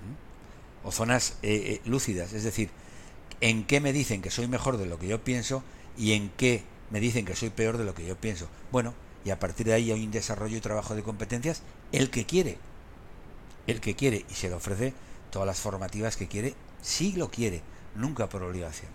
o 0.84 0.92
zonas 0.92 1.38
eh, 1.44 1.76
eh, 1.76 1.82
lúcidas. 1.86 2.34
Es 2.34 2.44
decir, 2.44 2.72
en 3.40 3.66
qué 3.66 3.80
me 3.80 3.94
dicen 3.94 4.24
que 4.24 4.32
soy 4.32 4.48
mejor 4.48 4.78
de 4.78 4.88
lo 4.88 4.98
que 4.98 5.08
yo 5.08 5.24
pienso 5.24 5.64
y 5.96 6.14
en 6.14 6.30
qué 6.30 6.64
me 6.90 7.00
dicen 7.00 7.24
que 7.24 7.36
soy 7.36 7.52
peor 7.52 7.78
de 7.78 7.86
lo 7.86 7.94
que 7.94 8.04
yo 8.04 8.16
pienso. 8.18 8.50
Bueno, 8.72 8.96
y 9.24 9.30
a 9.30 9.40
partir 9.40 9.68
de 9.68 9.74
ahí 9.74 9.92
hay 9.92 10.04
un 10.04 10.12
desarrollo 10.12 10.58
y 10.58 10.60
trabajo 10.60 10.96
de 10.96 11.04
competencias, 11.04 11.62
el 11.92 12.10
que 12.10 12.26
quiere, 12.26 12.58
el 13.68 13.80
que 13.80 13.96
quiere, 13.96 14.26
y 14.28 14.34
se 14.34 14.50
le 14.50 14.56
ofrece 14.56 14.94
todas 15.30 15.46
las 15.46 15.60
formativas 15.60 16.18
que 16.18 16.28
quiere, 16.28 16.56
si 16.82 17.12
lo 17.12 17.30
quiere, 17.30 17.62
nunca 17.94 18.28
por 18.28 18.42
obligación. 18.42 18.90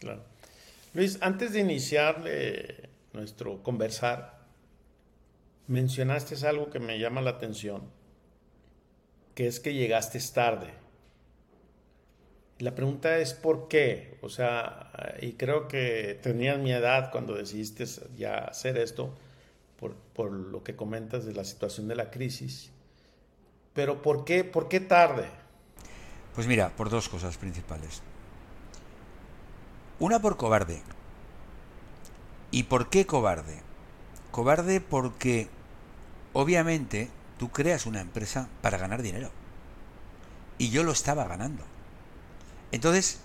Claro. 0.00 0.24
Luis, 0.92 1.18
antes 1.20 1.52
de 1.52 1.60
iniciar 1.60 2.24
eh, 2.26 2.88
nuestro 3.12 3.62
conversar, 3.62 4.39
mencionaste 5.70 6.34
algo 6.48 6.68
que 6.68 6.80
me 6.80 6.98
llama 6.98 7.20
la 7.20 7.30
atención, 7.30 7.82
que 9.36 9.46
es 9.46 9.60
que 9.60 9.72
llegaste 9.72 10.18
tarde. 10.34 10.74
La 12.58 12.74
pregunta 12.74 13.18
es 13.18 13.34
por 13.34 13.68
qué, 13.68 14.18
o 14.20 14.28
sea, 14.28 14.90
y 15.22 15.34
creo 15.34 15.68
que 15.68 16.18
tenías 16.22 16.58
mi 16.58 16.72
edad 16.72 17.12
cuando 17.12 17.34
decidiste 17.34 17.86
ya 18.16 18.38
hacer 18.38 18.78
esto, 18.78 19.14
por, 19.78 19.94
por, 19.94 20.32
lo 20.32 20.64
que 20.64 20.74
comentas 20.74 21.24
de 21.24 21.34
la 21.34 21.44
situación 21.44 21.86
de 21.86 21.94
la 21.94 22.10
crisis, 22.10 22.70
pero 23.72 24.02
¿por 24.02 24.24
qué, 24.24 24.42
por 24.42 24.68
qué 24.68 24.80
tarde? 24.80 25.28
Pues 26.34 26.48
mira, 26.48 26.76
por 26.76 26.90
dos 26.90 27.08
cosas 27.08 27.38
principales. 27.38 28.02
Una 30.00 30.20
por 30.20 30.36
cobarde. 30.36 30.82
¿Y 32.50 32.64
por 32.64 32.90
qué 32.90 33.06
cobarde? 33.06 33.62
Cobarde 34.32 34.80
porque 34.80 35.48
obviamente 36.32 37.08
tú 37.38 37.50
creas 37.50 37.86
una 37.86 38.00
empresa 38.00 38.48
para 38.62 38.78
ganar 38.78 39.02
dinero. 39.02 39.30
Y 40.58 40.70
yo 40.70 40.84
lo 40.84 40.92
estaba 40.92 41.24
ganando. 41.24 41.64
Entonces, 42.72 43.18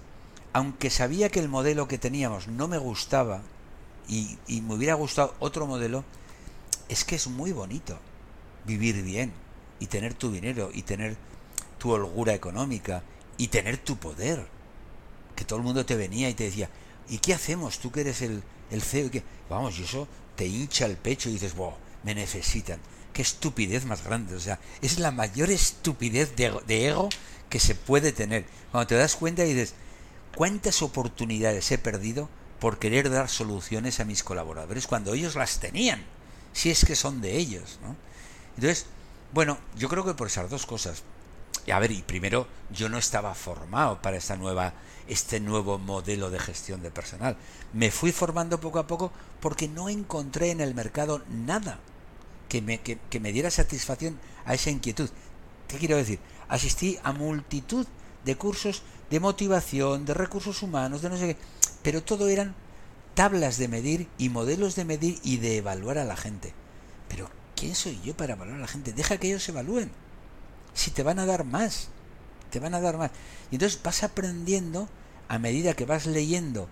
aunque 0.53 0.89
sabía 0.89 1.29
que 1.29 1.39
el 1.39 1.49
modelo 1.49 1.87
que 1.87 1.97
teníamos 1.97 2.47
no 2.47 2.67
me 2.67 2.77
gustaba 2.77 3.41
y, 4.07 4.37
me 4.47 4.75
hubiera 4.75 4.93
gustado 4.93 5.35
otro 5.39 5.67
modelo, 5.67 6.05
es 6.87 7.03
que 7.03 7.15
es 7.15 7.27
muy 7.27 7.51
bonito 7.51 7.99
vivir 8.65 9.03
bien 9.03 9.33
y 9.79 9.87
tener 9.87 10.13
tu 10.13 10.31
dinero 10.31 10.69
y 10.73 10.83
tener 10.83 11.17
tu 11.77 11.91
holgura 11.91 12.33
económica 12.33 13.03
y 13.37 13.47
tener 13.47 13.77
tu 13.77 13.97
poder 13.97 14.47
que 15.35 15.43
todo 15.43 15.59
el 15.59 15.65
mundo 15.65 15.85
te 15.85 15.97
venía 15.97 16.29
y 16.29 16.33
te 16.33 16.45
decía, 16.45 16.69
¿y 17.09 17.17
qué 17.17 17.33
hacemos? 17.33 17.79
Tú 17.79 17.91
que 17.91 18.01
eres 18.01 18.21
el, 18.21 18.41
el 18.71 18.81
CEO, 18.81 19.11
que 19.11 19.23
vamos, 19.49 19.77
y 19.77 19.83
eso 19.83 20.07
te 20.37 20.47
hincha 20.47 20.85
el 20.85 20.95
pecho 20.95 21.27
y 21.29 21.33
dices, 21.33 21.55
wow, 21.55 21.73
me 22.03 22.15
necesitan. 22.15 22.79
Qué 23.15 23.21
estupidez 23.21 23.85
más 23.85 24.03
grande, 24.03 24.35
o 24.35 24.41
sea, 24.41 24.59
es 24.81 24.99
la 24.99 25.09
mayor 25.09 25.49
estupidez 25.49 26.35
de, 26.35 26.53
de 26.67 26.87
ego 26.87 27.07
que 27.49 27.61
se 27.61 27.73
puede 27.73 28.11
tener. 28.11 28.43
Cuando 28.73 28.87
te 28.87 28.95
das 28.95 29.15
cuenta 29.15 29.45
y 29.45 29.53
dices, 29.53 29.73
¿cuántas 30.35 30.81
oportunidades 30.81 31.71
he 31.71 31.77
perdido 31.77 32.27
por 32.59 32.77
querer 32.77 33.09
dar 33.09 33.29
soluciones 33.29 34.01
a 34.01 34.03
mis 34.03 34.21
colaboradores 34.21 34.85
cuando 34.85 35.13
ellos 35.13 35.35
las 35.35 35.61
tenían? 35.61 36.03
Si 36.51 36.69
es 36.69 36.83
que 36.83 36.97
son 36.97 37.21
de 37.21 37.37
ellos, 37.37 37.79
¿no? 37.81 37.95
Entonces, 38.55 38.85
bueno, 39.31 39.59
yo 39.77 39.87
creo 39.87 40.03
que 40.03 40.13
por 40.13 40.27
esas 40.27 40.49
dos 40.49 40.65
cosas. 40.65 41.03
a 41.71 41.79
ver, 41.79 41.91
y 41.91 42.01
primero 42.01 42.49
yo 42.69 42.89
no 42.89 42.97
estaba 42.97 43.33
formado 43.33 44.01
para 44.01 44.17
esta 44.17 44.35
nueva, 44.35 44.73
este 45.07 45.39
nuevo 45.39 45.77
modelo 45.77 46.29
de 46.31 46.39
gestión 46.39 46.81
de 46.81 46.91
personal. 46.91 47.37
Me 47.71 47.91
fui 47.91 48.11
formando 48.11 48.59
poco 48.59 48.79
a 48.79 48.87
poco 48.87 49.13
porque 49.39 49.69
no 49.69 49.87
encontré 49.87 50.51
en 50.51 50.59
el 50.59 50.75
mercado 50.75 51.23
nada 51.29 51.79
que 52.49 52.61
me, 52.61 52.79
que, 52.81 52.97
que 53.09 53.19
me 53.19 53.31
diera 53.31 53.51
satisfacción 53.51 54.19
a 54.45 54.53
esa 54.53 54.69
inquietud. 54.69 55.09
¿Qué 55.67 55.77
quiero 55.77 55.97
decir? 55.97 56.19
Asistí 56.47 56.97
a 57.03 57.11
multitud 57.11 57.87
de 58.23 58.35
cursos 58.35 58.83
de 59.09 59.19
motivación, 59.19 60.05
de 60.05 60.13
recursos 60.13 60.63
humanos, 60.63 61.01
de 61.01 61.09
no 61.09 61.17
sé 61.17 61.27
qué, 61.27 61.37
pero 61.83 62.03
todo 62.03 62.27
eran 62.27 62.55
tablas 63.13 63.57
de 63.57 63.67
medir 63.67 64.07
y 64.17 64.29
modelos 64.29 64.75
de 64.75 64.85
medir 64.85 65.19
y 65.23 65.37
de 65.37 65.57
evaluar 65.57 65.97
a 65.97 66.05
la 66.05 66.17
gente. 66.17 66.53
Pero 67.07 67.29
¿quién 67.55 67.75
soy 67.75 67.99
yo 68.03 68.15
para 68.17 68.33
evaluar 68.33 68.57
a 68.57 68.61
la 68.61 68.67
gente? 68.67 68.93
Deja 68.93 69.17
que 69.17 69.27
ellos 69.27 69.47
evalúen. 69.47 69.91
Si 70.73 70.91
te 70.91 71.03
van 71.03 71.19
a 71.19 71.25
dar 71.25 71.45
más, 71.45 71.89
te 72.49 72.59
van 72.59 72.73
a 72.73 72.81
dar 72.81 72.97
más. 72.97 73.11
Y 73.51 73.55
entonces 73.55 73.81
vas 73.81 74.03
aprendiendo 74.03 74.89
a 75.27 75.39
medida 75.39 75.73
que 75.73 75.85
vas 75.85 76.05
leyendo 76.05 76.67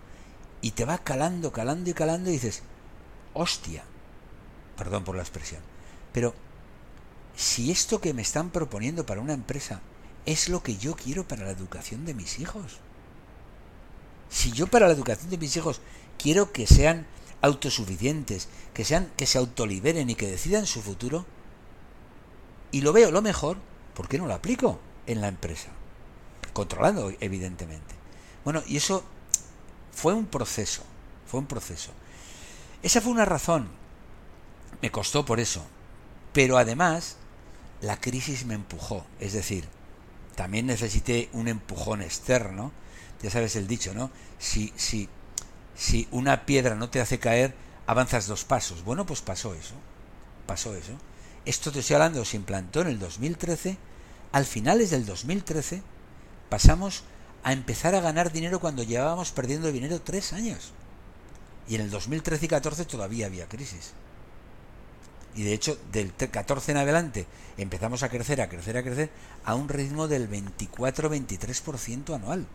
y 0.62 0.72
te 0.72 0.86
va 0.86 0.98
calando, 0.98 1.52
calando 1.52 1.90
y 1.90 1.94
calando 1.94 2.30
y 2.30 2.34
dices, 2.34 2.64
hostia, 3.34 3.84
perdón 4.78 5.04
por 5.04 5.16
la 5.16 5.22
expresión, 5.22 5.62
pero 6.12 6.34
si 7.36 7.72
esto 7.72 8.00
que 8.00 8.14
me 8.14 8.22
están 8.22 8.50
proponiendo 8.50 9.06
para 9.06 9.22
una 9.22 9.34
empresa 9.34 9.82
es 10.26 10.50
lo 10.50 10.64
que 10.64 10.78
yo 10.78 10.96
quiero 10.96 11.28
para 11.28 11.46
la 11.46 11.52
educación 11.52 12.06
de 12.06 12.14
mis 12.14 12.40
hijos, 12.40 12.80
si 14.30 14.52
yo 14.52 14.68
para 14.68 14.88
la 14.88 14.94
educación 14.94 15.30
de 15.30 15.38
mis 15.38 15.56
hijos 15.56 15.82
quiero 16.18 16.52
que 16.52 16.68
sean 16.68 17.06
autosuficientes, 17.42 18.48
que 18.74 18.86
sean 18.86 19.12
que 19.18 19.26
se 19.26 19.38
autoliberen 19.38 20.10
y 20.10 20.16
que 20.16 20.30
decidan 20.30 20.66
su 20.66 20.82
futuro 20.82 21.26
y 22.72 22.82
lo 22.82 22.94
veo 22.94 23.12
lo 23.12 23.22
mejor, 23.22 23.58
¿por 23.94 24.08
qué 24.08 24.18
no 24.18 24.26
lo 24.26 24.34
aplico 24.34 24.80
en 25.06 25.22
la 25.22 25.28
empresa? 25.28 25.70
Controlando 26.54 27.12
evidentemente. 27.20 27.96
Bueno, 28.44 28.64
y 28.66 28.78
eso 28.78 29.04
fue 29.92 30.14
un 30.14 30.26
proceso, 30.26 30.84
fue 31.28 31.40
un 31.40 31.46
proceso. 31.46 31.92
Esa 32.82 33.02
fue 33.02 33.12
una 33.12 33.26
razón. 33.26 33.68
Me 34.82 34.92
costó 34.92 35.26
por 35.26 35.40
eso. 35.40 35.66
Pero 36.34 36.58
además, 36.58 37.18
la 37.82 38.00
crisis 38.00 38.46
me 38.46 38.56
empujó. 38.56 39.06
Es 39.20 39.34
decir, 39.34 39.66
también 40.36 40.66
necesité 40.66 41.30
un 41.34 41.48
empujón 41.48 42.02
externo. 42.02 42.72
Ya 43.22 43.30
sabes 43.30 43.56
el 43.56 43.68
dicho, 43.68 43.94
¿no? 43.94 44.10
Si, 44.40 44.74
si, 44.76 45.10
si 45.76 46.08
una 46.12 46.46
piedra 46.46 46.76
no 46.76 46.90
te 46.90 47.02
hace 47.02 47.20
caer, 47.20 47.56
avanzas 47.88 48.28
dos 48.28 48.46
pasos. 48.46 48.84
Bueno, 48.84 49.06
pues 49.06 49.22
pasó 49.22 49.54
eso. 49.54 49.76
Pasó 50.46 50.76
eso. 50.76 50.94
Esto 51.46 51.72
te 51.72 51.80
estoy 51.80 51.96
hablando, 51.96 52.24
se 52.26 52.38
implantó 52.38 52.82
en 52.82 52.88
el 52.88 53.00
2013. 53.00 53.78
Al 54.32 54.46
finales 54.46 54.90
del 54.90 55.06
2013 55.06 55.84
pasamos 56.50 57.04
a 57.44 57.54
empezar 57.54 57.96
a 57.96 58.02
ganar 58.02 58.32
dinero 58.32 58.60
cuando 58.60 58.84
llevábamos 58.84 59.32
perdiendo 59.32 59.72
dinero 59.72 60.02
tres 60.02 60.34
años. 60.34 60.72
Y 61.68 61.76
en 61.76 61.82
el 61.82 61.90
2013 61.92 62.46
y 62.46 62.50
14 62.50 62.86
todavía 62.86 63.26
había 63.26 63.48
crisis. 63.48 63.94
Y 65.36 65.44
de 65.44 65.54
hecho, 65.54 65.78
del 65.92 66.14
14 66.14 66.72
en 66.72 66.78
adelante 66.78 67.26
empezamos 67.58 68.04
a 68.04 68.10
crecer, 68.10 68.42
a 68.42 68.50
crecer, 68.50 68.78
a 68.78 68.84
crecer 68.84 69.10
a 69.46 69.56
un 69.56 69.70
ritmo 69.70 70.08
del 70.08 70.30
24-23% 70.30 72.16
anual. 72.16 72.46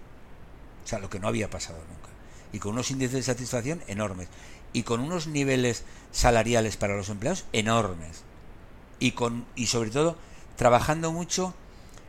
O 0.85 0.89
sea, 0.89 0.99
lo 0.99 1.11
que 1.11 1.19
no 1.19 1.29
había 1.29 1.51
pasado 1.51 1.79
nunca. 1.79 2.09
Y 2.53 2.61
con 2.61 2.73
unos 2.73 2.91
índices 2.91 3.15
de 3.15 3.23
satisfacción 3.23 3.83
enormes. 3.89 4.29
Y 4.73 4.85
con 4.85 5.01
unos 5.01 5.27
niveles 5.27 5.85
salariales 6.13 6.77
para 6.77 6.97
los 6.97 7.09
empleados 7.09 7.45
enormes. 7.53 8.23
Y, 9.01 9.13
con, 9.13 9.45
y 9.55 9.67
sobre 9.67 9.91
todo, 9.91 10.17
trabajando 10.57 11.13
mucho 11.13 11.55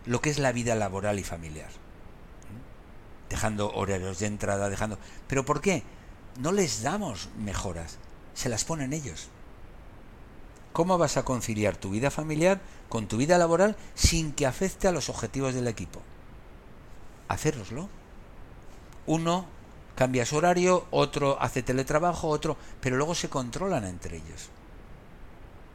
lo 0.06 0.22
que 0.22 0.30
es 0.30 0.40
la 0.40 0.52
vida 0.52 0.76
laboral 0.76 1.20
y 1.20 1.24
familiar. 1.24 1.70
Dejando 3.30 3.72
horarios 3.72 4.20
de 4.20 4.28
entrada, 4.28 4.70
dejando... 4.70 4.98
¿Pero 5.28 5.46
por 5.46 5.62
qué? 5.62 5.84
No 6.40 6.52
les 6.52 6.82
damos 6.82 7.30
mejoras, 7.38 7.98
se 8.34 8.50
las 8.50 8.66
ponen 8.66 8.94
ellos. 8.94 9.30
¿Cómo 10.74 10.98
vas 10.98 11.18
a 11.18 11.24
conciliar 11.24 11.78
tu 11.78 11.90
vida 11.90 12.12
familiar 12.12 12.62
con 12.90 13.08
tu 13.08 13.18
vida 13.18 13.38
laboral 13.38 13.76
sin 13.96 14.32
que 14.32 14.46
afecte 14.46 14.88
a 14.88 14.92
los 14.92 15.10
objetivos 15.10 15.54
del 15.54 15.68
equipo? 15.68 16.02
Hacéroslo. 17.28 17.90
Uno 19.06 19.46
cambia 19.96 20.26
su 20.26 20.38
horario, 20.38 20.86
otro 20.92 21.42
hace 21.42 21.64
teletrabajo, 21.64 22.30
otro, 22.30 22.58
pero 22.80 22.96
luego 22.96 23.16
se 23.16 23.30
controlan 23.30 23.84
entre 23.84 24.18
ellos. 24.18 24.50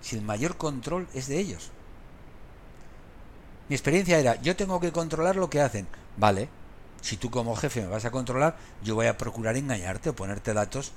Si 0.01 0.16
el 0.16 0.22
mayor 0.22 0.57
control 0.57 1.09
es 1.14 1.26
de 1.28 1.38
ellos. 1.38 1.70
Mi 3.68 3.74
experiencia 3.74 4.18
era, 4.18 4.40
yo 4.42 4.57
tengo 4.57 4.80
que 4.80 4.92
controlar 4.92 5.36
lo 5.36 5.51
que 5.51 5.61
hacen. 5.61 5.86
Vale, 6.16 6.49
si 7.01 7.16
tú 7.16 7.30
como 7.30 7.57
jefe 7.57 7.82
me 7.82 7.88
vas 7.88 8.05
a 8.05 8.11
controlar, 8.11 8.57
yo 8.82 8.95
voy 8.95 9.07
a 9.07 9.18
procurar 9.18 9.57
engañarte 9.57 10.11
o 10.11 10.16
ponerte 10.16 10.55
datos 10.55 10.92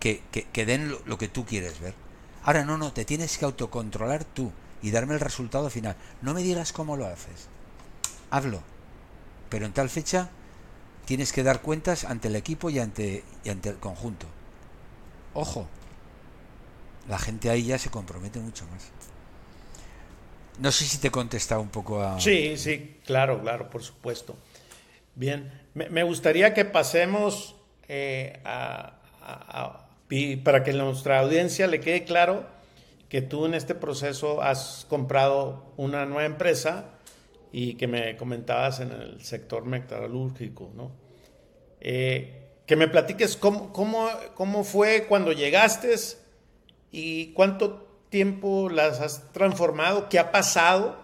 que, 0.00 0.22
que, 0.30 0.66
den 0.66 0.96
lo 1.04 1.18
que 1.18 1.28
tú 1.28 1.44
quieres 1.44 1.78
ver. 1.78 1.94
Ahora 2.44 2.64
no, 2.64 2.78
no, 2.78 2.92
te 2.92 3.04
tienes 3.04 3.38
que 3.38 3.44
autocontrolar 3.44 4.24
tú 4.24 4.52
y 4.82 4.90
darme 4.90 5.14
el 5.14 5.20
resultado 5.20 5.70
final. 5.70 5.96
No 6.22 6.34
me 6.34 6.42
digas 6.42 6.72
cómo 6.72 6.96
lo 6.96 7.06
haces. 7.06 7.48
Hazlo. 8.30 8.62
Pero 9.48 9.66
en 9.66 9.72
tal 9.72 9.90
fecha 9.90 10.30
tienes 11.04 11.32
que 11.32 11.42
dar 11.42 11.62
cuentas 11.62 12.04
ante 12.04 12.28
el 12.28 12.36
equipo 12.36 12.70
y 12.70 12.78
ante, 12.78 13.24
y 13.44 13.50
ante 13.50 13.68
el 13.68 13.76
conjunto. 13.76 14.26
Ojo, 15.34 15.68
la 17.08 17.18
gente 17.18 17.50
ahí 17.50 17.64
ya 17.64 17.78
se 17.78 17.90
compromete 17.90 18.38
mucho 18.38 18.66
más. 18.68 18.90
No 20.58 20.70
sé 20.70 20.84
si 20.84 20.98
te 20.98 21.08
he 21.08 21.10
contestado 21.10 21.60
un 21.60 21.70
poco 21.70 22.02
a... 22.02 22.20
Sí, 22.20 22.56
sí, 22.56 22.98
claro, 23.04 23.40
claro, 23.40 23.70
por 23.70 23.82
supuesto. 23.82 24.36
Bien, 25.14 25.52
me, 25.74 26.02
gustaría 26.02 26.54
que 26.54 26.64
pasemos 26.64 27.56
eh, 27.88 28.40
a, 28.44 29.81
y 30.14 30.36
para 30.36 30.62
que 30.62 30.74
nuestra 30.74 31.20
audiencia 31.20 31.66
le 31.66 31.80
quede 31.80 32.04
claro 32.04 32.44
que 33.08 33.22
tú 33.22 33.46
en 33.46 33.54
este 33.54 33.74
proceso 33.74 34.42
has 34.42 34.84
comprado 34.90 35.72
una 35.78 36.04
nueva 36.04 36.26
empresa 36.26 36.90
y 37.50 37.76
que 37.76 37.86
me 37.86 38.14
comentabas 38.18 38.80
en 38.80 38.92
el 38.92 39.24
sector 39.24 39.64
metalúrgico, 39.64 40.70
¿no? 40.76 40.92
Eh, 41.80 42.42
que 42.66 42.76
me 42.76 42.88
platiques 42.88 43.38
cómo, 43.38 43.72
cómo, 43.72 44.06
cómo 44.34 44.64
fue 44.64 45.06
cuando 45.08 45.32
llegaste 45.32 45.94
y 46.90 47.28
cuánto 47.28 47.88
tiempo 48.10 48.68
las 48.68 49.00
has 49.00 49.32
transformado, 49.32 50.10
qué 50.10 50.18
ha 50.18 50.30
pasado 50.30 51.00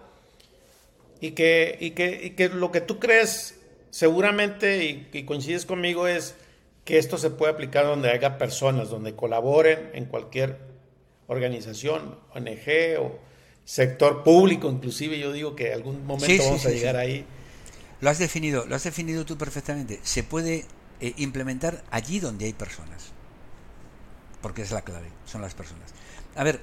y 1.18 1.30
que, 1.30 1.78
y 1.80 1.92
que, 1.92 2.26
y 2.26 2.30
que 2.32 2.50
lo 2.50 2.70
que 2.72 2.82
tú 2.82 2.98
crees 2.98 3.58
seguramente 3.88 4.84
y, 4.84 5.08
y 5.14 5.24
coincides 5.24 5.64
conmigo 5.64 6.06
es 6.06 6.34
que 6.88 6.96
esto 6.96 7.18
se 7.18 7.28
puede 7.28 7.52
aplicar 7.52 7.84
donde 7.84 8.08
haya 8.08 8.38
personas, 8.38 8.88
donde 8.88 9.14
colaboren 9.14 9.90
en 9.92 10.06
cualquier 10.06 10.58
organización, 11.26 12.18
ONG 12.34 12.98
o 12.98 13.18
sector 13.62 14.24
público, 14.24 14.70
inclusive 14.70 15.18
yo 15.18 15.30
digo 15.30 15.54
que 15.54 15.74
algún 15.74 16.06
momento 16.06 16.42
vamos 16.44 16.64
a 16.64 16.70
llegar 16.70 16.96
ahí. 16.96 17.26
Lo 18.00 18.08
has 18.08 18.18
definido, 18.18 18.64
lo 18.64 18.74
has 18.74 18.84
definido 18.84 19.26
tú 19.26 19.36
perfectamente. 19.36 20.00
Se 20.02 20.22
puede 20.22 20.64
eh, 21.02 21.12
implementar 21.18 21.84
allí 21.90 22.20
donde 22.20 22.46
hay 22.46 22.54
personas, 22.54 23.12
porque 24.40 24.62
es 24.62 24.70
la 24.70 24.80
clave, 24.80 25.08
son 25.26 25.42
las 25.42 25.54
personas. 25.54 25.92
A 26.36 26.42
ver, 26.42 26.58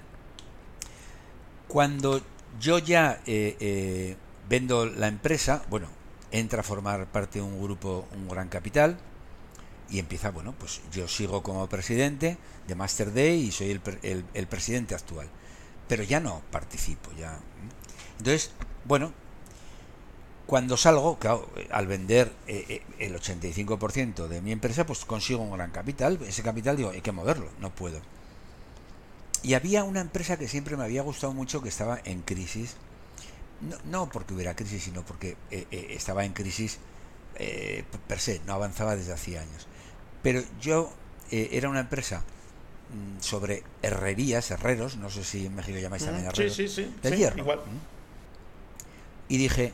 cuando 1.68 2.20
yo 2.60 2.80
ya 2.80 3.22
eh, 3.28 3.58
eh, 3.60 4.16
vendo 4.50 4.88
la 4.88 5.08
empresa, 5.08 5.64
bueno, 5.70 5.88
entra 6.32 6.62
a 6.62 6.64
formar 6.64 7.12
parte 7.12 7.38
de 7.38 7.46
un 7.46 7.62
grupo, 7.62 8.08
un 8.16 8.28
gran 8.28 8.50
capital, 8.50 8.98
y 9.90 10.00
empieza, 10.00 10.32
bueno, 10.32 10.54
pues 10.58 10.82
yo 10.92 11.08
sigo 11.08 11.44
como 11.44 11.68
presidente 11.68 12.38
de 12.68 12.76
Master 12.76 13.14
Day 13.14 13.40
y 13.46 13.52
soy 13.52 13.72
el, 13.72 14.26
el, 14.34 14.48
presidente 14.48 14.96
actual, 14.96 15.28
pero 15.88 16.04
ya 16.04 16.20
no 16.20 16.42
participo, 16.52 17.12
ya. 17.18 17.40
Entonces, 18.18 18.52
bueno, 18.86 19.14
cuando 20.46 20.78
salgo, 20.78 21.18
al 21.72 21.88
vender 21.88 22.32
eh, 22.48 22.66
eh, 22.70 22.82
el 23.00 23.16
85% 23.16 24.28
de 24.28 24.42
mi 24.42 24.52
empresa, 24.52 24.86
pues 24.86 25.06
consigo 25.06 25.42
un 25.42 25.52
gran 25.52 25.72
capital, 25.72 26.20
ese 26.28 26.44
capital 26.44 26.78
digo, 26.78 26.92
hay 26.92 27.02
que 27.02 27.12
moverlo, 27.12 27.50
no 27.60 27.74
puedo. 27.74 28.00
Y 29.44 29.54
había 29.54 29.84
una 29.84 30.02
empresa 30.02 30.38
que 30.38 30.48
siempre 30.48 30.78
me 30.78 30.84
había 30.84 31.04
gustado 31.04 31.34
mucho 31.34 31.62
que 31.62 31.70
estaba 31.70 32.00
en 32.04 32.22
crisis, 32.22 32.76
no, 33.62 33.78
no 33.86 34.10
porque 34.10 34.34
hubiera 34.34 34.56
crisis, 34.56 34.84
sino 34.84 35.04
porque 35.04 35.38
eh, 35.52 35.68
estaba 35.92 36.26
en 36.26 36.34
crisis 36.34 36.80
per 38.08 38.20
se, 38.20 38.40
no 38.46 38.54
avanzaba 38.54 38.96
desde 38.96 39.12
hacía 39.12 39.42
años. 39.42 39.68
Pero 40.26 40.42
yo 40.60 40.92
eh, 41.30 41.50
era 41.52 41.70
una 41.70 41.82
empresa 41.82 42.24
mm, 42.90 43.22
sobre 43.22 43.62
herrerías, 43.84 44.50
herreros, 44.50 44.98
no 44.98 45.12
sé 45.12 45.24
si 45.24 45.46
en 45.46 45.54
México 45.54 45.78
llamáis 45.78 46.04
también 46.04 46.26
herreros, 46.26 46.56
sí, 46.56 46.68
sí, 46.68 46.92
de 47.04 47.16
hierro. 47.16 47.38
Igual. 47.38 47.60
Y 49.30 49.38
dije, 49.38 49.72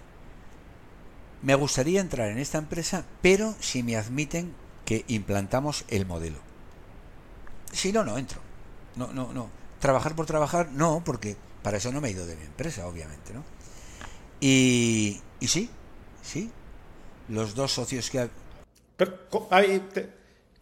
me 1.41 1.55
gustaría 1.55 2.01
entrar 2.01 2.29
en 2.31 2.37
esta 2.37 2.57
empresa, 2.57 3.05
pero 3.21 3.55
si 3.61 3.81
me 3.81 3.95
admiten 3.95 4.53
que 4.83 5.05
implantamos 5.07 5.85
el 5.87 6.05
modelo. 6.05 6.39
Si 7.71 7.93
no, 7.93 8.03
no 8.03 8.17
entro. 8.17 8.41
No, 8.97 9.07
no, 9.13 9.31
no. 9.31 9.49
Trabajar 9.79 10.17
por 10.17 10.25
trabajar, 10.25 10.69
no, 10.73 11.01
porque 11.05 11.37
para 11.63 11.77
eso 11.77 11.93
no 11.93 12.01
me 12.01 12.09
he 12.09 12.11
ido 12.11 12.25
de 12.25 12.35
mi 12.35 12.43
empresa, 12.43 12.87
obviamente, 12.87 13.33
¿no? 13.33 13.45
Y, 14.41 15.21
Y 15.39 15.47
sí, 15.47 15.69
sí. 16.21 16.51
Los 17.29 17.55
dos 17.55 17.71
socios 17.71 18.09
que... 18.09 18.29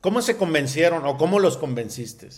¿Cómo 0.02 0.22
se 0.22 0.38
convencieron 0.38 1.06
o 1.06 1.18
cómo 1.18 1.40
los 1.40 1.58
convenciste? 1.58 2.30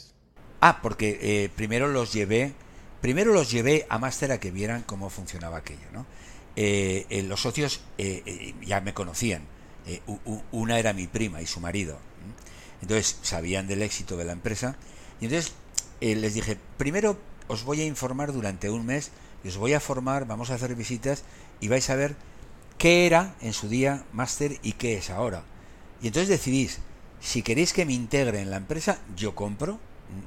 Ah, 0.62 0.80
porque 0.82 1.20
eh, 1.22 1.50
primero 1.56 1.88
los 1.88 2.14
llevé, 2.14 2.54
primero 3.02 3.34
los 3.34 3.52
llevé 3.52 3.86
a 3.90 3.98
Máster 4.00 4.32
a 4.32 4.40
que 4.40 4.52
vieran 4.52 4.84
cómo 4.84 5.10
funcionaba 5.10 5.58
aquello, 5.58 5.88
¿no? 5.94 6.06
Eh, 6.56 7.06
eh, 7.10 7.24
los 7.24 7.42
socios 7.42 7.82
ya 8.62 8.82
me 8.82 8.94
conocían. 8.94 9.44
una 10.52 10.80
era 10.80 10.94
mi 10.94 11.08
prima 11.08 11.42
y 11.42 11.46
su 11.46 11.60
marido. 11.60 11.98
Entonces 12.82 13.20
sabían 13.22 13.68
del 13.68 13.84
éxito 13.84 14.18
de 14.18 14.26
la 14.26 14.34
empresa. 14.34 14.76
Y 15.20 15.26
entonces 15.26 15.54
les 16.02 16.34
dije, 16.34 16.58
primero 16.78 17.18
os 17.48 17.64
voy 17.64 17.82
a 17.82 17.86
informar 17.86 18.34
durante 18.34 18.70
un 18.70 18.86
mes 18.86 19.12
os 19.48 19.58
voy 19.58 19.74
a 19.74 19.80
formar, 19.80 20.28
vamos 20.28 20.52
a 20.52 20.56
hacer 20.56 20.76
visitas 20.76 21.24
y 21.60 21.68
vais 21.68 21.90
a 21.90 21.96
ver 21.96 22.16
qué 22.78 23.06
era 23.06 23.36
en 23.42 23.54
su 23.54 23.70
día 23.70 24.06
Máster 24.14 24.60
y 24.62 24.74
qué 24.74 24.98
es 24.98 25.10
ahora. 25.10 25.44
Y 26.02 26.08
entonces 26.08 26.30
decidís, 26.30 26.80
si 27.22 27.44
queréis 27.44 27.72
que 27.72 27.86
me 27.86 27.94
integre 27.94 28.42
en 28.42 28.50
la 28.50 28.58
empresa, 28.58 29.00
yo 29.16 29.36
compro 29.36 29.80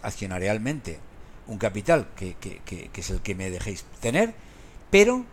accionarialmente 0.02 0.98
un 1.46 1.58
capital 1.58 2.08
que, 2.16 2.36
que, 2.36 2.90
es 2.94 3.10
el 3.10 3.20
que 3.20 3.34
me 3.34 3.50
dejéis 3.50 3.84
tener, 4.00 4.34
pero 4.90 5.26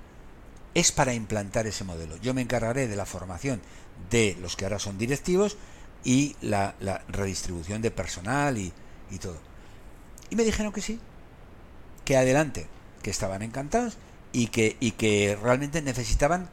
es 0.74 0.92
para 0.92 1.14
implantar 1.14 1.68
ese 1.68 1.84
modelo. 1.84 2.18
Yo 2.18 2.34
me 2.34 2.42
encargaré 2.42 2.88
de 2.88 2.96
la 2.96 3.06
formación 3.06 3.62
de 4.10 4.36
los 4.42 4.56
que 4.56 4.66
ahora 4.66 4.80
son 4.80 4.98
directivos 4.98 5.58
y 6.04 6.36
la, 6.42 6.76
redistribución 7.08 7.82
de 7.82 7.92
personal 7.92 8.58
y, 8.58 8.74
y 9.12 9.20
todo. 9.20 9.38
Y 10.30 10.36
me 10.36 10.44
dijeron 10.44 10.74
que 10.74 10.82
sí, 10.82 11.00
que 12.06 12.18
adelante, 12.18 12.68
que 13.04 13.12
estaban 13.12 13.44
encantados 13.44 13.98
y 14.34 14.48
que, 14.48 14.78
y 14.80 14.92
que 14.92 15.38
realmente 15.42 15.82
necesitaban 15.82 16.50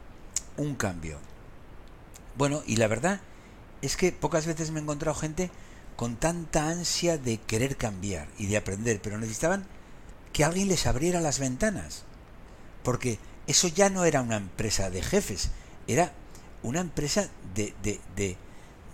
un 0.55 0.75
cambio. 0.75 1.17
Bueno, 2.37 2.61
y 2.67 2.75
la 2.75 2.87
verdad 2.87 3.21
es 3.81 3.95
que 3.95 4.11
pocas 4.11 4.45
veces 4.45 4.71
me 4.71 4.79
he 4.79 4.83
encontrado 4.83 5.15
gente 5.15 5.51
con 5.95 6.15
tanta 6.15 6.69
ansia 6.69 7.17
de 7.17 7.39
querer 7.39 7.75
cambiar 7.75 8.27
y 8.37 8.47
de 8.47 8.57
aprender, 8.57 9.01
pero 9.01 9.17
necesitaban 9.17 9.65
que 10.31 10.43
alguien 10.43 10.67
les 10.67 10.85
abriera 10.85 11.21
las 11.21 11.39
ventanas. 11.39 12.03
Porque 12.83 13.19
eso 13.47 13.67
ya 13.67 13.89
no 13.89 14.05
era 14.05 14.21
una 14.21 14.37
empresa 14.37 14.89
de 14.89 15.01
jefes, 15.01 15.49
era 15.87 16.13
una 16.63 16.79
empresa 16.79 17.29
de, 17.53 17.73
de, 17.83 17.99
de, 18.15 18.37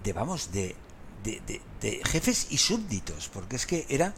de 0.04 0.14
vamos, 0.14 0.52
de, 0.52 0.76
de, 1.24 2.02
jefes 2.06 2.48
y 2.50 2.58
súbditos, 2.58 3.30
porque 3.30 3.56
es 3.56 3.66
que 3.66 3.86
era 3.90 4.14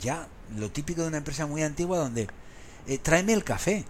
ya 0.00 0.28
lo 0.56 0.70
típico 0.70 1.02
de 1.02 1.08
una 1.08 1.18
empresa 1.18 1.46
muy 1.46 1.62
antigua 1.62 1.98
donde 1.98 2.28
eh, 2.86 2.98
tráeme 2.98 3.32
el 3.32 3.44
café. 3.44 3.84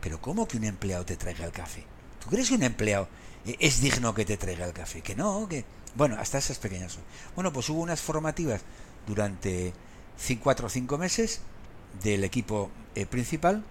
Pero 0.00 0.20
¿cómo 0.20 0.46
que 0.46 0.56
un 0.56 0.64
empleado 0.64 1.04
te 1.04 1.16
traiga 1.16 1.44
el 1.44 1.52
café? 1.52 1.84
¿Tú 2.22 2.30
crees 2.30 2.48
que 2.48 2.54
un 2.54 2.62
empleado 2.62 3.08
es 3.58 3.80
digno 3.80 4.14
que 4.14 4.24
te 4.24 4.36
traiga 4.36 4.66
el 4.66 4.72
café? 4.72 5.00
Que 5.00 5.14
no, 5.14 5.48
que... 5.48 5.64
Bueno, 5.94 6.16
hasta 6.18 6.38
esas 6.38 6.58
pequeñas. 6.58 6.98
Bueno, 7.34 7.52
pues 7.52 7.68
hubo 7.68 7.80
unas 7.80 8.00
formativas 8.00 8.60
durante 9.06 9.72
cinco, 10.18 10.44
cuatro 10.44 10.66
o 10.66 10.70
cinco 10.70 10.98
meses 10.98 11.40
del 12.02 12.24
equipo 12.24 12.70
eh, 12.94 13.06
principal 13.06 13.64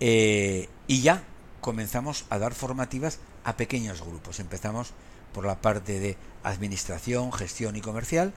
y 0.00 1.00
ya 1.00 1.22
comenzamos 1.60 2.26
a 2.28 2.38
dar 2.38 2.52
formativas 2.52 3.18
a 3.44 3.56
pequeños 3.56 4.02
grupos. 4.02 4.40
Empezamos 4.40 4.92
por 5.32 5.46
la 5.46 5.60
parte 5.60 5.98
de 5.98 6.16
administración, 6.42 7.32
gestión 7.32 7.76
y 7.76 7.80
comercial 7.80 8.32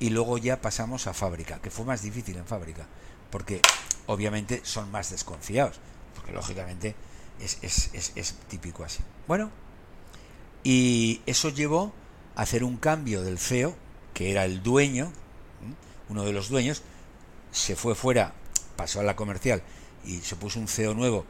y 0.00 0.10
luego 0.10 0.38
ya 0.38 0.60
pasamos 0.60 1.06
a 1.06 1.14
fábrica, 1.14 1.60
que 1.60 1.70
fue 1.70 1.84
más 1.84 2.02
difícil 2.02 2.36
en 2.36 2.46
fábrica, 2.46 2.86
porque 3.30 3.60
obviamente 4.06 4.60
son 4.64 4.90
más 4.90 5.10
desconfiados, 5.10 5.78
porque 6.14 6.32
lógicamente 6.32 6.96
es, 7.40 7.58
es, 7.62 7.90
es, 7.92 8.12
es 8.16 8.34
típico 8.48 8.82
así. 8.82 8.98
Bueno, 9.28 9.50
y 10.64 11.20
eso 11.26 11.48
llevó 11.48 11.92
a 12.36 12.42
hacer 12.42 12.64
un 12.64 12.76
cambio 12.76 13.22
del 13.22 13.38
CEO, 13.38 13.74
que 14.14 14.30
era 14.30 14.44
el 14.44 14.62
dueño, 14.62 15.12
uno 16.08 16.24
de 16.24 16.32
los 16.32 16.48
dueños, 16.48 16.82
se 17.50 17.76
fue 17.76 17.94
fuera, 17.94 18.34
pasó 18.76 19.00
a 19.00 19.04
la 19.04 19.16
comercial 19.16 19.62
y 20.04 20.18
se 20.18 20.36
puso 20.36 20.60
un 20.60 20.68
CEO 20.68 20.94
nuevo 20.94 21.26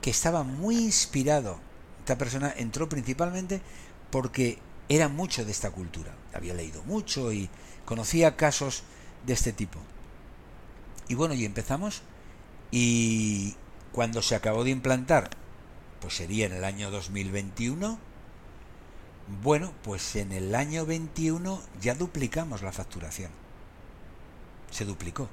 que 0.00 0.10
estaba 0.10 0.42
muy 0.42 0.76
inspirado. 0.76 1.58
Esta 2.00 2.18
persona 2.18 2.52
entró 2.56 2.88
principalmente 2.88 3.60
porque 4.10 4.58
era 4.88 5.08
mucho 5.08 5.44
de 5.44 5.52
esta 5.52 5.70
cultura. 5.70 6.14
Había 6.34 6.54
leído 6.54 6.82
mucho 6.84 7.32
y 7.32 7.48
conocía 7.84 8.36
casos 8.36 8.82
de 9.26 9.34
este 9.34 9.52
tipo. 9.52 9.78
Y 11.08 11.14
bueno, 11.14 11.34
y 11.34 11.44
empezamos 11.44 12.02
y 12.70 13.56
cuando 13.92 14.22
se 14.22 14.34
acabó 14.34 14.64
de 14.64 14.70
implantar, 14.70 15.30
pues 16.00 16.14
sería 16.14 16.46
en 16.46 16.52
el 16.52 16.64
año 16.64 16.90
2021, 16.90 17.98
bueno, 19.42 19.72
pues 19.82 20.16
en 20.16 20.32
el 20.32 20.54
año 20.54 20.84
21 20.86 21.62
ya 21.80 21.94
duplicamos 21.94 22.62
la 22.62 22.72
facturación. 22.72 23.30
Se 24.70 24.84
duplicó. 24.84 25.28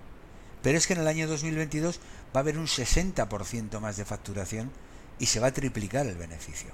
Pero 0.62 0.78
es 0.78 0.88
que 0.88 0.94
en 0.94 1.00
el 1.00 1.08
año 1.08 1.28
2022 1.28 2.00
va 2.36 2.40
a 2.40 2.44
haber 2.44 2.58
un 2.58 2.68
60% 2.68 3.80
más 3.80 3.98
de 3.98 4.06
facturación 4.06 4.72
y 5.20 5.28
se 5.28 5.40
va 5.40 5.48
a 5.48 5.54
triplicar 5.54 6.06
el 6.06 6.16
beneficio. 6.16 6.70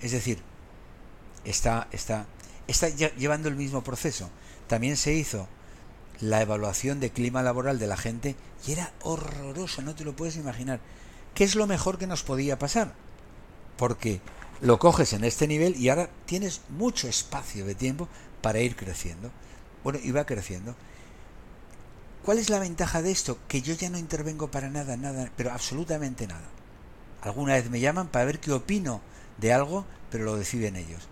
Es 0.00 0.12
decir, 0.12 0.38
está, 1.44 1.88
está, 1.92 2.26
está 2.66 2.88
llevando 2.88 3.48
el 3.48 3.56
mismo 3.56 3.82
proceso. 3.82 4.30
También 4.68 4.96
se 4.96 5.14
hizo 5.14 5.48
la 6.20 6.42
evaluación 6.42 7.00
de 7.00 7.10
clima 7.10 7.42
laboral 7.42 7.78
de 7.78 7.86
la 7.86 7.96
gente 7.96 8.36
y 8.66 8.72
era 8.72 8.92
horroroso, 9.02 9.82
no 9.82 9.94
te 9.94 10.04
lo 10.04 10.16
puedes 10.16 10.36
imaginar. 10.36 10.80
¿Qué 11.34 11.44
es 11.44 11.54
lo 11.54 11.66
mejor 11.66 11.98
que 11.98 12.06
nos 12.06 12.22
podía 12.22 12.58
pasar? 12.58 12.94
Porque 13.76 14.20
lo 14.60 14.78
coges 14.78 15.12
en 15.12 15.24
este 15.24 15.46
nivel 15.46 15.76
y 15.76 15.88
ahora 15.88 16.08
tienes 16.24 16.62
mucho 16.68 17.08
espacio 17.08 17.64
de 17.66 17.74
tiempo 17.74 18.08
para 18.40 18.60
ir 18.60 18.76
creciendo. 18.76 19.30
Bueno, 19.84 19.98
y 20.02 20.10
va 20.10 20.26
creciendo. 20.26 20.74
¿Cuál 22.24 22.38
es 22.38 22.50
la 22.50 22.58
ventaja 22.58 23.02
de 23.02 23.12
esto? 23.12 23.38
Que 23.48 23.62
yo 23.62 23.74
ya 23.74 23.90
no 23.90 23.98
intervengo 23.98 24.50
para 24.50 24.68
nada, 24.68 24.96
nada, 24.96 25.30
pero 25.36 25.52
absolutamente 25.52 26.26
nada. 26.26 26.48
Alguna 27.22 27.54
vez 27.54 27.70
me 27.70 27.80
llaman 27.80 28.08
para 28.08 28.24
ver 28.24 28.40
qué 28.40 28.52
opino 28.52 29.00
de 29.38 29.52
algo, 29.52 29.84
pero 30.10 30.24
lo 30.24 30.36
deciden 30.36 30.76
ellos. 30.76 31.02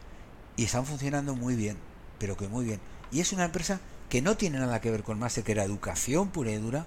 Y 0.56 0.64
están 0.64 0.86
funcionando 0.86 1.34
muy 1.34 1.54
bien, 1.54 1.76
pero 2.18 2.36
que 2.36 2.48
muy 2.48 2.64
bien. 2.64 2.80
Y 3.12 3.20
es 3.20 3.32
una 3.32 3.44
empresa 3.44 3.80
que 4.08 4.22
no 4.22 4.36
tiene 4.36 4.58
nada 4.58 4.80
que 4.80 4.90
ver 4.90 5.02
con 5.02 5.18
más 5.18 5.34
que 5.34 5.54
la 5.54 5.64
educación 5.64 6.28
pura 6.28 6.50
y 6.50 6.56
dura, 6.56 6.86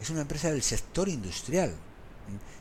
es 0.00 0.10
una 0.10 0.22
empresa 0.22 0.50
del 0.50 0.62
sector 0.62 1.08
industrial, 1.08 1.74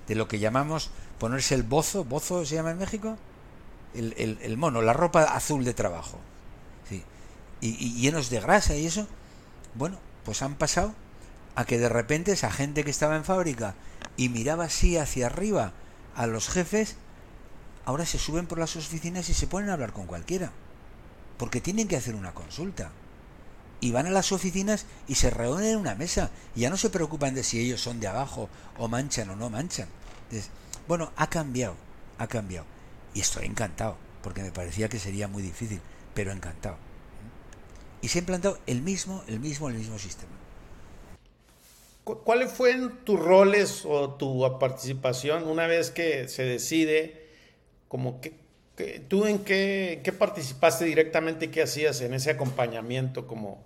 de 0.08 0.16
lo 0.16 0.28
que 0.28 0.40
llamamos 0.40 0.90
ponerse 1.20 1.56
el 1.56 1.64
bozo, 1.64 2.04
bozo 2.04 2.46
se 2.46 2.56
llama 2.56 2.72
en 2.72 2.80
México, 2.80 3.18
el, 3.98 4.58
mono, 4.58 4.82
la 4.82 4.94
ropa 4.94 5.24
azul 5.24 5.64
de 5.66 5.74
trabajo, 5.74 6.20
sí. 6.90 7.04
y 7.62 7.94
llenos 8.02 8.30
de 8.30 8.40
grasa 8.40 8.76
y 8.76 8.86
eso, 8.86 9.08
bueno, 9.76 9.98
pues 10.24 10.42
han 10.42 10.56
pasado 10.56 10.94
a 11.56 11.66
que 11.66 11.80
de 11.80 11.90
repente 11.90 12.32
esa 12.32 12.52
gente 12.52 12.84
que 12.84 12.92
estaba 12.92 13.16
en 13.16 13.26
fábrica 13.26 13.76
y 14.16 14.30
miraba 14.30 14.66
así 14.66 14.98
hacia 14.98 15.28
arriba 15.28 15.74
a 16.16 16.28
los 16.28 16.50
jefes, 16.50 16.96
ahora 17.86 18.06
se 18.06 18.20
suben 18.20 18.48
por 18.48 18.60
las 18.60 18.76
oficinas 18.76 19.30
y 19.30 19.34
se 19.34 19.48
ponen 19.48 19.70
a 19.70 19.74
hablar 19.74 19.94
con 19.94 20.06
cualquiera 20.06 20.52
porque 21.38 21.62
tienen 21.62 21.88
que 21.88 21.98
hacer 21.98 22.16
una 22.16 22.34
consulta. 22.34 22.92
Y 23.80 23.92
van 23.92 24.08
a 24.08 24.12
las 24.12 24.32
oficinas 24.32 24.86
y 25.08 25.16
se 25.16 25.30
reúnen 25.30 25.68
en 25.68 25.78
una 25.78 25.96
mesa. 25.96 26.32
Y 26.56 26.62
ya 26.62 26.70
no 26.70 26.78
se 26.78 26.90
preocupan 26.90 27.36
de 27.36 27.44
si 27.44 27.60
ellos 27.60 27.80
son 27.82 28.00
de 28.00 28.08
abajo 28.08 28.50
o 28.78 28.88
manchan 28.88 29.30
o 29.30 29.36
no 29.36 29.50
manchan. 29.50 29.88
bueno, 30.88 31.12
ha 31.16 31.28
cambiado, 31.28 31.76
ha 32.18 32.28
cambiado. 32.28 32.66
Y 33.18 33.22
estoy 33.22 33.48
encantado, 33.48 33.98
porque 34.22 34.44
me 34.44 34.52
parecía 34.52 34.90
que 34.90 35.00
sería 35.00 35.28
muy 35.28 35.42
difícil, 35.42 35.82
pero 36.14 36.32
encantado. 36.32 36.78
Y 38.04 38.10
se 38.10 38.20
ha 38.20 38.22
implantado 38.22 38.60
el 38.68 38.84
mismo, 38.84 39.24
el 39.28 39.40
mismo, 39.40 39.70
el 39.70 39.74
mismo 39.74 39.98
sistema. 39.98 40.34
¿Cuáles 42.04 42.54
fueron 42.54 43.00
tus 43.04 43.20
roles 43.20 43.86
o 43.86 44.12
tu 44.12 44.60
participación 44.60 45.48
una 45.48 45.66
vez 45.66 45.90
que 45.90 46.28
se 46.28 46.44
decide 46.44 47.28
como 47.88 48.22
que 48.22 48.36
¿Tú 49.08 49.26
en 49.26 49.40
qué, 49.40 50.14
participaste 50.20 50.86
directamente 50.86 51.46
y 51.46 51.48
qué 51.48 51.64
hacías 51.64 52.00
en 52.02 52.14
ese 52.14 52.30
acompañamiento? 52.30 53.26
Como, 53.26 53.64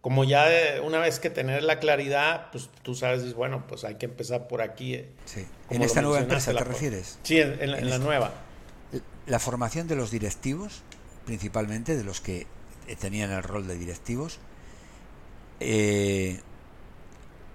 como 0.00 0.24
ya 0.24 0.48
una 0.82 1.00
vez 1.00 1.20
que 1.20 1.28
tener 1.28 1.62
la 1.62 1.80
claridad, 1.80 2.46
pues 2.50 2.70
tú 2.82 2.94
sabes, 2.94 3.34
bueno, 3.34 3.66
pues 3.68 3.84
hay 3.84 3.96
que 3.96 4.06
empezar 4.06 4.48
por 4.48 4.62
aquí. 4.62 4.94
Eh, 4.94 5.10
sí. 5.26 5.46
¿En 5.68 5.82
esta 5.82 6.00
nueva 6.00 6.20
empresa 6.20 6.54
te 6.54 6.64
refieres? 6.64 7.18
Sí, 7.22 7.38
en, 7.38 7.90
la 7.90 7.98
nueva. 7.98 8.32
La 9.26 9.38
formación 9.38 9.86
de 9.86 9.96
los 9.96 10.10
directivos, 10.10 10.82
principalmente 11.26 11.96
de 11.96 12.04
los 12.04 12.20
que 12.20 12.46
tenían 12.98 13.30
el 13.30 13.42
rol 13.42 13.66
de 13.66 13.78
directivos, 13.78 14.38
eh, 15.60 16.40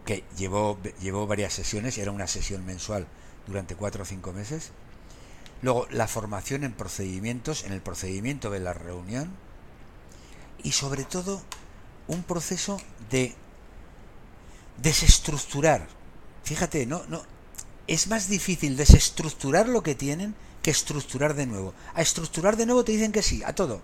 que 0.06 0.24
llevó, 0.38 0.78
llevó 1.02 1.28
varias 1.28 1.54
sesiones, 1.54 1.98
era 1.98 2.12
una 2.12 2.28
sesión 2.28 2.66
mensual 2.66 3.08
durante 3.48 3.76
cuatro 3.76 4.04
o 4.04 4.06
cinco 4.06 4.32
meses 4.32 4.72
Luego, 5.62 5.88
la 5.90 6.08
formación 6.08 6.64
en 6.64 6.74
procedimientos, 6.74 7.64
en 7.64 7.74
el 7.74 7.82
procedimiento 7.82 8.50
de 8.50 8.60
la 8.60 8.74
reunión. 8.74 9.32
Y 10.62 10.74
sobre 10.74 11.06
todo, 11.06 11.42
un 12.08 12.24
proceso 12.24 12.80
de 13.10 13.34
desestructurar. 14.78 15.88
Fíjate, 16.44 16.86
no, 16.86 17.04
no, 17.08 17.24
es 17.88 18.08
más 18.08 18.30
difícil 18.30 18.78
desestructurar 18.78 19.68
lo 19.68 19.82
que 19.82 19.96
tienen 19.96 20.36
que 20.66 20.72
estructurar 20.72 21.36
de 21.36 21.46
nuevo. 21.46 21.76
A 21.94 22.02
estructurar 22.02 22.58
de 22.58 22.66
nuevo 22.66 22.84
te 22.84 22.92
dicen 22.92 23.12
que 23.12 23.22
sí, 23.22 23.44
a 23.44 23.54
todo. 23.54 23.84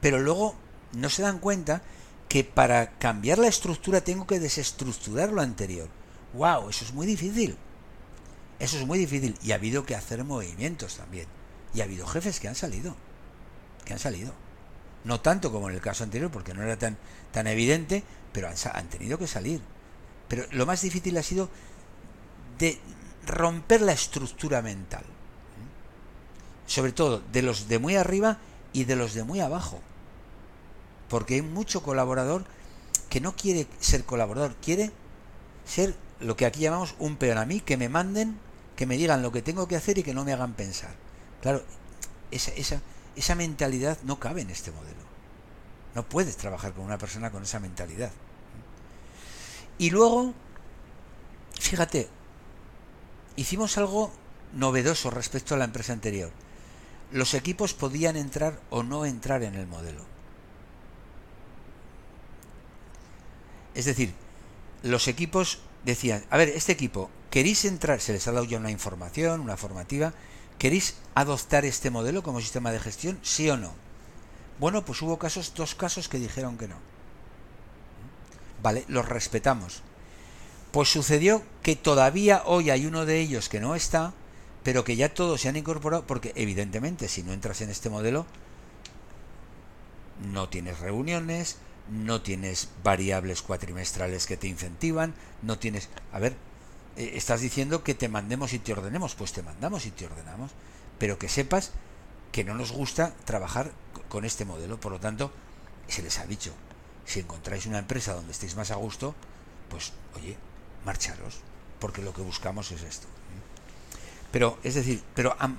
Pero 0.00 0.18
luego 0.18 0.56
no 0.94 1.08
se 1.08 1.22
dan 1.22 1.38
cuenta 1.38 1.80
que 2.28 2.42
para 2.42 2.98
cambiar 2.98 3.38
la 3.38 3.46
estructura 3.46 4.00
tengo 4.00 4.26
que 4.26 4.40
desestructurar 4.40 5.30
lo 5.30 5.42
anterior. 5.42 5.88
¡Wow! 6.32 6.70
Eso 6.70 6.84
es 6.84 6.92
muy 6.92 7.06
difícil. 7.06 7.56
Eso 8.58 8.78
es 8.78 8.84
muy 8.84 8.98
difícil. 8.98 9.38
Y 9.44 9.52
ha 9.52 9.54
habido 9.54 9.86
que 9.86 9.94
hacer 9.94 10.24
movimientos 10.24 10.96
también. 10.96 11.28
Y 11.72 11.82
ha 11.82 11.84
habido 11.84 12.04
jefes 12.04 12.40
que 12.40 12.48
han 12.48 12.56
salido. 12.56 12.96
Que 13.84 13.92
han 13.92 14.00
salido. 14.00 14.32
No 15.04 15.20
tanto 15.20 15.52
como 15.52 15.68
en 15.68 15.76
el 15.76 15.80
caso 15.80 16.02
anterior, 16.02 16.32
porque 16.32 16.52
no 16.52 16.64
era 16.64 16.76
tan, 16.76 16.98
tan 17.30 17.46
evidente, 17.46 18.02
pero 18.32 18.48
han, 18.48 18.56
han 18.74 18.88
tenido 18.88 19.18
que 19.18 19.28
salir. 19.28 19.60
Pero 20.26 20.46
lo 20.50 20.66
más 20.66 20.82
difícil 20.82 21.16
ha 21.16 21.22
sido 21.22 21.48
de 22.58 22.80
romper 23.24 23.82
la 23.82 23.92
estructura 23.92 24.62
mental. 24.62 25.04
Sobre 26.72 26.92
todo 26.92 27.20
de 27.32 27.42
los 27.42 27.68
de 27.68 27.78
muy 27.78 27.96
arriba 27.96 28.38
y 28.72 28.84
de 28.84 28.96
los 28.96 29.12
de 29.12 29.24
muy 29.24 29.40
abajo. 29.40 29.78
Porque 31.10 31.34
hay 31.34 31.42
mucho 31.42 31.82
colaborador 31.82 32.46
que 33.10 33.20
no 33.20 33.36
quiere 33.36 33.66
ser 33.78 34.04
colaborador, 34.04 34.54
quiere 34.62 34.90
ser 35.66 35.94
lo 36.18 36.34
que 36.34 36.46
aquí 36.46 36.60
llamamos 36.60 36.94
un 36.98 37.16
peón 37.16 37.36
a 37.36 37.44
mí, 37.44 37.60
que 37.60 37.76
me 37.76 37.90
manden 37.90 38.38
que 38.74 38.86
me 38.86 38.96
digan 38.96 39.20
lo 39.20 39.32
que 39.32 39.42
tengo 39.42 39.68
que 39.68 39.76
hacer 39.76 39.98
y 39.98 40.02
que 40.02 40.14
no 40.14 40.24
me 40.24 40.32
hagan 40.32 40.54
pensar. 40.54 40.94
Claro, 41.42 41.62
esa, 42.30 42.52
esa, 42.52 42.80
esa 43.16 43.34
mentalidad 43.34 43.98
no 44.04 44.18
cabe 44.18 44.40
en 44.40 44.48
este 44.48 44.70
modelo. 44.70 45.02
No 45.94 46.08
puedes 46.08 46.38
trabajar 46.38 46.72
con 46.72 46.86
una 46.86 46.96
persona 46.96 47.30
con 47.30 47.42
esa 47.42 47.60
mentalidad. 47.60 48.12
Y 49.76 49.90
luego, 49.90 50.32
fíjate, 51.60 52.08
hicimos 53.36 53.76
algo 53.76 54.10
novedoso 54.54 55.10
respecto 55.10 55.54
a 55.54 55.58
la 55.58 55.64
empresa 55.66 55.92
anterior. 55.92 56.30
Los 57.12 57.34
equipos 57.34 57.74
podían 57.74 58.16
entrar 58.16 58.60
o 58.70 58.82
no 58.82 59.04
entrar 59.04 59.42
en 59.42 59.54
el 59.54 59.66
modelo. 59.66 60.04
Es 63.74 63.84
decir, 63.84 64.12
los 64.82 65.08
equipos 65.08 65.60
decían, 65.84 66.24
a 66.30 66.36
ver, 66.36 66.48
este 66.48 66.72
equipo 66.72 67.10
¿Queréis 67.32 67.64
entrar? 67.64 67.98
Se 68.02 68.12
les 68.12 68.28
ha 68.28 68.32
dado 68.32 68.44
ya 68.44 68.58
una 68.58 68.70
información, 68.70 69.40
una 69.40 69.56
formativa. 69.56 70.12
¿Queréis 70.58 70.96
adoptar 71.14 71.64
este 71.64 71.88
modelo 71.88 72.22
como 72.22 72.42
sistema 72.42 72.70
de 72.70 72.78
gestión? 72.78 73.18
¿Sí 73.22 73.48
o 73.48 73.56
no? 73.56 73.72
Bueno, 74.60 74.84
pues 74.84 75.00
hubo 75.00 75.18
casos, 75.18 75.54
dos 75.54 75.74
casos 75.74 76.10
que 76.10 76.18
dijeron 76.18 76.58
que 76.58 76.68
no. 76.68 76.76
Vale, 78.62 78.84
los 78.86 79.08
respetamos. 79.08 79.80
Pues 80.72 80.90
sucedió 80.90 81.42
que 81.62 81.74
todavía 81.74 82.42
hoy 82.44 82.68
hay 82.68 82.84
uno 82.84 83.06
de 83.06 83.20
ellos 83.20 83.48
que 83.48 83.60
no 83.60 83.74
está, 83.74 84.12
pero 84.62 84.84
que 84.84 84.96
ya 84.96 85.12
todos 85.12 85.40
se 85.40 85.48
han 85.48 85.56
incorporado, 85.56 86.06
porque 86.06 86.32
evidentemente 86.36 87.08
si 87.08 87.22
no 87.22 87.32
entras 87.32 87.60
en 87.60 87.70
este 87.70 87.90
modelo, 87.90 88.26
no 90.32 90.48
tienes 90.48 90.78
reuniones, 90.80 91.56
no 91.90 92.22
tienes 92.22 92.68
variables 92.84 93.42
cuatrimestrales 93.42 94.26
que 94.26 94.36
te 94.36 94.46
incentivan, 94.46 95.14
no 95.42 95.58
tienes... 95.58 95.88
A 96.12 96.18
ver, 96.18 96.36
eh, 96.96 97.12
estás 97.14 97.40
diciendo 97.40 97.82
que 97.82 97.94
te 97.94 98.08
mandemos 98.08 98.52
y 98.52 98.58
te 98.58 98.72
ordenemos, 98.72 99.14
pues 99.14 99.32
te 99.32 99.42
mandamos 99.42 99.86
y 99.86 99.90
te 99.90 100.06
ordenamos, 100.06 100.52
pero 100.98 101.18
que 101.18 101.28
sepas 101.28 101.72
que 102.30 102.44
no 102.44 102.54
nos 102.54 102.72
gusta 102.72 103.14
trabajar 103.24 103.72
con 104.08 104.24
este 104.24 104.44
modelo, 104.44 104.78
por 104.80 104.92
lo 104.92 105.00
tanto, 105.00 105.32
se 105.88 106.02
les 106.02 106.18
ha 106.18 106.26
dicho, 106.26 106.52
si 107.04 107.20
encontráis 107.20 107.66
una 107.66 107.78
empresa 107.78 108.14
donde 108.14 108.32
estéis 108.32 108.56
más 108.56 108.70
a 108.70 108.76
gusto, 108.76 109.14
pues 109.68 109.92
oye, 110.16 110.36
marcharos, 110.84 111.40
porque 111.80 112.02
lo 112.02 112.14
que 112.14 112.22
buscamos 112.22 112.70
es 112.72 112.82
esto. 112.82 113.08
Pero, 114.32 114.58
es 114.64 114.74
decir, 114.74 115.02
pero 115.14 115.36
han, 115.38 115.58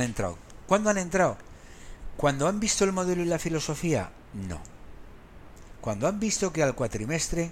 entrado. 0.00 0.38
¿Cuándo 0.66 0.90
han 0.90 0.98
entrado? 0.98 1.38
Cuando 2.16 2.46
han 2.46 2.60
visto 2.60 2.84
el 2.84 2.92
modelo 2.92 3.22
y 3.22 3.26
la 3.26 3.38
filosofía, 3.38 4.10
no. 4.34 4.60
Cuando 5.80 6.06
han 6.06 6.20
visto 6.20 6.52
que 6.52 6.62
al 6.62 6.74
cuatrimestre 6.74 7.50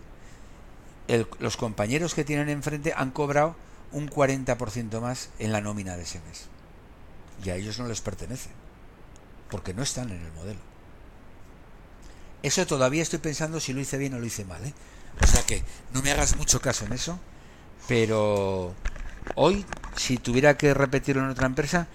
los 1.40 1.56
compañeros 1.56 2.14
que 2.14 2.24
tienen 2.24 2.48
enfrente 2.48 2.94
han 2.96 3.10
cobrado 3.10 3.56
un 3.90 4.08
40% 4.08 5.00
más 5.00 5.30
en 5.38 5.52
la 5.52 5.60
nómina 5.60 5.96
de 5.96 6.04
ese 6.04 6.20
mes. 6.20 6.46
Y 7.44 7.50
a 7.50 7.56
ellos 7.56 7.78
no 7.78 7.88
les 7.88 8.00
pertenece, 8.00 8.50
porque 9.50 9.74
no 9.74 9.82
están 9.82 10.10
en 10.10 10.22
el 10.22 10.32
modelo. 10.32 10.60
Eso 12.42 12.66
todavía 12.66 13.02
estoy 13.02 13.18
pensando 13.18 13.60
si 13.60 13.72
lo 13.72 13.80
hice 13.80 13.98
bien 13.98 14.14
o 14.14 14.18
lo 14.18 14.26
hice 14.26 14.44
mal. 14.44 14.64
¿eh? 14.64 14.74
O 15.20 15.26
sea 15.26 15.42
que 15.44 15.62
no 15.92 16.02
me 16.02 16.10
hagas 16.10 16.36
mucho 16.36 16.60
caso 16.60 16.84
en 16.86 16.92
eso, 16.92 17.18
pero 17.88 18.74
hoy, 19.34 19.64
si 19.96 20.16
tuviera 20.18 20.56
que 20.56 20.74
repetirlo 20.74 21.22
en 21.22 21.30
otra 21.30 21.46
empresa, 21.46 21.88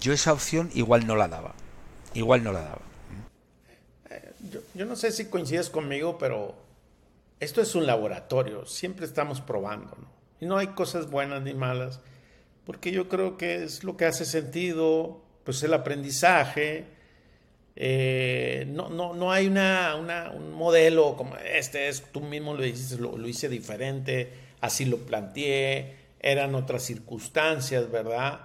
yo 0.00 0.12
esa 0.12 0.32
opción 0.32 0.70
igual 0.74 1.06
no 1.06 1.16
la 1.16 1.28
daba. 1.28 1.54
Igual 2.14 2.44
no 2.44 2.52
la 2.52 2.60
daba. 2.60 2.82
Eh, 4.10 4.32
yo 4.74 4.84
no 4.84 4.96
sé 4.96 5.12
si 5.12 5.26
coincides 5.26 5.70
conmigo, 5.70 6.18
pero 6.18 6.54
esto 7.40 7.60
es 7.60 7.74
un 7.74 7.86
laboratorio, 7.86 8.66
siempre 8.66 9.06
estamos 9.06 9.40
probando, 9.40 9.96
¿no? 10.00 10.08
Y 10.40 10.46
no 10.46 10.56
hay 10.56 10.68
cosas 10.68 11.10
buenas 11.10 11.42
ni 11.42 11.54
malas, 11.54 12.00
porque 12.64 12.90
yo 12.90 13.08
creo 13.08 13.36
que 13.36 13.64
es 13.64 13.84
lo 13.84 13.96
que 13.96 14.06
hace 14.06 14.24
sentido, 14.24 15.20
pues 15.44 15.62
el 15.62 15.74
aprendizaje. 15.74 16.86
Eh, 17.76 18.66
no, 18.68 18.88
no, 18.88 19.14
no 19.14 19.32
hay 19.32 19.46
una, 19.46 19.96
un 19.96 20.52
modelo 20.52 21.16
como 21.16 21.36
este, 21.36 21.88
es, 21.88 22.04
tú 22.12 22.20
mismo 22.20 22.54
lo 22.54 22.62
dices, 22.62 22.98
lo, 23.00 23.26
hice 23.26 23.48
diferente, 23.48 24.32
así 24.60 24.84
lo 24.84 24.98
planteé, 24.98 25.96
eran 26.24 26.54
otras 26.54 26.82
circunstancias, 26.82 27.90
¿verdad? 27.90 28.40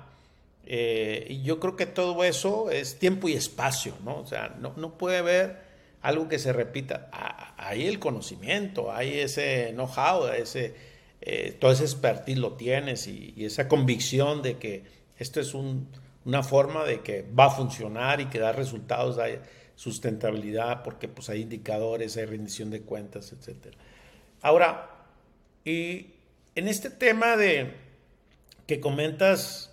Eh, 0.66 1.26
y 1.30 1.44
yo 1.44 1.62
creo 1.62 1.78
que 1.78 1.86
todo 1.86 2.26
eso 2.26 2.70
es 2.70 3.00
tiempo 3.00 3.30
y 3.30 3.34
espacio, 3.34 3.94
¿no? 4.04 4.18
O 4.18 4.28
sea, 4.28 4.58
no, 4.60 4.74
no 4.76 4.98
puede 4.98 5.18
haber 5.18 5.62
algo 6.02 6.28
que 6.28 6.40
se 6.40 6.52
repita. 6.52 7.10
Hay 7.56 7.88
el 7.88 8.00
conocimiento, 8.00 8.92
hay 8.92 9.20
ese 9.20 9.72
know-how, 9.72 10.28
ese, 10.28 10.76
eh, 11.22 11.56
todo 11.58 11.72
ese 11.72 11.86
expertise 11.86 12.38
lo 12.38 12.54
tienes 12.54 13.08
y, 13.08 13.34
esa 13.38 13.70
convicción 13.70 14.42
de 14.42 14.58
que 14.58 14.84
esto 15.18 15.40
es 15.40 15.54
una 15.54 16.44
forma 16.44 16.84
de 16.84 17.00
que 17.00 17.26
va 17.38 17.46
a 17.46 17.50
funcionar 17.50 18.20
y 18.20 18.26
que 18.26 18.40
da 18.40 18.52
resultados, 18.52 19.20
hay 19.20 19.40
sustentabilidad, 19.76 20.84
porque 20.84 21.08
pues 21.08 21.30
hay 21.30 21.44
indicadores, 21.44 22.18
hay 22.18 22.26
rendición 22.26 22.72
de 22.72 22.82
cuentas, 22.82 23.32
etc. 23.32 23.74
Ahora, 24.42 24.90
y 25.64 26.19
en 26.60 26.68
este 26.68 26.90
tema 26.90 27.36
de 27.38 27.74
que 28.68 28.80
comentas 28.80 29.72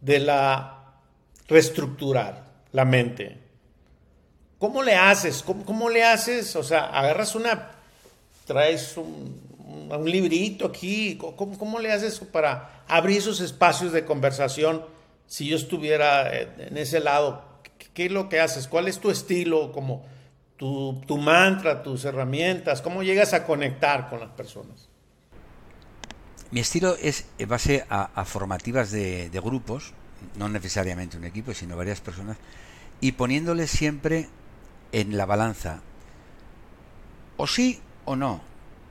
de 0.00 0.18
la 0.18 0.94
reestructurar 1.48 2.44
la 2.72 2.84
mente, 2.84 3.38
¿Cómo 4.62 4.84
le 4.84 4.94
haces? 4.94 5.42
¿Cómo, 5.42 5.90
le 5.90 6.04
haces? 6.04 6.54
O 6.54 6.62
sea, 6.62 6.84
agarras 6.84 7.34
una, 7.34 7.72
traes 8.46 8.96
un, 8.96 9.40
librito 10.04 10.66
aquí, 10.66 11.18
¿Cómo, 11.18 11.58
¿cómo, 11.58 11.80
le 11.80 11.90
haces 11.90 12.20
para 12.20 12.84
abrir 12.86 13.18
esos 13.18 13.40
espacios 13.40 13.90
de 13.90 14.04
conversación 14.04 14.84
si 15.26 15.48
yo 15.48 15.56
estuviera 15.56 16.32
en 16.32 16.76
ese 16.76 17.00
lado? 17.00 17.42
¿Qué 17.92 18.06
es 18.06 18.12
lo 18.12 18.28
que 18.28 18.38
haces? 18.38 18.68
¿Cuál 18.68 18.86
es 18.86 19.00
tu 19.00 19.10
estilo? 19.10 19.72
Como 19.72 20.04
tu, 20.56 21.02
tu 21.08 21.18
mantra, 21.18 21.82
tus 21.82 22.04
herramientas, 22.04 22.82
¿cómo 22.82 23.02
llegas 23.02 23.32
a 23.32 23.44
conectar 23.44 24.08
con 24.08 24.20
las 24.20 24.30
personas? 24.30 24.91
Mi 26.52 26.60
estilo 26.60 26.96
es 26.96 27.24
base 27.48 27.86
a, 27.88 28.24
formativas 28.26 28.90
de, 28.90 29.30
de 29.30 29.40
grupos, 29.40 29.94
no 30.36 30.50
necesariamente 30.50 31.16
un 31.16 31.24
equipo, 31.24 31.54
sino 31.54 31.78
varias 31.78 32.02
personas, 32.02 32.36
y 33.00 33.12
poniéndoles 33.12 33.70
siempre 33.70 34.28
en 34.92 35.16
la 35.16 35.24
balanza. 35.24 35.80
O 37.38 37.46
sí 37.46 37.80
o 38.04 38.16
no. 38.16 38.42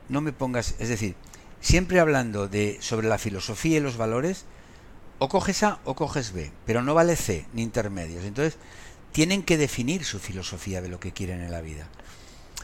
No 0.09 0.22
me 0.22 0.34
pongas, 0.34 0.74
es 0.80 0.89
decir, 0.89 1.16
siempre 1.62 1.99
hablando 1.99 2.47
de 2.47 2.80
sobre 2.82 3.07
la 3.07 3.20
filosofía 3.20 3.78
y 3.78 3.82
los 3.82 3.95
valores, 3.95 4.45
o 5.20 5.30
coges 5.30 5.62
A 5.62 5.80
o 5.86 5.93
coges 5.93 6.34
B, 6.34 6.51
pero 6.66 6.82
no 6.82 6.95
vale 6.95 7.16
C 7.16 7.45
ni 7.53 7.62
intermedios. 7.62 8.26
Entonces, 8.26 8.57
tienen 9.12 9.43
que 9.43 9.57
definir 9.57 10.03
su 10.03 10.18
filosofía 10.18 10.82
de 10.82 10.89
lo 10.89 10.99
que 10.99 11.12
quieren 11.12 11.41
en 11.41 11.51
la 11.51 11.62
vida. 11.62 11.88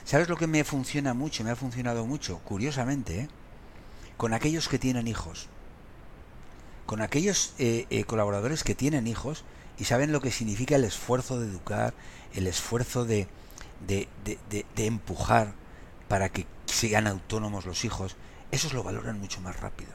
¿Sabes 0.06 0.28
lo 0.28 0.38
que 0.38 0.48
me 0.48 0.64
funciona 0.64 1.14
mucho? 1.14 1.43
Me 1.43 1.52
ha 1.52 1.56
funcionado 1.56 2.08
mucho, 2.08 2.39
curiosamente, 2.39 3.20
¿eh? 3.20 3.30
Con 4.18 4.34
aquellos 4.34 4.68
que 4.68 4.80
tienen 4.80 5.07
hijos. 5.07 5.47
Con 6.86 7.01
aquellos 7.01 7.53
eh, 7.59 7.86
eh, 7.89 8.03
colaboradores 8.03 8.63
que 8.63 8.76
tienen 8.76 9.07
hijos 9.07 9.43
y 9.78 9.86
saben 9.86 10.11
lo 10.11 10.22
que 10.22 10.32
significa 10.32 10.76
el 10.76 10.84
esfuerzo 10.84 11.39
de 11.39 11.47
educar, 11.47 11.93
el 12.34 12.47
esfuerzo 12.47 13.05
de, 13.05 13.28
de, 13.86 14.07
de, 14.26 14.86
empujar 14.86 15.53
para 16.07 16.30
que 16.30 16.47
sean 16.65 17.07
autónomos 17.07 17.65
los 17.65 17.86
hijos, 17.86 18.15
esos 18.51 18.74
lo 18.74 18.84
valoran 18.84 19.20
mucho 19.20 19.41
más 19.41 19.59
rápido. 19.59 19.91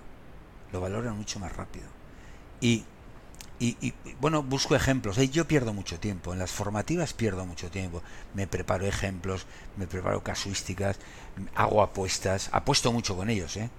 Lo 0.73 0.81
valoran 0.81 1.17
mucho 1.17 1.41
más 1.41 1.55
rápido. 1.57 1.87
Y, 2.61 2.85
y, 3.59 3.95
bueno, 4.21 4.43
busco 4.43 4.77
ejemplos. 4.77 5.17
Yo 5.17 5.47
pierdo 5.47 5.73
mucho 5.73 5.99
tiempo. 5.99 6.33
En 6.33 6.39
las 6.39 6.51
formativas 6.51 7.13
pierdo 7.13 7.47
mucho 7.47 7.71
tiempo. 7.71 8.03
Me 8.35 8.47
preparo 8.47 8.87
ejemplos, 8.87 9.47
me 9.77 9.87
preparo 9.87 10.23
casuísticas, 10.23 10.99
hago 11.55 11.83
apuestas. 11.83 12.51
Apuesto 12.53 12.93
mucho 12.93 13.17
con 13.17 13.31
ellos, 13.31 13.57
¿eh? 13.57 13.71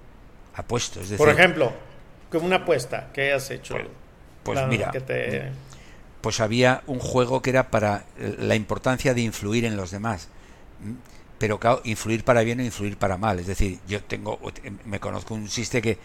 Apuesto. 0.56 1.00
Es 1.00 1.10
decir, 1.10 1.18
Por 1.18 1.30
ejemplo, 1.30 1.74
como 2.32 2.46
una 2.46 2.58
apuesta 2.58 3.10
que 3.14 3.32
has 3.32 3.50
hecho. 3.52 3.76
Pues 4.44 4.60
mira, 4.68 4.92
pues 6.22 6.40
había 6.40 6.84
un 6.88 7.00
juego 7.00 7.42
que 7.42 7.50
era 7.50 7.70
para 7.70 8.06
la 8.18 8.56
importancia 8.56 9.14
de 9.14 9.22
influir 9.22 9.66
en 9.66 9.76
los 9.78 9.92
demás. 9.92 10.30
Pero 11.38 11.60
claro, 11.60 11.82
influir 11.84 12.24
para 12.24 12.44
bien 12.44 12.60
o 12.60 12.64
influir 12.64 12.98
para 12.98 13.18
mal. 13.18 13.40
Es 13.40 13.48
decir, 13.48 13.80
yo 13.88 14.04
tengo, 14.04 14.40
me 14.86 15.00
conozco 15.00 15.34
un 15.34 15.50
sistema 15.50 15.82
que, 15.82 15.92
eh, 15.92 15.98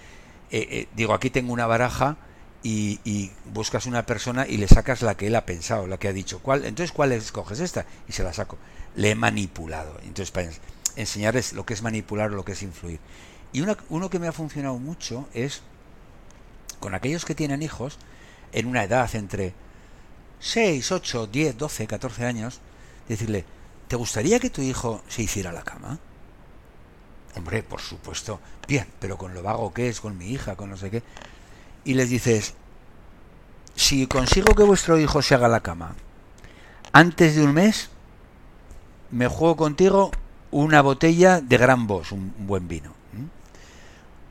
eh, 0.50 0.88
digo, 0.94 1.14
aquí 1.14 1.30
tengo 1.30 1.52
una 1.52 1.66
baraja 1.66 2.16
y, 2.62 3.30
buscas 3.52 3.86
una 3.86 4.04
persona 4.06 4.46
y 4.46 4.56
le 4.56 4.68
sacas 4.68 5.02
la 5.02 5.16
que 5.16 5.28
él 5.28 5.36
ha 5.36 5.46
pensado, 5.46 5.86
la 5.86 5.98
que 5.98 6.08
ha 6.08 6.12
dicho. 6.12 6.40
¿Cuál? 6.40 6.64
Entonces, 6.64 6.92
¿cuál 6.92 7.12
escoges 7.12 7.60
esta? 7.60 7.86
Y 8.08 8.12
se 8.12 8.22
la 8.22 8.32
saco. 8.32 8.58
Le 8.96 9.10
he 9.10 9.14
manipulado. 9.14 9.98
Entonces, 10.02 10.30
para 10.30 10.50
enseñarles 10.96 11.52
lo 11.52 11.64
que 11.64 11.74
es 11.74 11.82
manipular 11.82 12.32
o 12.32 12.34
lo 12.34 12.44
que 12.44 12.52
es 12.52 12.62
influir. 12.62 12.98
Y 13.52 13.62
uno 13.62 14.10
que 14.10 14.18
me 14.18 14.28
ha 14.28 14.32
funcionado 14.32 14.78
mucho 14.78 15.28
es 15.32 15.62
con 16.80 16.94
aquellos 16.94 17.24
que 17.24 17.34
tienen 17.34 17.62
hijos 17.62 17.98
en 18.52 18.66
una 18.66 18.84
edad 18.84 19.14
entre 19.14 19.54
6, 20.40 20.92
8, 20.92 21.26
10, 21.26 21.58
12, 21.58 21.86
14 21.86 22.24
años, 22.24 22.60
decirle, 23.08 23.44
¿te 23.88 23.96
gustaría 23.96 24.38
que 24.38 24.50
tu 24.50 24.62
hijo 24.62 25.02
se 25.08 25.22
hiciera 25.22 25.52
la 25.52 25.62
cama? 25.62 25.98
Hombre, 27.36 27.62
por 27.62 27.80
supuesto, 27.80 28.40
bien, 28.66 28.86
pero 29.00 29.18
con 29.18 29.34
lo 29.34 29.42
vago 29.42 29.72
que 29.72 29.88
es, 29.88 30.00
con 30.00 30.16
mi 30.16 30.30
hija, 30.30 30.56
con 30.56 30.70
no 30.70 30.76
sé 30.76 30.90
qué. 30.90 31.02
Y 31.84 31.94
les 31.94 32.10
dices, 32.10 32.54
si 33.74 34.06
consigo 34.06 34.54
que 34.54 34.62
vuestro 34.62 34.98
hijo 34.98 35.22
se 35.22 35.34
haga 35.34 35.48
la 35.48 35.60
cama 35.60 35.94
antes 36.92 37.36
de 37.36 37.42
un 37.42 37.52
mes, 37.52 37.90
me 39.10 39.28
juego 39.28 39.56
contigo 39.56 40.10
una 40.50 40.80
botella 40.80 41.40
de 41.40 41.56
gran 41.58 41.86
voz, 41.86 42.12
un 42.12 42.34
buen 42.38 42.66
vino. 42.66 42.97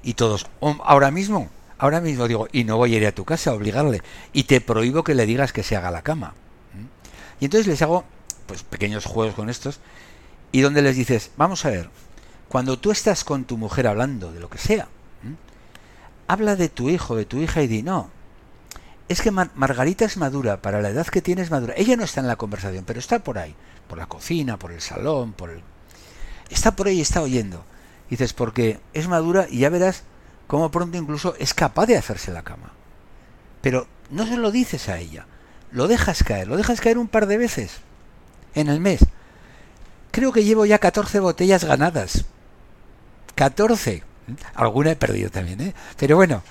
Y 0.08 0.14
todos, 0.14 0.48
ahora 0.86 1.12
mismo, 1.12 1.50
ahora 1.78 2.00
mismo 2.00 2.30
digo, 2.30 2.48
y 2.54 2.64
no 2.64 2.78
voy 2.78 2.96
a 2.96 2.98
ir 2.98 3.06
a 3.08 3.12
tu 3.12 3.26
casa 3.26 3.52
a 3.52 3.54
obligarle, 3.56 4.02
y 4.32 4.46
te 4.46 4.62
prohíbo 4.62 5.04
que 5.04 5.14
le 5.14 5.26
digas 5.26 5.52
que 5.52 5.64
se 5.64 5.76
haga 5.76 5.92
la 5.92 6.02
cama. 6.02 6.34
Y 7.42 7.44
entonces 7.44 7.68
les 7.68 7.82
hago 7.82 8.06
pues 8.46 8.64
pequeños 8.64 9.04
juegos 9.04 9.36
con 9.36 9.50
estos, 9.50 9.82
y 10.54 10.62
donde 10.62 10.82
les 10.82 10.96
dices, 10.96 11.32
vamos 11.36 11.66
a 11.66 11.72
ver, 11.72 11.90
cuando 12.48 12.80
tú 12.80 12.92
estás 12.92 13.26
con 13.26 13.44
tu 13.44 13.58
mujer 13.58 13.86
hablando 13.86 14.32
de 14.32 14.40
lo 14.40 14.50
que 14.50 14.60
sea, 14.60 14.88
habla 16.30 16.56
de 16.56 16.70
tu 16.70 16.90
hijo, 16.90 17.18
de 17.18 17.26
tu 17.26 17.40
hija, 17.40 17.62
y 17.62 17.68
di, 17.68 17.84
no, 17.84 18.10
es 19.10 19.22
que 19.22 19.32
Margarita 19.32 20.06
es 20.06 20.16
madura, 20.16 20.62
para 20.62 20.82
la 20.82 20.88
edad 20.88 21.08
que 21.08 21.22
tiene 21.22 21.42
es 21.42 21.52
madura. 21.52 21.74
Ella 21.76 21.98
no 21.98 22.06
está 22.06 22.22
en 22.22 22.28
la 22.28 22.38
conversación, 22.38 22.86
pero 22.88 23.00
está 23.00 23.20
por 23.20 23.40
ahí, 23.40 23.54
por 23.90 23.98
la 23.98 24.06
cocina, 24.06 24.58
por 24.58 24.72
el 24.72 24.80
salón, 24.80 25.34
por 25.34 25.50
el... 25.50 25.62
Está 26.50 26.78
por 26.78 26.88
ahí, 26.88 27.02
está 27.02 27.22
oyendo. 27.22 27.66
Dices, 28.10 28.34
porque 28.34 28.80
es 28.94 29.08
madura 29.08 29.48
y 29.50 29.60
ya 29.60 29.70
verás 29.70 30.04
cómo 30.48 30.72
pronto 30.72 30.98
incluso 30.98 31.36
es 31.40 31.54
capaz 31.54 31.86
de 31.86 31.98
hacerse 31.98 32.32
la 32.32 32.44
cama. 32.44 32.72
Pero 33.62 33.88
no 34.10 34.26
se 34.26 34.38
lo 34.38 34.52
dices 34.52 34.90
a 34.90 35.00
ella, 35.00 35.26
lo 35.72 35.88
dejas 35.88 36.24
caer, 36.24 36.48
lo 36.48 36.58
dejas 36.58 36.82
caer 36.82 36.98
un 36.98 37.08
par 37.08 37.28
de 37.28 37.38
veces 37.38 37.80
en 38.56 38.70
el 38.70 38.80
mes. 38.80 39.02
Creo 40.12 40.32
que 40.32 40.44
llevo 40.44 40.66
ya 40.66 40.80
14 40.80 41.20
botellas 41.20 41.64
ganadas. 41.64 42.26
14. 43.36 44.04
Alguna 44.56 44.92
he 44.92 44.96
perdido 44.96 45.30
también, 45.30 45.62
¿eh? 45.62 45.74
Pero 45.98 46.16
bueno, 46.16 46.42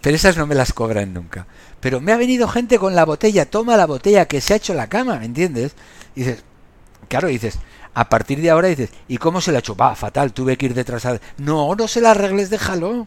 pero 0.00 0.16
esas 0.16 0.36
no 0.36 0.46
me 0.46 0.54
las 0.54 0.72
cobran 0.72 1.14
nunca. 1.14 1.46
Pero 1.80 2.00
me 2.00 2.12
ha 2.12 2.16
venido 2.16 2.48
gente 2.48 2.78
con 2.78 2.94
la 2.94 3.04
botella, 3.04 3.46
toma 3.46 3.76
la 3.76 3.86
botella 3.86 4.26
que 4.26 4.42
se 4.42 4.52
ha 4.52 4.56
hecho 4.58 4.74
la 4.74 4.88
cama, 4.88 5.18
¿me 5.18 5.24
entiendes? 5.24 5.72
Dices, 6.14 6.44
claro, 7.08 7.28
dices, 7.28 7.58
a 7.94 8.08
partir 8.08 8.40
de 8.40 8.50
ahora 8.50 8.68
dices, 8.68 8.90
¿y 9.08 9.18
cómo 9.18 9.40
se 9.40 9.52
la? 9.52 9.62
Va, 9.80 9.94
fatal, 9.94 10.32
tuve 10.32 10.56
que 10.56 10.66
ir 10.66 10.74
detrás 10.74 11.06
a... 11.06 11.20
No, 11.38 11.74
no 11.74 11.88
se 11.88 12.00
la 12.00 12.10
arregles, 12.10 12.50
déjalo 12.50 13.06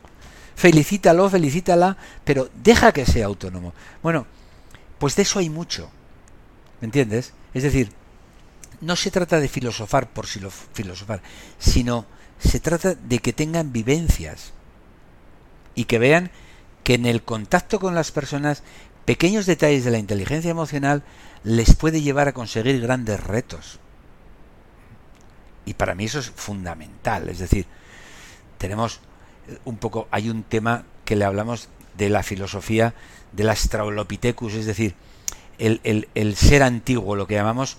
felicítalo, 0.58 1.30
felicítala, 1.30 1.98
pero 2.26 2.50
deja 2.64 2.92
que 2.92 3.06
sea 3.06 3.28
autónomo. 3.28 3.74
Bueno, 4.02 4.26
pues 4.98 5.16
de 5.16 5.22
eso 5.22 5.40
hay 5.40 5.50
mucho. 5.50 5.90
¿Me 6.82 6.86
entiendes? 6.86 7.34
Es 7.54 7.64
decir, 7.64 7.92
no 8.82 8.96
se 8.96 9.12
trata 9.12 9.40
de 9.40 9.48
filosofar 9.48 10.10
por 10.10 10.26
filosofar, 10.26 11.22
sino 11.60 12.06
se 12.40 12.60
trata 12.60 12.96
de 12.96 13.20
que 13.20 13.34
tengan 13.34 13.72
vivencias 13.72 14.52
y 15.76 15.86
que 15.86 16.00
vean 16.00 16.32
que 16.84 16.96
en 16.96 17.06
el 17.06 17.24
contacto 17.24 17.80
con 17.80 17.94
las 17.94 18.12
personas 18.12 18.64
pequeños 19.06 19.46
detalles 19.46 19.86
de 19.86 19.92
la 19.92 20.00
inteligencia 20.00 20.52
emocional 20.52 21.04
les 21.44 21.76
puede 21.76 22.02
llevar 22.02 22.28
a 22.28 22.34
conseguir 22.34 22.82
grandes 22.82 23.20
retos. 23.20 23.80
Y 25.68 25.76
para 25.76 25.94
mí 25.94 26.06
eso 26.06 26.18
es 26.20 26.32
fundamental. 26.32 27.30
Es 27.30 27.38
decir, 27.38 27.68
tenemos 28.58 29.02
un 29.66 29.78
poco, 29.78 30.08
hay 30.10 30.30
un 30.30 30.44
tema 30.44 30.86
que 31.06 31.16
le 31.16 31.26
hablamos 31.26 31.70
de 31.96 32.10
la 32.10 32.24
filosofía 32.24 32.96
del 33.34 33.50
Australopithecus, 33.50 34.56
es 34.56 34.66
decir, 34.66 34.96
el, 35.60 36.08
el, 36.16 36.36
ser 36.36 36.64
antiguo, 36.64 37.16
lo 37.16 37.28
que 37.28 37.36
llamamos 37.36 37.78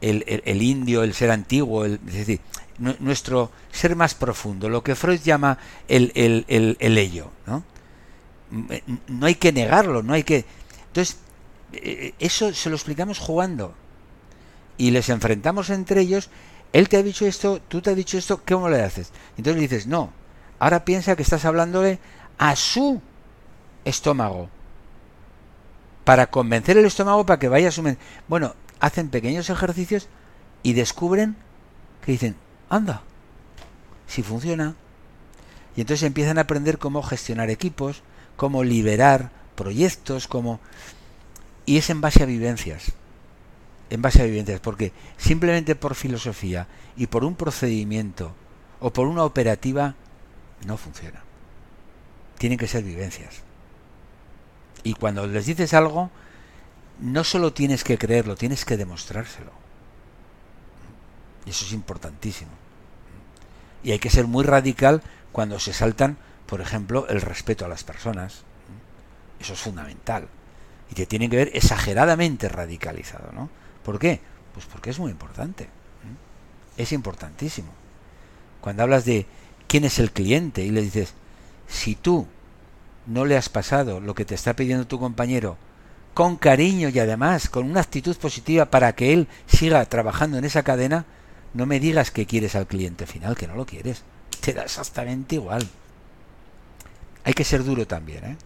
el, 0.00 0.24
el 0.44 0.62
indio, 0.62 1.02
el 1.02 1.14
ser 1.14 1.30
antiguo, 1.30 1.84
es 1.84 2.04
decir, 2.04 2.40
nuestro 2.78 3.50
ser 3.70 3.94
más 3.96 4.14
profundo, 4.14 4.68
lo 4.68 4.82
que 4.82 4.94
Freud 4.94 5.20
llama 5.20 5.58
el, 5.88 6.12
el, 6.14 6.98
ello, 6.98 7.30
¿no? 7.46 7.62
No 9.06 9.26
hay 9.26 9.34
que 9.34 9.52
negarlo, 9.52 10.02
no 10.02 10.14
hay 10.14 10.24
que... 10.24 10.44
Entonces, 10.88 11.18
eh, 11.72 12.14
eso 12.18 12.52
se 12.52 12.68
lo 12.68 12.76
explicamos 12.76 13.18
jugando. 13.18 13.74
Y 14.76 14.90
les 14.90 15.08
enfrentamos 15.08 15.70
entre 15.70 16.00
ellos, 16.00 16.30
él 16.72 16.88
te 16.88 16.96
ha 16.96 17.02
dicho 17.02 17.26
esto, 17.26 17.60
tú 17.68 17.80
te 17.80 17.90
has 17.90 17.96
dicho 17.96 18.18
esto, 18.18 18.40
¿cómo 18.46 18.68
le 18.68 18.82
haces? 18.82 19.12
Entonces 19.36 19.56
le 19.56 19.68
dices, 19.68 19.86
no, 19.86 20.12
Ahora 20.60 20.84
piensa 20.84 21.16
que 21.16 21.22
estás 21.22 21.46
hablándole 21.46 21.98
a 22.38 22.54
su 22.54 23.00
estómago. 23.84 24.50
Para 26.04 26.26
convencer 26.28 26.76
el 26.76 26.84
estómago 26.84 27.24
para 27.24 27.38
que 27.38 27.48
vaya 27.48 27.68
a 27.68 27.72
su 27.72 27.82
mente. 27.82 28.00
Bueno, 28.28 28.54
hacen 28.78 29.08
pequeños 29.08 29.48
ejercicios 29.48 30.08
y 30.62 30.74
descubren 30.74 31.34
que 32.04 32.12
dicen, 32.12 32.36
anda, 32.68 33.02
si 34.06 34.22
funciona. 34.22 34.74
Y 35.76 35.80
entonces 35.80 36.06
empiezan 36.06 36.36
a 36.36 36.42
aprender 36.42 36.78
cómo 36.78 37.02
gestionar 37.02 37.48
equipos, 37.48 38.02
cómo 38.36 38.62
liberar 38.62 39.30
proyectos, 39.54 40.28
cómo... 40.28 40.60
Y 41.64 41.78
es 41.78 41.88
en 41.88 42.02
base 42.02 42.22
a 42.22 42.26
vivencias. 42.26 42.92
En 43.90 44.02
base 44.02 44.22
a 44.22 44.24
vivencias, 44.24 44.60
porque 44.60 44.92
simplemente 45.16 45.74
por 45.74 45.94
filosofía 45.94 46.68
y 46.96 47.08
por 47.08 47.24
un 47.24 47.34
procedimiento 47.34 48.34
o 48.78 48.92
por 48.92 49.06
una 49.06 49.24
operativa 49.24 49.96
no 50.64 50.76
funciona. 50.76 51.22
Tienen 52.38 52.58
que 52.58 52.68
ser 52.68 52.84
vivencias. 52.84 53.42
Y 54.82 54.94
cuando 54.94 55.26
les 55.26 55.46
dices 55.46 55.74
algo, 55.74 56.10
no 57.00 57.24
solo 57.24 57.52
tienes 57.52 57.84
que 57.84 57.98
creerlo, 57.98 58.36
tienes 58.36 58.64
que 58.64 58.76
demostrárselo. 58.76 59.52
Y 61.44 61.50
eso 61.50 61.64
es 61.64 61.72
importantísimo. 61.72 62.50
Y 63.82 63.92
hay 63.92 63.98
que 63.98 64.10
ser 64.10 64.26
muy 64.26 64.44
radical 64.44 65.02
cuando 65.32 65.58
se 65.58 65.72
saltan, 65.72 66.18
por 66.46 66.60
ejemplo, 66.60 67.08
el 67.08 67.20
respeto 67.20 67.64
a 67.64 67.68
las 67.68 67.84
personas. 67.84 68.42
Eso 69.40 69.54
es 69.54 69.60
fundamental. 69.60 70.28
Y 70.90 70.94
te 70.94 71.06
tienen 71.06 71.30
que 71.30 71.36
ver 71.36 71.50
exageradamente 71.54 72.48
radicalizado, 72.48 73.32
¿no? 73.32 73.48
¿Por 73.84 73.98
qué? 73.98 74.20
Pues 74.52 74.66
porque 74.66 74.90
es 74.90 74.98
muy 74.98 75.10
importante. 75.10 75.68
Es 76.76 76.92
importantísimo. 76.92 77.68
Cuando 78.60 78.82
hablas 78.82 79.04
de 79.04 79.26
quién 79.66 79.84
es 79.84 79.98
el 79.98 80.12
cliente 80.12 80.62
y 80.64 80.70
le 80.70 80.82
dices, 80.82 81.14
si 81.68 81.94
tú 81.94 82.26
no 83.06 83.24
le 83.24 83.36
has 83.36 83.48
pasado 83.48 84.00
lo 84.00 84.14
que 84.14 84.24
te 84.24 84.34
está 84.34 84.54
pidiendo 84.54 84.86
tu 84.86 84.98
compañero 84.98 85.56
con 86.14 86.36
cariño 86.36 86.88
y 86.88 86.98
además 86.98 87.48
con 87.48 87.70
una 87.70 87.80
actitud 87.80 88.16
positiva 88.16 88.66
para 88.66 88.94
que 88.94 89.12
él 89.12 89.28
siga 89.46 89.84
trabajando 89.86 90.38
en 90.38 90.44
esa 90.44 90.62
cadena, 90.62 91.06
no 91.54 91.66
me 91.66 91.80
digas 91.80 92.10
que 92.10 92.26
quieres 92.26 92.54
al 92.54 92.66
cliente 92.66 93.06
final, 93.06 93.36
que 93.36 93.46
no 93.46 93.54
lo 93.54 93.66
quieres. 93.66 94.02
Te 94.40 94.52
da 94.52 94.62
exactamente 94.62 95.36
igual. 95.36 95.66
Hay 97.24 97.32
que 97.32 97.44
ser 97.44 97.64
duro 97.64 97.86
también, 97.86 98.24
¿eh? 98.24 98.36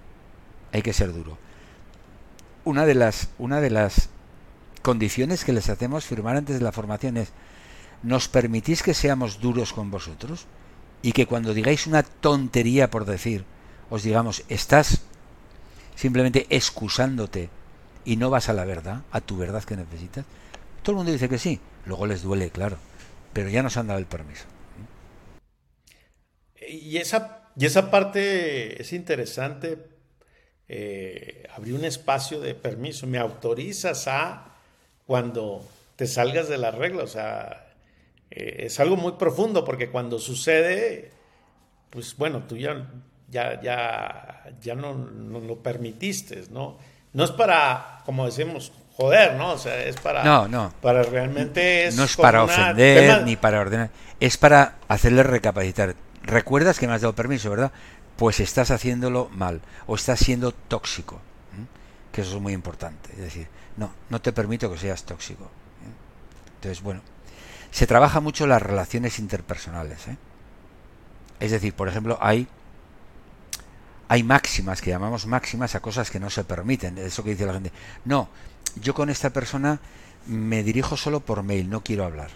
Hay 0.73 0.83
que 0.83 0.93
ser 0.93 1.13
duro. 1.13 1.39
Una 2.65 2.87
de 2.87 2.95
las, 2.95 3.29
una 3.39 3.61
de 3.61 3.71
las 3.71 4.09
condiciones 4.85 5.45
que 5.45 5.53
les 5.53 5.69
hacemos 5.69 6.05
firmar 6.05 6.37
antes 6.37 6.61
de 6.61 6.65
la 6.65 6.71
formación 6.71 7.17
es, 7.17 7.33
¿nos 8.05 8.29
permitís 8.29 8.85
que 8.85 8.95
seamos 8.95 9.41
duros 9.41 9.73
con 9.73 9.91
vosotros? 9.91 10.47
y 11.05 11.13
que 11.13 11.27
cuando 11.27 11.53
digáis 11.53 11.87
una 11.87 12.03
tontería 12.03 12.91
por 12.91 13.05
decir, 13.05 13.45
os 13.91 14.03
digamos, 14.03 14.43
estás 14.49 15.03
simplemente 15.95 16.47
excusándote 16.49 17.51
y 18.07 18.17
no 18.17 18.31
vas 18.31 18.49
a 18.49 18.55
la 18.55 18.65
verdad, 18.65 19.03
a 19.11 19.21
tu 19.21 19.37
verdad 19.37 19.63
que 19.65 19.77
necesitas. 19.77 20.25
Todo 20.83 20.93
el 20.93 20.97
mundo 20.97 21.13
dice 21.13 21.29
que 21.29 21.37
sí, 21.37 21.61
luego 21.85 22.07
les 22.07 22.23
duele, 22.23 22.49
claro, 22.49 22.79
pero 23.35 23.51
ya 23.51 23.63
nos 23.63 23.77
han 23.77 23.89
dado 23.89 23.99
el 23.99 24.07
permiso. 24.07 24.45
Y 26.67 26.97
esa, 26.97 27.51
y 27.55 27.67
esa 27.67 27.91
parte 27.91 28.81
es 28.81 28.95
interesante, 28.95 29.77
eh, 30.69 31.47
abrir 31.55 31.75
un 31.75 31.85
espacio 31.85 32.41
de 32.41 32.55
permiso, 32.55 33.07
me 33.07 33.19
autorizas 33.19 34.09
a 34.09 34.54
cuando 35.07 35.65
te 35.97 36.07
salgas 36.07 36.49
de 36.49 36.59
la 36.59 36.71
regla, 36.71 37.05
o 37.05 37.09
sea, 37.09 37.67
eh, 38.31 38.67
es 38.67 38.81
algo 38.81 38.97
muy 38.97 39.13
profundo 39.13 39.65
porque 39.65 39.91
cuando 39.91 40.19
sucede, 40.19 41.13
pues 41.91 42.17
bueno, 42.17 42.45
tú 42.49 42.57
ya, 42.57 42.91
ya, 43.31 43.61
ya, 43.61 44.45
ya 44.61 44.75
no, 44.75 44.95
lo 44.95 45.57
permitiste, 45.63 46.45
¿no? 46.51 46.79
no 47.15 47.25
es 47.25 47.31
para, 47.31 48.01
como 48.05 48.27
decimos, 48.27 48.73
joder, 48.97 49.35
¿no? 49.35 49.53
O 49.53 49.59
sea, 49.59 49.83
es 49.83 49.97
para. 49.97 50.23
No, 50.25 50.47
no. 50.47 50.73
Para 50.83 51.03
realmente 51.05 51.87
es. 51.87 51.97
No 51.97 52.05
es 52.05 52.17
para 52.17 52.43
ofender 52.43 53.23
ni 53.23 53.37
para 53.37 53.61
ordenar. 53.61 53.91
Es 54.21 54.37
para 54.37 54.75
hacerle 54.89 55.23
recapacitar. 55.23 55.95
Recuerdas 56.23 56.79
que 56.79 56.87
me 56.87 56.93
has 56.93 57.01
dado 57.01 57.15
permiso, 57.15 57.51
¿verdad? 57.51 57.73
Pues 58.17 58.41
estás 58.41 58.71
haciéndolo 58.71 59.29
mal 59.33 59.61
o 59.87 59.95
estás 59.95 60.21
siendo 60.21 60.53
tóxico. 60.53 61.21
Que 62.13 62.21
eso 62.21 62.37
es 62.37 62.43
muy 62.43 62.53
importante. 62.53 63.11
Es 63.13 63.19
decir, 63.19 63.49
no, 63.77 63.91
no 64.11 64.21
te 64.21 64.33
permito 64.33 64.71
que 64.71 64.79
seas 64.79 65.05
tóxico. 65.05 65.51
Entonces, 66.57 66.83
bueno, 66.83 67.03
se 67.71 67.87
trabaja 67.87 68.21
mucho 68.21 68.47
las 68.47 68.63
relaciones 68.63 69.19
interpersonales. 69.19 70.09
¿eh? 70.09 70.17
Es 71.41 71.51
decir, 71.51 71.75
por 71.75 71.89
ejemplo, 71.89 72.19
hay 72.21 72.49
hay 74.09 74.23
máximas 74.23 74.83
que 74.83 74.91
llamamos 74.91 75.27
máximas 75.27 75.75
a 75.75 75.81
cosas 75.81 76.11
que 76.11 76.21
no 76.21 76.31
se 76.31 76.45
permiten. 76.45 76.99
Eso 76.99 77.25
que 77.25 77.31
dice 77.31 77.47
la 77.47 77.55
gente. 77.55 77.73
No, 78.05 78.29
yo 78.81 78.95
con 78.95 79.11
esta 79.11 79.31
persona 79.31 79.81
me 80.27 80.63
dirijo 80.63 80.97
solo 80.97 81.21
por 81.21 81.43
mail, 81.43 81.71
no 81.71 81.83
quiero 81.83 82.05
hablar. 82.05 82.31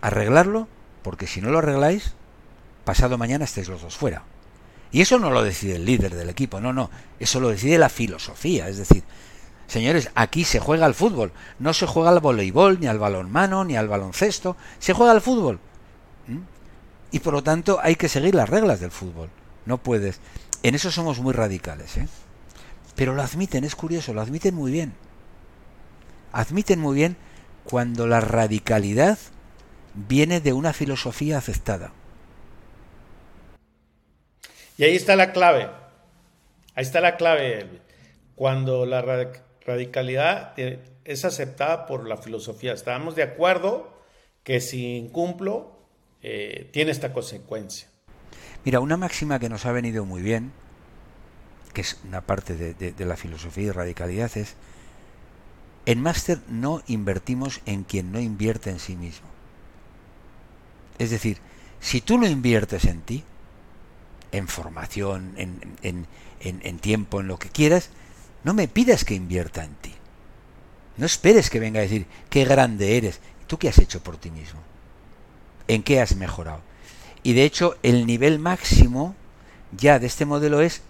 Arreglarlo, 0.00 0.68
porque 1.02 1.26
si 1.26 1.40
no 1.40 1.50
lo 1.50 1.58
arregláis, 1.58 2.14
pasado 2.84 3.18
mañana 3.18 3.44
estáis 3.44 3.68
los 3.68 3.82
dos 3.82 3.96
fuera. 3.96 4.22
Y 4.90 5.00
eso 5.00 5.18
no 5.18 5.30
lo 5.30 5.42
decide 5.42 5.76
el 5.76 5.84
líder 5.84 6.14
del 6.14 6.30
equipo, 6.30 6.60
no, 6.60 6.72
no, 6.72 6.90
eso 7.20 7.40
lo 7.40 7.50
decide 7.50 7.76
la 7.76 7.90
filosofía, 7.90 8.68
es 8.68 8.78
decir, 8.78 9.04
señores, 9.68 10.10
aquí 10.16 10.44
se 10.44 10.58
juega 10.58 10.86
al 10.86 10.94
fútbol, 10.94 11.30
no 11.60 11.72
se 11.72 11.86
juega 11.86 12.10
al 12.10 12.18
voleibol, 12.18 12.80
ni 12.80 12.88
al 12.88 12.98
balonmano, 12.98 13.64
ni 13.64 13.76
al 13.76 13.86
baloncesto, 13.86 14.56
se 14.80 14.92
juega 14.92 15.12
al 15.12 15.20
fútbol. 15.20 15.60
¿Mm? 16.26 16.38
Y 17.12 17.20
por 17.20 17.34
lo 17.34 17.44
tanto 17.44 17.78
hay 17.80 17.94
que 17.94 18.08
seguir 18.08 18.34
las 18.34 18.48
reglas 18.48 18.80
del 18.80 18.90
fútbol. 18.90 19.30
No 19.66 19.78
puedes. 19.78 20.20
En 20.64 20.74
eso 20.74 20.90
somos 20.90 21.20
muy 21.20 21.32
radicales, 21.32 21.96
¿eh? 21.96 22.08
Pero 22.96 23.14
lo 23.14 23.22
admiten, 23.22 23.62
es 23.62 23.76
curioso, 23.76 24.12
lo 24.12 24.20
admiten 24.20 24.56
muy 24.56 24.72
bien 24.72 24.92
admiten 26.32 26.78
muy 26.80 26.94
bien 26.94 27.16
cuando 27.64 28.06
la 28.06 28.20
radicalidad 28.20 29.18
viene 29.94 30.40
de 30.40 30.52
una 30.52 30.72
filosofía 30.72 31.38
aceptada. 31.38 31.92
Y 34.76 34.84
ahí 34.84 34.96
está 34.96 35.16
la 35.16 35.32
clave. 35.32 35.68
Ahí 36.74 36.84
está 36.84 37.00
la 37.00 37.16
clave. 37.16 37.80
Cuando 38.36 38.86
la 38.86 39.02
radicalidad 39.68 40.54
es 41.04 41.24
aceptada 41.24 41.86
por 41.86 42.08
la 42.08 42.16
filosofía. 42.16 42.72
Estábamos 42.72 43.14
de 43.14 43.22
acuerdo 43.22 43.98
que 44.42 44.60
si 44.60 44.96
incumplo, 44.96 45.78
eh, 46.22 46.70
tiene 46.72 46.90
esta 46.90 47.12
consecuencia. 47.12 47.88
Mira, 48.64 48.80
una 48.80 48.96
máxima 48.96 49.38
que 49.38 49.48
nos 49.48 49.66
ha 49.66 49.72
venido 49.72 50.04
muy 50.04 50.22
bien, 50.22 50.52
que 51.72 51.82
es 51.82 52.00
una 52.06 52.22
parte 52.22 52.56
de, 52.56 53.04
la 53.06 53.16
filosofía 53.16 53.64
y 53.64 53.70
radicalidad, 53.70 54.36
es 54.36 54.56
en 55.86 56.02
máster 56.02 56.40
no 56.48 56.82
invertimos 56.86 57.60
en 57.66 57.84
quien 57.84 58.10
no 58.10 58.20
invierte 58.20 58.70
en 58.70 58.78
sí 58.78 58.96
mismo. 58.96 59.28
Es 60.98 61.10
decir, 61.10 61.38
si 61.80 62.00
tú 62.00 62.18
no 62.18 62.26
inviertes 62.26 62.84
en 62.86 63.00
ti, 63.02 63.24
en 64.32 64.48
formación, 64.48 65.34
en, 65.36 66.78
tiempo, 66.80 67.20
en 67.20 67.28
lo 67.28 67.38
que 67.38 67.48
quieras, 67.48 67.90
no 68.44 68.54
me 68.54 68.68
pidas 68.68 69.04
que 69.04 69.14
invierta 69.14 69.64
en 69.64 69.74
ti. 69.76 69.94
No 70.96 71.06
esperes 71.06 71.50
que 71.50 71.60
venga 71.60 71.80
a 71.80 71.82
decir 71.82 72.06
qué 72.30 72.44
grande 72.44 72.96
eres. 72.96 73.20
¿Tú 73.46 73.58
qué 73.58 73.68
has 73.68 73.78
hecho 73.78 74.02
por 74.02 74.16
ti 74.16 74.30
mismo? 74.30 74.60
¿En 75.68 75.82
qué 75.82 76.00
has 76.00 76.16
mejorado? 76.16 76.60
Y 77.22 77.32
de 77.34 77.44
hecho, 77.44 77.76
el 77.82 78.06
nivel 78.06 78.38
máximo 78.38 79.14
ya 79.76 79.98
de 79.98 80.06
este 80.06 80.24
modelo 80.24 80.60
es 80.60 80.82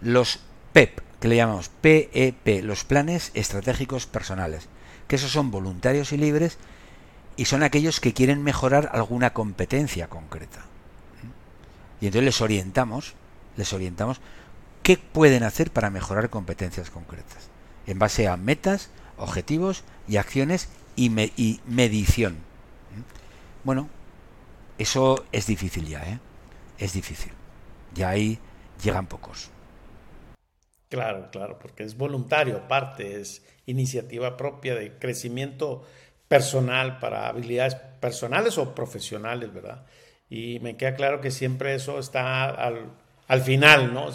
los 0.00 0.40
PEP, 0.72 1.00
que 1.20 1.28
le 1.28 1.36
llamamos 1.36 1.68
PEP, 1.68 2.46
e 2.46 2.62
los 2.62 2.84
planes 2.84 3.30
estratégicos 3.34 4.06
personales, 4.06 4.68
que 5.08 5.16
esos 5.16 5.32
son 5.32 5.50
voluntarios 5.50 6.12
y 6.12 6.16
libres 6.16 6.58
y 7.36 7.46
son 7.46 7.62
aquellos 7.62 8.00
que 8.00 8.12
quieren 8.12 8.42
mejorar 8.42 8.90
alguna 8.92 9.32
competencia 9.32 10.08
concreta. 10.08 10.64
Y 12.00 12.06
entonces 12.06 12.24
les 12.24 12.40
orientamos, 12.40 13.14
les 13.56 13.72
orientamos 13.72 14.20
qué 14.82 14.96
pueden 14.96 15.42
hacer 15.42 15.70
para 15.70 15.90
mejorar 15.90 16.30
competencias 16.30 16.90
concretas, 16.90 17.50
en 17.86 17.98
base 17.98 18.28
a 18.28 18.36
metas, 18.36 18.90
objetivos 19.16 19.84
y 20.08 20.16
acciones 20.16 20.68
y, 20.96 21.60
medición. 21.66 22.38
Bueno, 23.64 23.88
eso 24.78 25.24
es 25.32 25.46
difícil 25.46 25.86
ya, 25.86 26.02
¿eh? 26.04 26.18
Es 26.78 26.92
difícil. 26.94 27.32
Ya 27.94 28.10
ahí 28.10 28.38
llegan 28.82 29.06
pocos. 29.06 29.50
Claro, 30.88 31.30
claro, 31.30 31.58
porque 31.58 31.84
es 31.84 31.96
voluntario, 31.96 32.66
parte, 32.66 33.20
es 33.20 33.44
iniciativa 33.66 34.36
propia 34.36 34.74
de 34.74 34.98
crecimiento 34.98 35.84
personal 36.26 36.98
para 36.98 37.28
habilidades 37.28 37.74
personales 37.74 38.58
o 38.58 38.74
profesionales, 38.74 39.52
¿verdad? 39.52 39.84
Y 40.28 40.58
me 40.60 40.76
queda 40.76 40.94
claro 40.94 41.20
que 41.20 41.30
siempre 41.30 41.74
eso 41.74 41.98
está 41.98 42.44
al, 42.46 43.40
final, 43.42 43.92
¿no? 43.92 44.10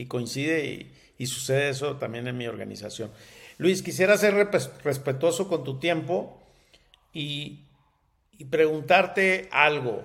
Y 0.00 0.06
coincide 0.06 0.92
y, 1.18 1.26
sucede 1.26 1.68
eso 1.68 1.96
también 1.96 2.26
en 2.26 2.38
mi 2.38 2.46
organización. 2.46 3.10
Luis, 3.58 3.82
quisiera 3.82 4.16
ser 4.16 4.34
respetuoso 4.82 5.48
con 5.48 5.64
tu 5.64 5.78
tiempo 5.78 6.42
y, 7.12 7.66
y 8.38 8.46
preguntarte 8.46 9.48
algo. 9.52 10.02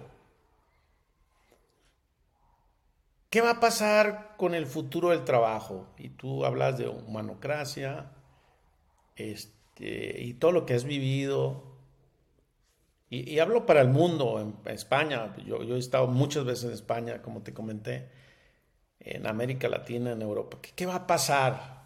¿Qué 3.29 3.41
va 3.41 3.51
a 3.51 3.59
pasar 3.59 4.35
con 4.37 4.55
el 4.55 4.65
futuro 4.65 5.09
del 5.09 5.25
trabajo? 5.25 5.87
Y 5.97 6.07
tú 6.07 6.45
hablas 6.45 6.77
de 6.77 6.87
humanocracia 6.87 8.11
este, 9.15 10.21
y 10.21 10.35
todo 10.35 10.51
lo 10.51 10.65
que 10.65 10.73
has 10.73 10.85
vivido. 10.85 11.63
Y, 13.09 13.39
hablo 13.39 13.65
para 13.65 13.81
el 13.81 13.89
mundo, 13.89 14.39
en 14.39 14.73
España. 14.73 15.35
Yo, 15.45 15.61
he 15.61 15.77
estado 15.77 16.07
muchas 16.07 16.45
veces 16.45 16.65
en 16.65 16.71
España, 16.71 17.21
como 17.21 17.41
te 17.41 17.53
comenté, 17.53 18.09
en 19.05 19.27
América 19.27 19.69
Latina, 19.69 20.11
en 20.11 20.21
Europa. 20.21 20.57
¿Qué, 20.75 20.85
va 20.85 20.95
a 20.95 21.07
pasar? 21.07 21.83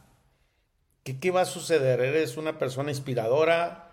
¿Qué, 1.04 1.20
¿Qué, 1.20 1.32
va 1.32 1.42
a 1.42 1.46
suceder? 1.46 2.00
Eres 2.00 2.38
una 2.38 2.58
persona 2.58 2.90
inspiradora 2.90 3.92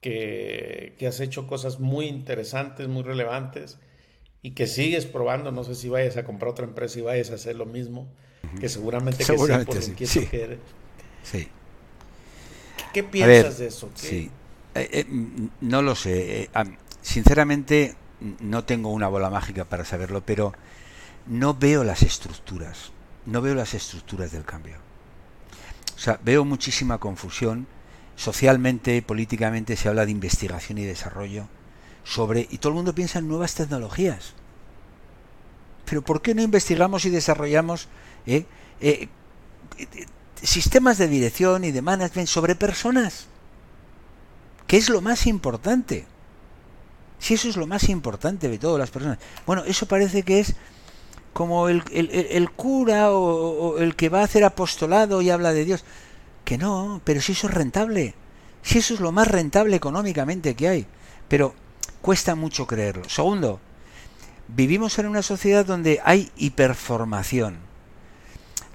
que, 0.00 0.94
que 0.98 1.06
has 1.06 1.20
hecho 1.20 1.46
cosas 1.46 1.80
muy 1.80 2.06
interesantes, 2.06 2.86
muy 2.86 3.02
relevantes 3.02 3.78
y 4.42 4.52
que 4.52 4.66
sigues 4.66 5.06
probando, 5.06 5.52
no 5.52 5.64
sé 5.64 5.74
si 5.74 5.88
vayas 5.88 6.16
a 6.16 6.24
comprar 6.24 6.50
otra 6.50 6.64
empresa 6.64 6.98
y 6.98 7.02
vayas 7.02 7.30
a 7.30 7.34
hacer 7.34 7.56
lo 7.56 7.66
mismo, 7.66 8.08
que 8.58 8.68
seguramente, 8.68 9.24
que 9.24 10.06
sí, 10.06 10.06
sí. 10.06 10.26
que 10.26 10.42
eres. 10.42 10.58
Sí. 11.22 11.48
¿Qué 12.92 13.04
piensas 13.04 13.58
de 13.58 13.66
eso? 13.66 13.90
Sí. 13.94 14.30
Eh, 14.74 14.88
eh, 14.92 15.06
no 15.60 15.82
lo 15.82 15.94
sé. 15.94 16.42
Eh, 16.42 16.50
sinceramente, 17.02 17.94
no 18.40 18.64
tengo 18.64 18.90
una 18.90 19.08
bola 19.08 19.30
mágica 19.30 19.64
para 19.64 19.84
saberlo, 19.84 20.22
pero 20.24 20.54
no 21.26 21.54
veo 21.54 21.84
las 21.84 22.02
estructuras. 22.02 22.92
No 23.26 23.40
veo 23.42 23.54
las 23.54 23.74
estructuras 23.74 24.32
del 24.32 24.44
cambio. 24.44 24.76
O 25.96 25.98
sea, 25.98 26.18
veo 26.22 26.44
muchísima 26.44 26.98
confusión. 26.98 27.66
Socialmente, 28.16 29.00
políticamente 29.02 29.76
se 29.76 29.88
habla 29.88 30.04
de 30.04 30.12
investigación 30.12 30.78
y 30.78 30.84
desarrollo 30.84 31.46
sobre, 32.04 32.46
y 32.50 32.58
todo 32.58 32.70
el 32.70 32.76
mundo 32.76 32.94
piensa 32.94 33.18
en 33.18 33.28
nuevas 33.28 33.54
tecnologías. 33.54 34.34
Pero 35.84 36.02
¿por 36.02 36.22
qué 36.22 36.34
no 36.34 36.42
investigamos 36.42 37.04
y 37.04 37.10
desarrollamos 37.10 37.88
eh, 38.26 38.46
eh, 38.80 39.08
sistemas 40.42 40.98
de 40.98 41.08
dirección 41.08 41.64
y 41.64 41.72
de 41.72 41.82
management 41.82 42.28
sobre 42.28 42.54
personas? 42.54 43.26
¿Qué 44.66 44.76
es 44.76 44.88
lo 44.88 45.00
más 45.00 45.26
importante? 45.26 46.06
Si 47.18 47.34
eso 47.34 47.48
es 47.48 47.56
lo 47.56 47.66
más 47.66 47.88
importante 47.88 48.48
de 48.48 48.58
todas 48.58 48.78
las 48.78 48.90
personas. 48.90 49.18
Bueno, 49.46 49.64
eso 49.64 49.86
parece 49.86 50.22
que 50.22 50.40
es 50.40 50.54
como 51.32 51.68
el, 51.68 51.82
el, 51.92 52.50
cura 52.50 53.12
o, 53.12 53.74
o, 53.74 53.78
el 53.78 53.96
que 53.96 54.08
va 54.08 54.20
a 54.20 54.24
hacer 54.24 54.44
apostolado 54.44 55.22
y 55.22 55.30
habla 55.30 55.52
de 55.52 55.64
Dios. 55.64 55.84
Que 56.44 56.58
no, 56.58 57.00
pero 57.04 57.20
si 57.20 57.32
eso 57.32 57.48
es 57.48 57.54
rentable. 57.54 58.14
Si 58.62 58.78
eso 58.78 58.94
es 58.94 59.00
lo 59.00 59.12
más 59.12 59.28
rentable 59.28 59.76
económicamente 59.76 60.54
que 60.54 60.68
hay. 60.68 60.86
Pero 61.28 61.54
Cuesta 62.00 62.34
mucho 62.34 62.66
creerlo. 62.66 63.08
Segundo, 63.08 63.60
vivimos 64.48 64.98
en 64.98 65.06
una 65.06 65.22
sociedad 65.22 65.66
donde 65.66 66.00
hay 66.02 66.30
hiperformación. 66.36 67.58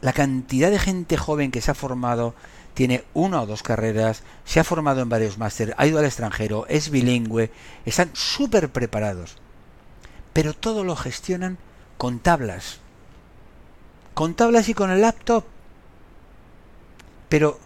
La 0.01 0.13
cantidad 0.13 0.69
de 0.69 0.77
gente 0.77 1.17
joven 1.17 1.49
que 1.49 1.61
se 1.61 1.71
ha 1.71 1.75
formado 1.75 2.35
tiene 2.75 3.03
una 3.15 3.41
o 3.41 3.47
dos 3.47 3.63
carreras, 3.63 4.21
se 4.43 4.59
ha 4.59 4.63
formado 4.63 5.01
en 5.01 5.09
varios 5.09 5.39
másteres, 5.39 5.73
ha 5.77 5.87
ido 5.87 5.97
al 5.97 6.05
extranjero, 6.05 6.67
es 6.67 6.91
bilingüe, 6.91 7.49
están 7.85 8.11
súper 8.13 8.69
preparados. 8.69 9.37
Pero 10.33 10.53
todo 10.53 10.83
lo 10.83 10.95
gestionan 10.95 11.57
con 11.97 12.19
tablas. 12.19 12.79
Con 14.13 14.33
tablas 14.33 14.69
y 14.69 14.73
con 14.73 14.91
el 14.91 15.01
laptop. 15.01 15.43
Pero 17.29 17.59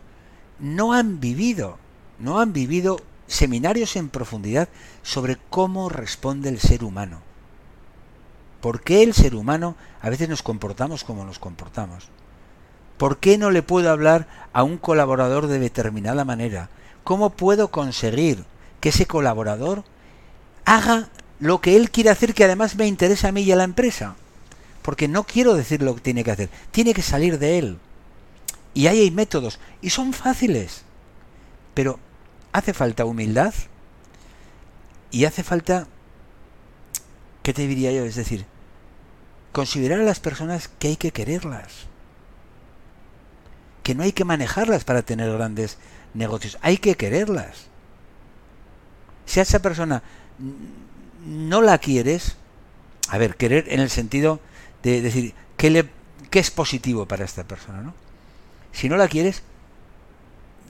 no 0.59 0.93
han 0.93 1.19
vivido, 1.19 1.77
no 2.17 2.39
han 2.39 2.53
vivido 2.53 2.99
seminarios 3.27 3.95
en 3.95 4.09
profundidad 4.09 4.69
sobre 5.03 5.37
cómo 5.49 5.89
responde 5.89 6.49
el 6.49 6.59
ser 6.59 6.83
humano. 6.83 7.21
¿Por 8.61 8.81
qué 8.81 9.03
el 9.03 9.13
ser 9.13 9.35
humano 9.35 9.75
a 10.01 10.09
veces 10.09 10.27
nos 10.27 10.43
comportamos 10.43 11.03
como 11.03 11.23
nos 11.23 11.39
comportamos? 11.39 12.09
¿Por 12.97 13.17
qué 13.19 13.37
no 13.37 13.51
le 13.51 13.63
puedo 13.63 13.89
hablar 13.89 14.27
a 14.51 14.63
un 14.63 14.77
colaborador 14.77 15.47
de 15.47 15.59
determinada 15.59 16.25
manera? 16.25 16.69
¿Cómo 17.05 17.29
puedo 17.29 17.69
conseguir 17.69 18.43
que 18.81 18.89
ese 18.89 19.05
colaborador 19.05 19.85
haga 20.65 21.07
lo 21.39 21.61
que 21.61 21.75
él 21.75 21.91
quiere 21.91 22.09
hacer 22.09 22.33
que 22.33 22.43
además 22.43 22.75
me 22.75 22.87
interesa 22.87 23.29
a 23.29 23.31
mí 23.31 23.41
y 23.41 23.51
a 23.51 23.55
la 23.55 23.63
empresa? 23.63 24.15
Porque 24.81 25.07
no 25.07 25.23
quiero 25.23 25.53
decir 25.53 25.81
lo 25.81 25.95
que 25.95 26.01
tiene 26.01 26.23
que 26.23 26.31
hacer, 26.31 26.49
tiene 26.71 26.93
que 26.93 27.01
salir 27.01 27.39
de 27.39 27.59
él. 27.59 27.79
Y 28.73 28.87
ahí 28.87 28.99
hay 29.01 29.11
métodos, 29.11 29.59
y 29.81 29.89
son 29.89 30.13
fáciles. 30.13 30.83
Pero 31.73 31.99
hace 32.51 32.73
falta 32.73 33.05
humildad 33.05 33.53
y 35.11 35.25
hace 35.25 35.43
falta, 35.43 35.87
¿qué 37.43 37.53
te 37.53 37.67
diría 37.67 37.91
yo? 37.91 38.03
Es 38.03 38.15
decir, 38.15 38.45
considerar 39.51 39.99
a 39.99 40.03
las 40.03 40.19
personas 40.19 40.67
que 40.67 40.89
hay 40.89 40.95
que 40.97 41.11
quererlas, 41.11 41.87
que 43.83 43.95
no 43.95 44.03
hay 44.03 44.11
que 44.11 44.25
manejarlas 44.25 44.83
para 44.83 45.01
tener 45.01 45.31
grandes 45.31 45.77
negocios, 46.13 46.57
hay 46.61 46.77
que 46.77 46.95
quererlas. 46.95 47.67
Si 49.25 49.39
a 49.39 49.43
esa 49.43 49.59
persona 49.59 50.03
no 51.25 51.61
la 51.61 51.77
quieres, 51.77 52.37
a 53.09 53.17
ver, 53.17 53.35
querer 53.35 53.65
en 53.69 53.79
el 53.79 53.89
sentido 53.89 54.39
de 54.83 55.01
decir, 55.01 55.33
¿qué, 55.57 55.69
le, 55.69 55.89
qué 56.29 56.39
es 56.39 56.51
positivo 56.51 57.05
para 57.05 57.25
esta 57.25 57.43
persona? 57.43 57.81
¿no? 57.81 57.93
Si 58.71 58.89
no 58.89 58.97
la 58.97 59.07
quieres, 59.07 59.43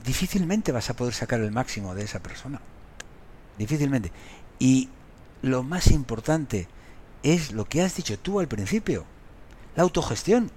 difícilmente 0.05 0.71
vas 0.71 0.89
a 0.89 0.95
poder 0.95 1.13
sacar 1.13 1.39
el 1.39 1.51
máximo 1.51 1.95
de 1.95 2.03
esa 2.03 2.19
persona. 2.19 2.61
Difícilmente. 3.57 4.11
Y 4.57 4.89
lo 5.41 5.63
más 5.63 5.87
importante 5.87 6.67
es 7.23 7.51
lo 7.51 7.65
que 7.65 7.81
has 7.81 7.95
dicho 7.95 8.17
tú 8.17 8.39
al 8.39 8.47
principio, 8.47 9.05
la 9.75 9.83
autogestión. 9.83 10.51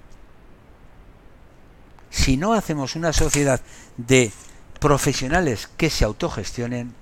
Si 2.11 2.37
no 2.37 2.53
hacemos 2.53 2.95
una 2.95 3.13
sociedad 3.13 3.61
de 3.97 4.31
profesionales 4.79 5.69
que 5.77 5.91
se 5.91 6.05
autogestionen, 6.05 6.95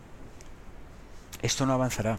esto 1.43 1.67
no 1.67 1.73
avanzará. 1.73 2.19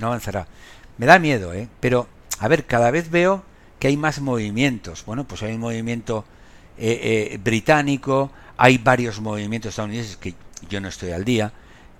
No 0.00 0.06
avanzará. 0.08 0.48
Me 0.96 1.06
da 1.06 1.18
miedo, 1.18 1.52
¿eh? 1.52 1.68
Pero, 1.78 2.08
a 2.38 2.48
ver, 2.48 2.66
cada 2.66 2.90
vez 2.90 3.10
veo 3.10 3.44
que 3.78 3.88
hay 3.88 3.96
más 3.96 4.20
movimientos. 4.20 5.04
Bueno, 5.04 5.24
pues 5.24 5.42
hay 5.42 5.54
un 5.54 5.60
movimiento 5.60 6.24
eh, 6.78 7.32
eh, 7.32 7.38
británico, 7.38 8.30
hay 8.56 8.78
varios 8.78 9.20
movimientos 9.20 9.70
estadounidenses 9.70 10.16
que 10.16 10.34
yo 10.68 10.80
no 10.80 10.88
estoy 10.88 11.10
al 11.10 11.24
día. 11.24 11.52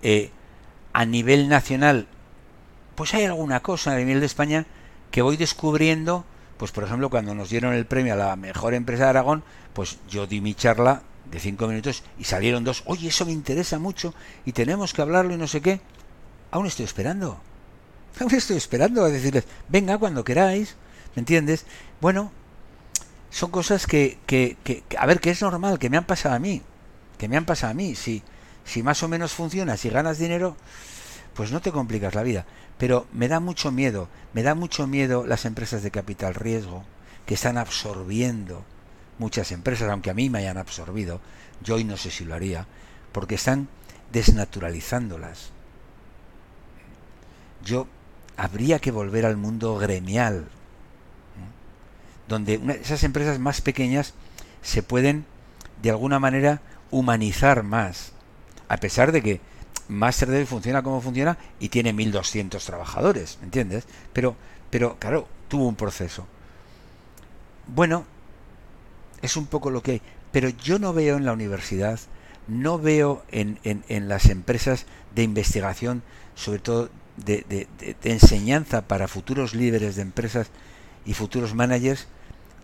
Eh, 0.02 0.30
a 0.92 1.04
nivel 1.04 1.48
nacional, 1.48 2.08
pues 2.94 3.12
hay 3.14 3.24
alguna 3.24 3.60
cosa 3.60 3.92
a 3.92 3.96
nivel 3.96 4.20
de 4.20 4.26
España 4.26 4.66
que 5.10 5.22
voy 5.22 5.36
descubriendo. 5.36 6.24
Pues 6.56 6.72
por 6.72 6.84
ejemplo, 6.84 7.10
cuando 7.10 7.34
nos 7.34 7.50
dieron 7.50 7.74
el 7.74 7.86
premio 7.86 8.14
a 8.14 8.16
la 8.16 8.36
mejor 8.36 8.74
empresa 8.74 9.04
de 9.04 9.10
Aragón, 9.10 9.44
pues 9.74 9.98
yo 10.08 10.26
di 10.26 10.40
mi 10.40 10.54
charla 10.54 11.02
de 11.30 11.38
cinco 11.38 11.66
minutos 11.68 12.02
y 12.18 12.24
salieron 12.24 12.64
dos. 12.64 12.82
Oye, 12.86 13.08
eso 13.08 13.26
me 13.26 13.32
interesa 13.32 13.78
mucho 13.78 14.14
y 14.46 14.52
tenemos 14.52 14.92
que 14.94 15.02
hablarlo 15.02 15.34
y 15.34 15.38
no 15.38 15.46
sé 15.46 15.60
qué. 15.60 15.80
Aún 16.50 16.66
estoy 16.66 16.86
esperando. 16.86 17.40
Estoy 18.30 18.56
esperando 18.56 19.04
a 19.04 19.08
decirles, 19.08 19.44
venga 19.68 19.98
cuando 19.98 20.24
queráis. 20.24 20.76
¿Me 21.14 21.20
entiendes? 21.20 21.64
Bueno, 22.00 22.30
son 23.30 23.50
cosas 23.50 23.86
que, 23.86 24.18
que, 24.26 24.56
que, 24.64 24.84
a 24.98 25.06
ver, 25.06 25.20
que 25.20 25.30
es 25.30 25.42
normal, 25.42 25.78
que 25.78 25.90
me 25.90 25.96
han 25.96 26.04
pasado 26.04 26.34
a 26.34 26.38
mí, 26.38 26.62
que 27.18 27.28
me 27.28 27.36
han 27.36 27.44
pasado 27.44 27.72
a 27.72 27.74
mí. 27.74 27.94
Si, 27.94 28.22
si 28.64 28.82
más 28.82 29.02
o 29.02 29.08
menos 29.08 29.32
funciona, 29.32 29.76
si 29.76 29.88
ganas 29.90 30.18
dinero, 30.18 30.56
pues 31.34 31.50
no 31.52 31.60
te 31.60 31.72
complicas 31.72 32.14
la 32.14 32.22
vida. 32.22 32.46
Pero 32.78 33.06
me 33.12 33.28
da 33.28 33.40
mucho 33.40 33.72
miedo, 33.72 34.08
me 34.32 34.42
da 34.42 34.54
mucho 34.54 34.86
miedo 34.86 35.26
las 35.26 35.44
empresas 35.44 35.82
de 35.82 35.90
capital 35.90 36.34
riesgo 36.34 36.84
que 37.26 37.34
están 37.34 37.58
absorbiendo 37.58 38.64
muchas 39.18 39.52
empresas, 39.52 39.90
aunque 39.90 40.10
a 40.10 40.14
mí 40.14 40.30
me 40.30 40.38
hayan 40.38 40.56
absorbido, 40.56 41.20
yo 41.62 41.74
hoy 41.74 41.84
no 41.84 41.96
sé 41.96 42.10
si 42.10 42.24
lo 42.24 42.34
haría, 42.34 42.66
porque 43.12 43.34
están 43.34 43.68
desnaturalizándolas. 44.12 45.50
Yo 47.62 47.86
habría 48.40 48.78
que 48.78 48.90
volver 48.90 49.26
al 49.26 49.36
mundo 49.36 49.76
gremial, 49.76 50.48
donde 52.26 52.58
esas 52.80 53.04
empresas 53.04 53.38
más 53.38 53.60
pequeñas 53.60 54.14
se 54.62 54.82
pueden 54.82 55.26
de 55.82 55.90
alguna 55.90 56.18
manera 56.18 56.62
humanizar 56.90 57.62
más, 57.64 58.12
a 58.66 58.78
pesar 58.78 59.12
de 59.12 59.20
que 59.20 59.40
Masterdell 59.88 60.46
funciona 60.46 60.82
como 60.82 61.02
funciona 61.02 61.36
y 61.58 61.68
tiene 61.68 61.92
1200 61.92 62.64
trabajadores, 62.64 63.36
¿me 63.40 63.44
entiendes? 63.44 63.84
Pero, 64.14 64.36
pero 64.70 64.96
claro, 64.98 65.28
tuvo 65.48 65.68
un 65.68 65.76
proceso. 65.76 66.26
Bueno, 67.66 68.06
es 69.20 69.36
un 69.36 69.48
poco 69.48 69.70
lo 69.70 69.82
que 69.82 69.90
hay, 69.90 70.02
pero 70.32 70.48
yo 70.48 70.78
no 70.78 70.94
veo 70.94 71.18
en 71.18 71.26
la 71.26 71.34
universidad, 71.34 72.00
no 72.48 72.78
veo 72.78 73.22
en, 73.32 73.58
en 73.64 74.08
las 74.08 74.30
empresas 74.30 74.86
de 75.14 75.24
investigación, 75.24 76.02
sobre 76.34 76.60
todo 76.60 76.88
de, 77.16 77.44
de, 77.48 77.68
de, 78.00 78.10
enseñanza 78.10 78.82
para 78.82 79.08
futuros 79.08 79.54
líderes 79.54 79.96
de 79.96 80.02
empresas 80.02 80.48
y 81.04 81.14
futuros 81.14 81.54
managers, 81.54 82.06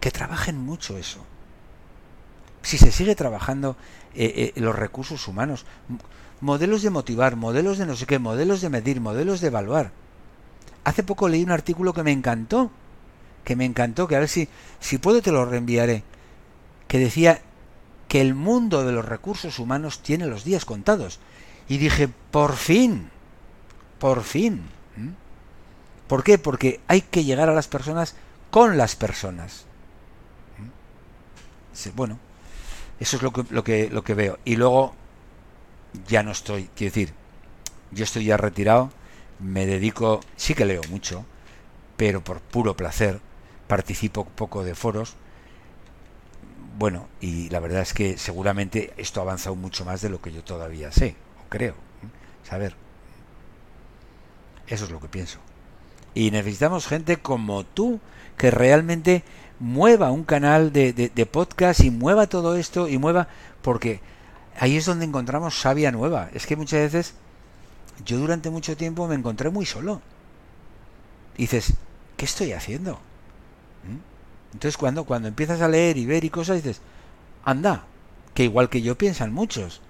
que 0.01 0.11
trabajen 0.11 0.59
mucho 0.59 0.99
eso. 0.99 1.25
Si 2.63 2.79
se 2.79 2.93
sigue 2.93 3.15
trabajando 3.15 3.77
eh, 4.15 4.53
eh, 4.57 4.61
los 4.61 4.75
recursos 4.75 5.29
humanos, 5.29 5.67
modelos 6.41 6.83
de 6.83 6.91
motivar, 6.91 7.37
modelos 7.37 7.79
de 7.79 7.87
no 7.87 7.97
sé 7.97 8.07
qué, 8.07 8.19
modelos 8.19 8.61
de 8.61 8.71
medir, 8.71 9.01
modelos 9.01 9.41
de 9.41 9.49
evaluar. 9.49 9.93
Hace 10.85 11.03
poco 11.03 11.29
leí 11.29 11.43
un 11.43 11.51
artículo 11.51 11.93
que 11.93 12.03
me 12.03 12.13
encantó, 12.13 12.71
que 13.45 13.57
me 13.57 13.65
encantó, 13.65 14.09
que 14.09 14.17
a 14.17 14.21
ver 14.21 14.29
si, 14.29 14.49
si 14.81 14.99
puedo 14.99 15.23
te 15.23 15.33
lo 15.33 15.45
reenviaré, 15.45 16.03
que 16.89 16.99
decía 16.99 17.41
que 18.09 18.21
el 18.21 18.35
mundo 18.35 18.85
de 18.85 18.93
los 18.93 19.05
recursos 19.05 19.59
humanos 19.59 20.01
tiene 20.03 20.27
los 20.27 20.45
días 20.45 20.65
contados. 20.65 21.19
Y 21.69 21.79
dije, 21.79 22.09
por 22.31 22.57
fin, 22.57 23.11
por 23.99 24.23
fin. 24.23 24.63
¿Por 26.09 26.23
qué? 26.23 26.39
Porque 26.39 26.81
hay 26.87 27.03
que 27.03 27.25
llegar 27.25 27.49
a 27.49 27.55
las 27.55 27.69
personas 27.69 28.15
con 28.51 28.77
las 28.77 28.95
personas 28.97 29.67
bueno, 31.95 32.19
eso 33.01 33.17
es 33.17 33.23
lo 33.23 33.33
que, 33.33 33.45
lo 33.51 33.65
que, 33.65 33.91
lo 33.91 34.03
que 34.03 34.15
veo. 34.15 34.39
Y 34.45 34.57
luego 34.57 34.95
ya 36.09 36.23
no 36.23 36.31
estoy, 36.31 36.71
quiero 36.75 36.93
decir, 36.93 37.15
yo 37.91 38.05
estoy 38.05 38.25
ya 38.25 38.37
retirado, 38.37 38.91
me 39.39 39.67
dedico, 39.67 40.21
sí 40.37 40.55
que 40.55 40.65
leo 40.65 40.83
mucho, 40.91 41.25
pero 41.97 42.23
por 42.23 42.41
puro 42.41 42.77
placer, 42.77 43.21
participo 43.69 44.25
poco 44.25 44.65
de 44.65 44.75
foros. 44.75 45.15
Bueno, 46.79 47.09
y 47.21 47.49
la 47.49 47.61
verdad 47.61 47.83
es 47.83 47.95
que 47.95 48.19
seguramente 48.19 48.93
esto 48.97 49.21
ha 49.21 49.23
avanzado 49.23 49.57
mucho 49.57 49.85
más 49.85 50.03
de 50.03 50.11
lo 50.11 50.21
que 50.21 50.33
yo 50.33 50.45
todavía 50.45 50.93
sé, 50.93 51.17
o 51.45 51.49
creo, 51.49 51.75
saber. 52.43 52.75
Eso 54.69 54.85
es 54.85 54.91
lo 54.91 55.01
que 55.01 55.09
pienso. 55.09 55.39
Y 56.15 56.31
necesitamos 56.31 56.87
gente 56.87 57.19
como 57.19 57.65
tú 57.65 58.01
que 58.37 58.51
realmente 58.51 59.23
mueva 59.59 60.11
un 60.11 60.25
canal 60.25 60.73
de, 60.73 60.93
de, 60.93 61.27
podcast 61.27 61.81
y 61.81 61.91
mueva 61.91 62.27
todo 62.27 62.57
esto 62.57 62.89
y 62.89 62.99
mueva 62.99 63.29
porque 63.63 64.01
ahí 64.59 64.77
es 64.77 64.87
donde 64.87 65.05
encontramos 65.05 65.61
sabia 65.61 65.93
nueva. 65.93 66.31
Es 66.35 66.47
que 66.47 66.57
muchas 66.57 66.81
veces 66.81 67.15
yo 68.05 68.19
durante 68.19 68.51
mucho 68.51 68.77
tiempo 68.77 69.07
me 69.09 69.15
encontré 69.15 69.51
muy 69.51 69.67
solo. 69.67 70.03
Dices, 71.37 71.75
¿qué 72.17 72.25
estoy 72.25 72.53
haciendo? 72.53 72.95
¿Mm? 72.95 74.55
Entonces 74.55 74.77
cuando, 74.77 75.05
cuando 75.05 75.29
empiezas 75.29 75.61
a 75.61 75.69
leer 75.69 75.97
y 75.97 76.07
ver 76.07 76.25
y 76.25 76.31
cosas, 76.31 76.57
dices, 76.57 76.81
anda, 77.45 77.85
que 78.35 78.45
igual 78.45 78.69
que 78.69 78.83
yo 78.83 78.97
piensan 78.97 79.33
muchos. 79.33 79.81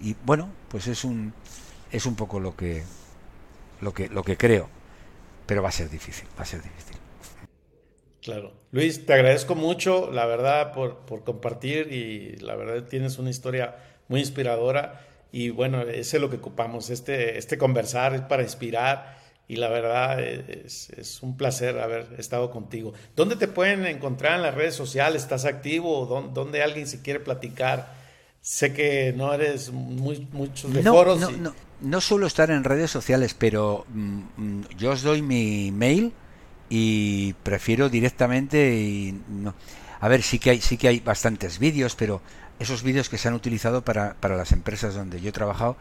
Y 0.00 0.16
bueno, 0.24 0.48
pues 0.68 0.86
es 0.86 1.04
un, 1.04 1.32
es 1.90 2.06
un 2.06 2.14
poco 2.14 2.40
lo 2.40 2.56
que, 2.56 2.84
lo 3.80 3.92
que, 3.92 4.08
lo 4.08 4.22
que 4.22 4.36
creo. 4.36 4.68
Pero 5.46 5.62
va 5.62 5.68
a 5.68 5.72
ser 5.72 5.90
difícil, 5.90 6.26
va 6.38 6.42
a 6.42 6.46
ser 6.46 6.62
difícil. 6.62 6.96
Claro. 8.22 8.52
Luis, 8.72 9.04
te 9.04 9.12
agradezco 9.12 9.54
mucho, 9.54 10.10
la 10.10 10.24
verdad, 10.24 10.72
por, 10.72 11.00
por, 11.00 11.24
compartir 11.24 11.92
y 11.92 12.36
la 12.38 12.56
verdad 12.56 12.88
tienes 12.88 13.18
una 13.18 13.28
historia 13.28 13.76
muy 14.08 14.20
inspiradora 14.20 15.02
y 15.30 15.50
bueno, 15.50 15.82
ese 15.82 16.16
es 16.16 16.20
lo 16.22 16.30
que 16.30 16.36
ocupamos, 16.36 16.88
este, 16.88 17.36
este 17.36 17.58
conversar 17.58 18.14
es 18.14 18.22
para 18.22 18.42
inspirar 18.42 19.18
y 19.46 19.56
la 19.56 19.68
verdad 19.68 20.22
es, 20.22 20.88
es, 20.90 21.22
un 21.22 21.36
placer 21.36 21.78
haber 21.78 22.06
estado 22.16 22.50
contigo. 22.50 22.94
¿Dónde 23.14 23.36
te 23.36 23.46
pueden 23.46 23.84
encontrar 23.84 24.36
en 24.36 24.42
las 24.42 24.54
redes 24.54 24.74
sociales? 24.74 25.22
¿Estás 25.22 25.44
activo? 25.44 26.06
¿Dónde, 26.06 26.32
dónde 26.32 26.62
alguien 26.62 26.86
se 26.86 27.02
quiere 27.02 27.20
platicar? 27.20 28.03
Sé 28.44 28.74
que 28.74 29.14
no 29.16 29.32
eres 29.32 29.72
muy, 29.72 30.28
muchos 30.30 30.70
de 30.70 30.82
no, 30.82 30.92
foros. 30.92 31.18
No, 31.18 31.30
y... 31.30 31.36
no, 31.38 31.54
no 31.80 32.00
suelo 32.02 32.26
estar 32.26 32.50
en 32.50 32.62
redes 32.62 32.90
sociales, 32.90 33.32
pero 33.32 33.86
mm, 33.88 34.60
yo 34.76 34.90
os 34.90 35.00
doy 35.00 35.22
mi 35.22 35.72
mail 35.72 36.12
y 36.68 37.32
prefiero 37.42 37.88
directamente 37.88 38.76
y 38.76 39.18
no. 39.30 39.54
A 39.98 40.08
ver, 40.08 40.22
sí 40.22 40.38
que 40.38 40.50
hay 40.50 40.60
sí 40.60 40.76
que 40.76 40.88
hay 40.88 41.00
bastantes 41.00 41.58
vídeos, 41.58 41.96
pero 41.96 42.20
esos 42.58 42.82
vídeos 42.82 43.08
que 43.08 43.16
se 43.16 43.28
han 43.28 43.34
utilizado 43.34 43.82
para, 43.82 44.12
para 44.20 44.36
las 44.36 44.52
empresas 44.52 44.94
donde 44.94 45.22
yo 45.22 45.30
he 45.30 45.32
trabajado 45.32 45.78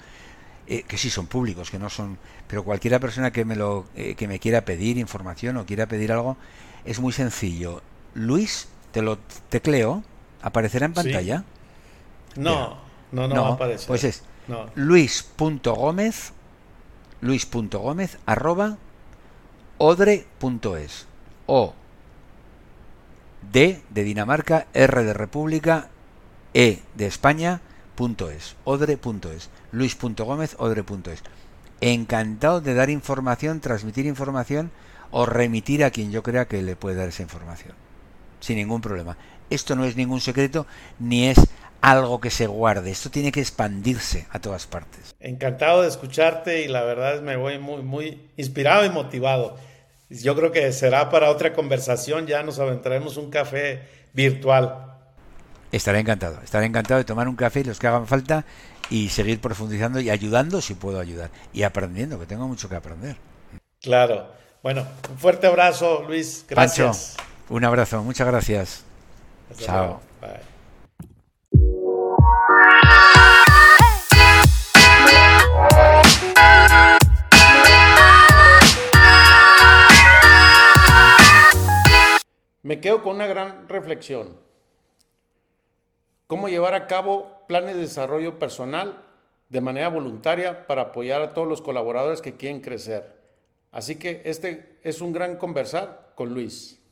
eh, 0.66 0.84
que 0.84 0.97
sí 0.97 1.09
son 1.09 1.28
públicos, 1.28 1.70
que 1.70 1.80
no 1.80 1.89
son, 1.89 2.18
pero 2.47 2.64
cualquiera 2.64 2.97
persona 3.01 3.34
que 3.34 3.43
me 3.43 3.57
lo 3.57 3.88
eh, 3.97 4.16
que 4.16 4.30
me 4.30 4.39
quiera 4.39 4.64
pedir 4.64 4.97
información 4.97 5.57
o 5.57 5.66
quiera 5.66 5.88
pedir 5.88 6.14
algo 6.14 6.38
es 6.86 7.01
muy 7.01 7.11
sencillo. 7.11 7.82
Luis 8.14 8.70
Te 8.93 9.01
lo 9.01 9.18
tecleo. 9.49 10.01
¿Aparecerá 10.41 10.86
en 10.86 10.93
pantalla? 10.93 11.43
No, 12.36 12.77
no, 13.11 13.27
no, 13.27 13.41
va 13.43 13.49
a 13.49 13.53
aparecer. 13.53 13.88
Pues 13.88 14.03
es 14.03 14.23
luis.gómez 14.75 16.34
luis.gómez 17.21 18.17
arroba 18.25 18.77
odre.es 19.77 21.07
o 21.45 21.73
D 23.51 23.81
de 23.89 24.03
Dinamarca, 24.03 24.67
R 24.73 25.03
de 25.03 25.13
República, 25.13 25.89
E 26.53 26.81
de 26.95 27.07
España, 27.07 27.61
punto 27.95 28.29
es, 28.29 28.55
odre.es, 28.63 29.49
luis.gómez, 29.71 30.55
odre.es. 30.59 31.23
Encantado 31.81 32.61
de 32.61 32.73
dar 32.73 32.89
información, 32.89 33.59
transmitir 33.59 34.05
información 34.05 34.71
o 35.11 35.25
remitir 35.25 35.84
a 35.84 35.91
quien 35.91 36.11
yo 36.11 36.23
crea 36.23 36.47
que 36.47 36.61
le 36.61 36.75
puede 36.75 36.95
dar 36.95 37.09
esa 37.09 37.23
información. 37.23 37.73
Sin 38.39 38.57
ningún 38.57 38.81
problema. 38.81 39.17
Esto 39.49 39.75
no 39.75 39.85
es 39.85 39.95
ningún 39.95 40.21
secreto 40.21 40.65
ni 40.99 41.27
es 41.27 41.39
algo 41.81 42.21
que 42.21 42.29
se 42.29 42.47
guarde. 42.47 42.91
Esto 42.91 43.11
tiene 43.11 43.31
que 43.31 43.41
expandirse 43.41 44.25
a 44.31 44.39
todas 44.39 44.65
partes. 44.67 45.15
Encantado 45.19 45.81
de 45.81 45.89
escucharte 45.89 46.63
y 46.63 46.69
la 46.69 46.83
verdad 46.83 47.15
es 47.15 47.21
me 47.21 47.35
voy 47.35 47.59
muy, 47.59 47.81
muy 47.81 48.29
inspirado 48.37 48.85
y 48.85 48.89
motivado. 48.89 49.57
Yo 50.09 50.35
creo 50.35 50.51
que 50.51 50.71
será 50.71 51.09
para 51.09 51.29
otra 51.29 51.53
conversación. 51.53 52.25
Ya 52.25 52.41
nos 52.41 52.59
aventaremos 52.59 53.17
un 53.17 53.29
café 53.29 53.81
virtual. 54.13 54.93
Estaré 55.73 55.99
encantado, 55.99 56.39
estaré 56.43 56.67
encantado 56.67 56.99
de 56.99 57.03
tomar 57.03 57.27
un 57.27 57.35
café 57.35 57.61
y 57.61 57.63
los 57.63 57.79
que 57.79 57.87
hagan 57.87 58.07
falta 58.07 58.45
y 58.89 59.09
seguir 59.09 59.41
profundizando 59.41 59.99
y 59.99 60.09
ayudando 60.09 60.61
si 60.61 60.75
puedo 60.75 60.99
ayudar 60.99 61.31
y 61.51 61.63
aprendiendo, 61.63 62.19
que 62.19 62.27
tengo 62.27 62.47
mucho 62.47 62.69
que 62.69 62.75
aprender. 62.75 63.17
Claro. 63.81 64.27
Bueno, 64.61 64.85
un 65.09 65.17
fuerte 65.17 65.47
abrazo, 65.47 66.03
Luis. 66.07 66.45
Gracias. 66.47 67.15
Pancho, 67.17 67.53
un 67.53 67.65
abrazo, 67.65 68.03
muchas 68.03 68.27
gracias. 68.27 68.85
Chao. 69.58 70.01
Me 82.62 82.80
quedo 82.80 83.04
con 83.04 83.16
una 83.16 83.28
gran 83.28 83.68
reflexión 83.68 84.38
cómo 86.28 86.47
llevar 86.47 86.74
a 86.74 86.88
cabo 86.88 87.45
planes 87.47 87.76
de 87.76 87.82
desarrollo 87.82 88.39
personal 88.39 89.04
de 89.49 89.62
manera 89.62 89.89
voluntaria 89.89 90.66
para 90.66 90.84
apoyar 90.84 91.22
a 91.22 91.34
todos 91.34 91.47
los 91.47 91.62
colaboradores 91.62 92.22
que 92.22 92.38
quieren 92.38 92.62
crecer. 92.62 93.22
Así 93.72 93.97
que 93.97 94.22
este 94.26 94.80
es 94.84 95.01
un 95.01 95.14
gran 95.14 95.38
conversar 95.38 96.14
con 96.16 96.34
Luis. 96.34 96.82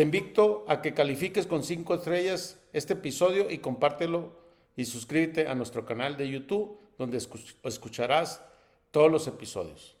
Te 0.00 0.04
invito 0.04 0.64
a 0.66 0.80
que 0.80 0.94
califiques 0.94 1.46
con 1.46 1.62
cinco 1.62 1.94
estrellas 1.94 2.58
este 2.72 2.94
episodio 2.94 3.50
y 3.50 3.58
compártelo 3.58 4.32
y 4.74 4.86
suscríbete 4.86 5.46
a 5.46 5.54
nuestro 5.54 5.84
canal 5.84 6.16
de 6.16 6.26
YouTube 6.26 6.78
donde 6.96 7.18
escucharás 7.18 8.42
todos 8.92 9.12
los 9.12 9.26
episodios. 9.26 9.98